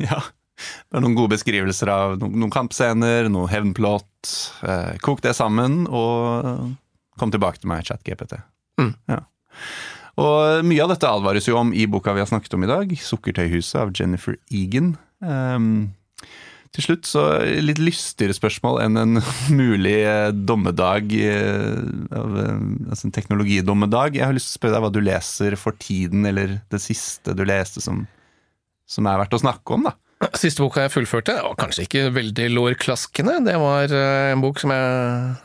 ja. 0.04 0.20
Det 0.58 0.98
er 0.98 1.04
noen 1.04 1.16
gode 1.18 1.34
beskrivelser 1.36 1.90
av 1.92 2.16
noen, 2.20 2.34
noen 2.42 2.54
kampscener, 2.54 3.30
noe 3.32 3.50
hevnplott. 3.50 4.32
Eh, 4.66 4.96
kok 5.04 5.22
det 5.24 5.36
sammen, 5.38 5.84
og 5.86 6.74
kom 7.20 7.34
tilbake 7.34 7.62
til 7.62 7.70
meg, 7.72 7.86
ChatGPT. 7.88 8.38
Mm. 8.80 8.92
Ja. 9.10 9.22
Og 10.18 10.66
mye 10.66 10.82
av 10.82 10.90
dette 10.94 11.10
advares 11.10 11.46
jo 11.46 11.58
om 11.60 11.70
i 11.70 11.86
boka 11.90 12.14
vi 12.14 12.24
har 12.24 12.30
snakket 12.30 12.56
om 12.58 12.66
i 12.66 12.70
dag, 12.70 12.90
'Sukkertøyhuset' 12.90 13.78
av 13.78 13.94
Jennifer 13.94 14.34
Egan. 14.50 14.96
Um, 15.22 15.94
til 16.74 16.84
slutt 16.84 17.08
så 17.08 17.22
litt 17.64 17.80
lystigere 17.80 18.34
spørsmål 18.36 18.82
enn 18.84 19.00
en 19.00 19.20
mulig 19.60 19.96
eh, 20.04 20.32
dommedag, 20.32 21.14
eh, 21.16 21.78
altså 22.12 23.08
en 23.08 23.14
teknologidommedag. 23.14 24.18
Jeg 24.18 24.26
har 24.26 24.36
lyst 24.36 24.52
til 24.52 24.58
å 24.58 24.60
spørre 24.60 24.76
deg 24.76 24.84
hva 24.84 24.92
du 24.92 25.00
leser 25.00 25.56
for 25.60 25.78
tiden, 25.80 26.26
eller 26.28 26.58
det 26.68 26.82
siste 26.84 27.34
du 27.36 27.44
leste 27.48 27.80
som, 27.84 28.04
som 28.90 29.08
er 29.08 29.22
verdt 29.22 29.38
å 29.38 29.42
snakke 29.46 29.78
om, 29.78 29.88
da. 29.88 29.94
Siste 30.38 30.64
boka 30.64 30.82
jeg 30.82 30.94
fullførte, 30.94 31.36
var 31.44 31.54
kanskje 31.58 31.84
ikke 31.86 32.08
veldig 32.14 32.48
lårklaskende. 32.50 33.38
Det 33.46 33.54
var 33.62 33.92
eh, 33.94 34.32
en 34.32 34.42
bok 34.42 34.58
som 34.58 34.72
jeg 34.74 35.36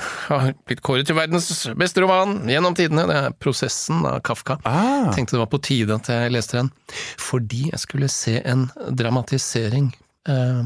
har 0.00 0.52
blitt 0.68 0.82
kåret 0.86 1.08
til 1.08 1.16
verdens 1.18 1.48
beste 1.78 2.02
roman 2.04 2.38
gjennom 2.48 2.76
tidene. 2.78 3.06
Det 3.10 3.16
er 3.18 3.34
'Prosessen' 3.36 4.06
av 4.06 4.20
Kafka. 4.24 4.58
Ah. 4.64 5.10
Tenkte 5.14 5.36
det 5.36 5.42
var 5.42 5.50
på 5.50 5.62
tide 5.62 5.96
at 5.98 6.08
jeg 6.08 6.32
leste 6.32 6.60
den. 6.60 6.70
Fordi 7.18 7.70
jeg 7.72 7.82
skulle 7.82 8.08
se 8.12 8.38
en 8.44 8.68
dramatisering 8.88 9.90
eh, 10.28 10.62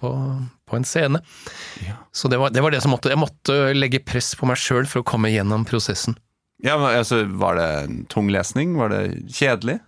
på, 0.00 0.10
på, 0.70 0.76
en 0.76 0.86
scene. 0.86 1.20
Ja. 1.84 1.98
Så 2.12 2.28
det 2.28 2.38
var, 2.38 2.54
det 2.54 2.62
var, 2.62 2.70
det 2.70 2.80
som 2.80 2.94
måtte 2.94 3.10
Jeg 3.10 3.20
måtte 3.20 3.74
legge 3.74 4.00
press 4.00 4.32
på 4.38 4.48
meg 4.48 4.56
sjøl 4.56 4.86
for 4.88 5.02
å 5.02 5.06
komme 5.06 5.32
gjennom 5.32 5.66
prosessen. 5.68 6.16
Ja, 6.62 6.78
men 6.78 6.94
altså, 6.94 7.24
Var 7.24 7.56
det 7.56 7.68
en 7.84 8.04
tung 8.06 8.30
lesning? 8.32 8.76
Var 8.78 8.92
det 8.92 9.04
kjedelig? 9.34 9.80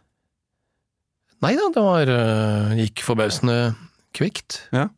Nei 1.42 1.56
da, 1.58 1.68
det 1.74 1.82
var, 1.82 2.10
uh, 2.10 2.72
gikk 2.78 3.02
forbausende 3.02 3.74
kvikt. 4.14 4.62
Ja. 4.74 4.88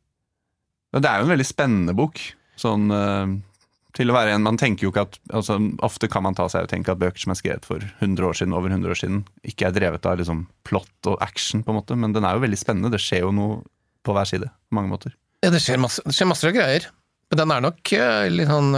Det 0.95 1.09
er 1.09 1.21
jo 1.21 1.27
en 1.27 1.33
veldig 1.33 1.47
spennende 1.49 1.95
bok. 1.97 2.21
Sånn 2.61 2.91
uh, 2.93 3.31
til 3.95 4.11
å 4.11 4.17
være 4.17 4.35
en 4.35 4.45
Man 4.47 4.59
tenker 4.59 4.87
jo 4.87 4.93
ikke 4.93 5.07
at 5.07 5.17
altså, 5.35 5.57
Ofte 5.87 6.09
kan 6.11 6.25
man 6.27 6.37
ta 6.39 6.47
seg 6.51 6.67
og 6.67 6.71
tenke 6.71 6.93
at 6.93 7.01
bøker 7.01 7.23
som 7.23 7.35
er 7.35 7.39
skrevet 7.39 7.67
for 7.67 7.83
100 7.83 8.27
år 8.27 8.39
siden, 8.39 8.55
over 8.57 8.73
100 8.73 8.91
år 8.91 9.01
siden, 9.01 9.23
ikke 9.47 9.69
er 9.69 9.77
drevet 9.77 10.07
av 10.11 10.19
liksom, 10.21 10.45
plott 10.67 11.11
og 11.11 11.19
action, 11.25 11.65
på 11.65 11.73
en 11.73 11.81
måte. 11.81 11.99
Men 11.99 12.15
den 12.17 12.27
er 12.27 12.37
jo 12.37 12.45
veldig 12.45 12.61
spennende. 12.61 12.93
Det 12.95 13.03
skjer 13.03 13.25
jo 13.25 13.33
noe 13.35 13.63
på 14.05 14.15
hver 14.15 14.29
side, 14.29 14.51
på 14.69 14.79
mange 14.79 14.93
måter. 14.93 15.15
Ja, 15.45 15.53
det 15.55 15.63
skjer 15.63 15.81
masse, 15.81 16.05
det 16.05 16.15
skjer 16.17 16.31
masse 16.31 16.55
greier. 16.55 16.89
Men 17.31 17.41
den 17.41 17.55
er 17.55 17.65
nok 17.65 17.95
uh, 17.97 18.23
litt 18.33 18.51
sånn 18.51 18.71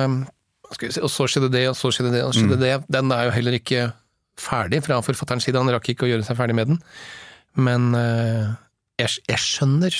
si, 0.77 1.01
Og 1.03 1.11
så 1.13 1.29
skjedde 1.31 1.53
det, 1.55 1.67
og 1.73 1.79
så 1.79 1.93
skjedde 1.95 2.15
det, 2.15 2.25
og 2.27 2.35
så 2.35 2.43
skjedde 2.43 2.61
mm. 2.61 2.65
det. 2.67 2.75
Den 2.99 3.15
er 3.17 3.29
jo 3.29 3.37
heller 3.39 3.59
ikke 3.59 3.87
ferdig 4.37 4.83
fra 4.85 5.01
forfatterens 5.05 5.49
side. 5.49 5.59
Han 5.59 5.73
rakk 5.73 5.93
ikke 5.93 6.07
å 6.07 6.13
gjøre 6.13 6.27
seg 6.27 6.39
ferdig 6.39 6.59
med 6.59 6.75
den. 6.75 6.83
Men 7.57 7.91
eh, 7.97 8.55
jeg, 9.01 9.23
jeg, 9.29 9.41
skjønner 9.41 9.97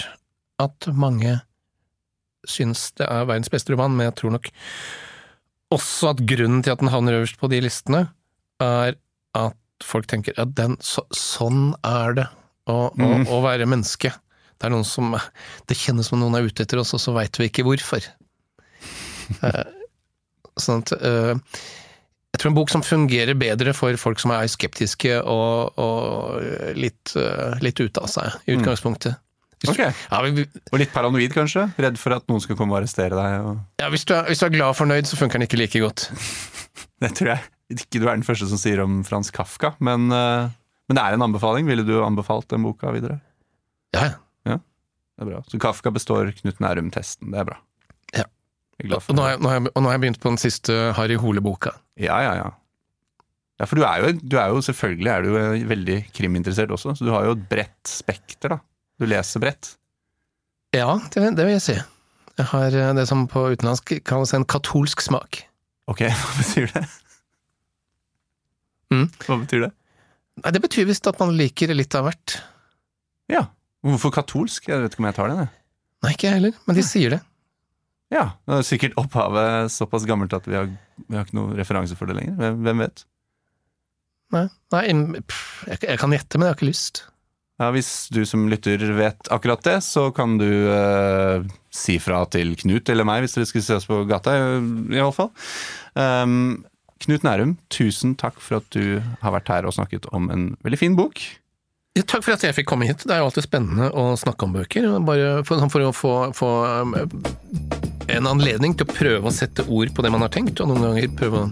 at 0.63 0.89
mange 0.93 1.39
syns 2.47 2.91
det 3.01 3.09
er 3.09 3.27
verdens 3.27 3.51
beste 3.53 3.73
roman, 3.75 3.97
men 3.97 4.09
jeg 4.09 4.17
tror 4.21 4.37
nok 4.37 4.51
også 5.75 6.13
at 6.13 6.23
grunnen 6.29 6.63
til 6.63 6.75
at 6.75 6.83
den 6.83 6.93
havner 6.93 7.19
øverst 7.19 7.41
på 7.41 7.51
de 7.51 7.59
listene, 7.65 8.07
er 8.63 8.95
at 9.37 9.85
folk 9.85 10.07
tenker 10.09 10.37
at 10.41 10.55
den, 10.57 10.77
så, 10.81 11.03
sånn 11.13 11.73
er 11.85 12.15
det 12.17 12.27
å, 12.71 12.93
mm. 12.95 13.03
å, 13.05 13.17
å, 13.37 13.41
være 13.45 13.67
menneske. 13.69 14.13
Det 14.57 14.69
er 14.69 14.73
noen 14.73 14.87
som 14.89 15.13
Det 15.69 15.77
kjennes 15.77 16.09
som 16.09 16.23
noen 16.23 16.39
er 16.39 16.47
ute 16.47 16.65
etter 16.65 16.81
oss, 16.81 16.95
og 16.97 17.03
så 17.03 17.13
veit 17.17 17.37
vi 17.41 17.51
ikke 17.51 17.67
hvorfor. 17.67 18.07
uh, 19.43 19.67
sånn 20.63 20.87
at 20.87 20.95
uh, 20.97 21.35
jeg 22.35 22.43
tror 22.43 22.51
en 22.51 22.57
bok 22.59 22.73
som 22.73 22.83
fungerer 22.85 23.37
bedre 23.39 23.73
for 23.77 23.97
folk 24.01 24.21
som 24.21 24.35
er 24.37 24.49
skeptiske 24.51 25.15
og, 25.23 25.79
og 25.81 26.75
litt, 26.77 27.15
uh, 27.17 27.57
litt 27.65 27.81
ute 27.81 28.03
av 28.03 28.11
seg, 28.13 28.35
i 28.45 28.53
mm. 28.53 28.61
utgangspunktet. 28.61 29.23
Okay. 29.65 29.89
ja, 29.89 30.19
vi, 30.21 30.45
og 30.45 30.81
litt 30.83 30.93
paranoid, 30.93 31.33
kanskje? 31.33 31.65
Redd 31.81 31.97
for 31.99 32.13
at 32.13 32.27
noen 32.29 32.43
skal 32.45 32.59
komme 32.59 32.75
og 32.77 32.83
arrestere 32.83 33.17
deg? 33.17 33.47
Og... 33.47 33.63
Ja, 33.81 33.89
hvis 33.91 34.05
du, 34.05 34.13
er, 34.13 34.29
hvis 34.29 34.43
du, 34.43 34.47
er, 34.51 34.53
glad 34.53 34.75
og 34.75 34.77
fornøyd, 34.77 35.09
så 35.09 35.17
funker 35.17 35.41
den 35.41 35.47
ikke 35.49 35.59
like 35.63 35.81
godt. 35.81 36.11
det 37.03 37.15
tror 37.17 37.33
jeg 37.33 37.47
ikke 37.73 37.99
du 37.99 38.05
er 38.05 38.13
den 38.15 38.27
første 38.27 38.47
som 38.51 38.61
sier 38.61 38.79
om 38.85 39.01
Frans 39.07 39.33
Kafka, 39.35 39.73
men, 39.83 40.11
uh, 40.13 40.53
men 40.87 40.99
det 40.99 41.03
er 41.03 41.17
en 41.17 41.25
anbefaling. 41.27 41.67
Ville 41.71 41.87
du 41.89 41.97
anbefalt 42.05 42.51
den 42.53 42.67
boka 42.67 42.93
videre? 42.95 43.19
Ja, 43.97 44.13
ja. 44.47 44.61
Det 45.17 45.25
er 45.25 45.33
bra. 45.33 45.41
Så 45.49 45.59
Kafka 45.63 45.91
består 45.95 46.31
Knut 46.37 46.61
Nærum-testen. 46.63 47.33
Det 47.33 47.41
er 47.41 47.49
bra. 47.49 47.59
Og 48.85 49.17
nå, 49.17 49.25
jeg, 49.31 49.41
nå 49.41 49.51
jeg, 49.55 49.65
og 49.73 49.83
nå 49.83 49.89
har 49.89 49.97
jeg 49.97 50.03
begynt 50.05 50.21
på 50.21 50.31
den 50.35 50.41
siste 50.41 50.75
Harry 50.99 51.17
Hole-boka. 51.21 51.73
Ja, 52.01 52.19
ja, 52.21 52.35
ja. 52.43 52.49
Ja, 53.57 53.65
For 53.65 53.81
du 53.81 53.87
er, 53.89 54.03
jo, 54.05 54.13
du 54.21 54.37
er 54.37 54.53
jo 54.53 54.61
selvfølgelig 54.65 55.11
er 55.13 55.25
du 55.25 55.69
veldig 55.71 55.97
kriminteressert 56.13 56.73
også, 56.77 56.93
så 56.99 57.07
du 57.07 57.13
har 57.15 57.25
jo 57.25 57.33
et 57.39 57.45
bredt 57.49 57.89
spekter, 57.89 58.53
da. 58.53 58.59
Du 59.01 59.07
leser 59.09 59.41
bredt. 59.41 59.71
Ja, 60.77 60.91
det, 61.13 61.23
det, 61.39 61.47
vil 61.47 61.55
jeg 61.55 61.65
si. 61.65 61.77
Jeg 62.37 62.49
har 62.53 62.77
eh, 62.77 62.93
det 62.99 63.07
som 63.09 63.25
på 63.33 63.47
utenlandsk 63.55 63.95
kalles 64.09 64.35
en 64.37 64.45
katolsk 64.45 65.01
smak. 65.05 65.41
Ok, 65.89 66.05
hva 66.21 66.37
betyr 66.43 66.69
det? 66.75 66.85
Mm. 68.93 69.07
Hva 69.25 69.39
betyr 69.41 69.65
det? 69.67 69.73
Nei, 70.43 70.53
Det 70.53 70.63
betyr 70.67 70.89
visst 70.91 71.09
at 71.09 71.21
man 71.23 71.33
liker 71.39 71.73
litt 71.73 71.97
av 71.97 72.11
hvert. 72.11 72.37
Ja. 73.33 73.47
Hvorfor 73.87 74.13
katolsk? 74.13 74.69
Jeg 74.69 74.85
vet 74.85 74.93
ikke 74.93 75.05
om 75.05 75.09
jeg 75.09 75.17
tar 75.17 75.33
den, 75.33 75.45
jeg. 75.47 75.53
Nei, 76.05 76.13
ikke 76.13 76.29
jeg 76.29 76.37
heller, 76.37 76.61
men 76.69 76.77
de 76.77 76.85
sier 76.85 77.17
det. 77.17 77.23
Ja, 78.15 78.37
det 78.47 78.61
er 78.61 78.67
sikkert 78.67 78.97
opphavet 79.01 79.73
såpass 79.75 80.07
gammelt 80.07 80.35
at 80.37 80.47
vi 80.47 80.55
har, 80.55 80.71
vi 81.09 81.19
har 81.19 81.27
ikke 81.27 81.39
noen 81.39 81.57
referanse 81.59 81.99
for 81.99 82.07
det 82.07 82.19
lenger. 82.21 82.37
Hvem, 82.39 82.63
hvem 82.63 82.85
vet? 82.85 83.03
Nei, 84.35 84.47
nei 84.75 84.83
jeg, 84.87 85.79
jeg, 85.83 85.99
kan 86.01 86.15
gjette, 86.15 86.39
men 86.39 86.47
jeg 86.47 86.55
har 86.55 86.59
ikke 86.59 86.71
lyst. 86.71 87.03
Ja, 87.57 87.71
Hvis 87.73 87.91
du 88.13 88.21
som 88.29 88.47
lytter 88.53 88.83
vet 88.99 89.31
akkurat 89.33 89.65
det, 89.65 89.79
så 89.87 90.11
kan 90.15 90.37
du 90.39 90.49
eh, 90.69 91.47
si 91.73 91.97
fra 92.03 92.21
til 92.29 92.53
Knut 92.61 92.91
eller 92.93 93.07
meg 93.09 93.25
hvis 93.25 93.37
dere 93.39 93.49
skulle 93.49 93.65
se 93.65 93.79
oss 93.79 93.89
på 93.89 94.03
gata, 94.09 94.37
i 94.37 95.01
alle 95.01 95.15
fall. 95.17 95.33
Um, 95.97 96.67
Knut 97.03 97.25
Nærum, 97.27 97.57
tusen 97.73 98.15
takk 98.21 98.39
for 98.45 98.61
at 98.61 98.69
du 98.77 99.01
har 99.23 99.35
vært 99.35 99.51
her 99.53 99.69
og 99.69 99.75
snakket 99.77 100.09
om 100.17 100.31
en 100.33 100.51
veldig 100.65 100.81
fin 100.81 100.97
bok. 100.99 101.23
Ja, 101.97 102.05
takk 102.05 102.27
for 102.27 102.37
at 102.37 102.45
jeg 102.45 102.53
fikk 102.59 102.69
komme 102.69 102.89
hit. 102.89 103.07
Det 103.09 103.15
er 103.15 103.23
jo 103.23 103.31
alltid 103.31 103.47
spennende 103.47 103.89
å 103.97 104.11
snakke 104.21 104.45
om 104.45 104.53
bøker. 104.53 104.89
Bare 105.09 105.41
for, 105.49 105.65
for 105.73 105.89
å 105.89 105.93
få, 105.97 106.17
få 106.37 106.51
um, 106.85 106.97
en 108.09 108.29
anledning 108.31 108.75
til 108.77 108.87
å 108.87 108.93
prøve 108.95 109.31
å 109.31 109.35
sette 109.35 109.65
ord 109.67 109.93
på 109.95 110.05
det 110.05 110.13
man 110.15 110.25
har 110.25 110.33
tenkt, 110.35 110.61
og 110.63 110.71
noen 110.71 110.85
ganger 110.87 111.17
prøve 111.19 111.43
å 111.43 111.51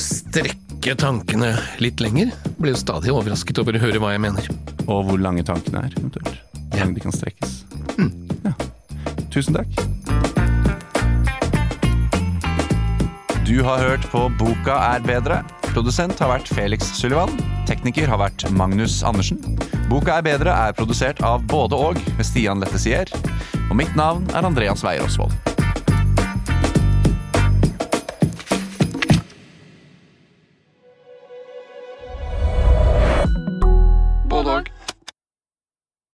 strekke 0.00 0.96
tankene 1.00 1.52
litt 1.82 2.00
lenger. 2.00 2.32
Blir 2.60 2.74
jo 2.74 2.80
stadig 2.80 3.12
overrasket 3.12 3.60
over 3.62 3.76
å 3.76 3.82
høre 3.82 4.00
hva 4.02 4.14
jeg 4.14 4.24
mener. 4.24 4.48
Og 4.86 5.04
hvor 5.10 5.20
lange 5.20 5.44
tankene 5.46 5.84
er, 5.86 5.96
eventuelt. 5.98 6.40
Hvor 6.56 6.82
langt 6.82 6.98
de 6.98 7.04
kan 7.04 7.16
strekkes. 7.16 7.60
Ja. 8.46 8.54
Tusen 9.34 9.56
takk. 9.56 9.70
Du 13.46 13.60
har 13.62 13.78
hørt 13.78 14.08
på 14.10 14.26
Boka 14.40 14.80
er 14.96 15.04
bedre. 15.06 15.42
Produsent 15.76 16.16
har 16.22 16.30
vært 16.30 16.48
Felix 16.56 16.86
Sullivan. 16.96 17.34
Tekniker 17.68 18.08
har 18.08 18.16
vært 18.22 18.46
Magnus 18.56 19.02
Andersen. 19.04 19.42
Boka 19.90 20.14
er 20.16 20.24
bedre 20.24 20.54
er 20.56 20.72
produsert 20.72 21.20
av 21.20 21.44
både 21.52 21.76
og 21.76 22.00
med 22.16 22.24
Stian 22.24 22.64
Lettesier. 22.64 23.12
Og 23.68 23.76
mitt 23.76 23.92
navn 23.98 24.24
er 24.32 24.48
Andreas 24.48 24.86
Weier 24.86 25.04
Osvold. 25.04 25.55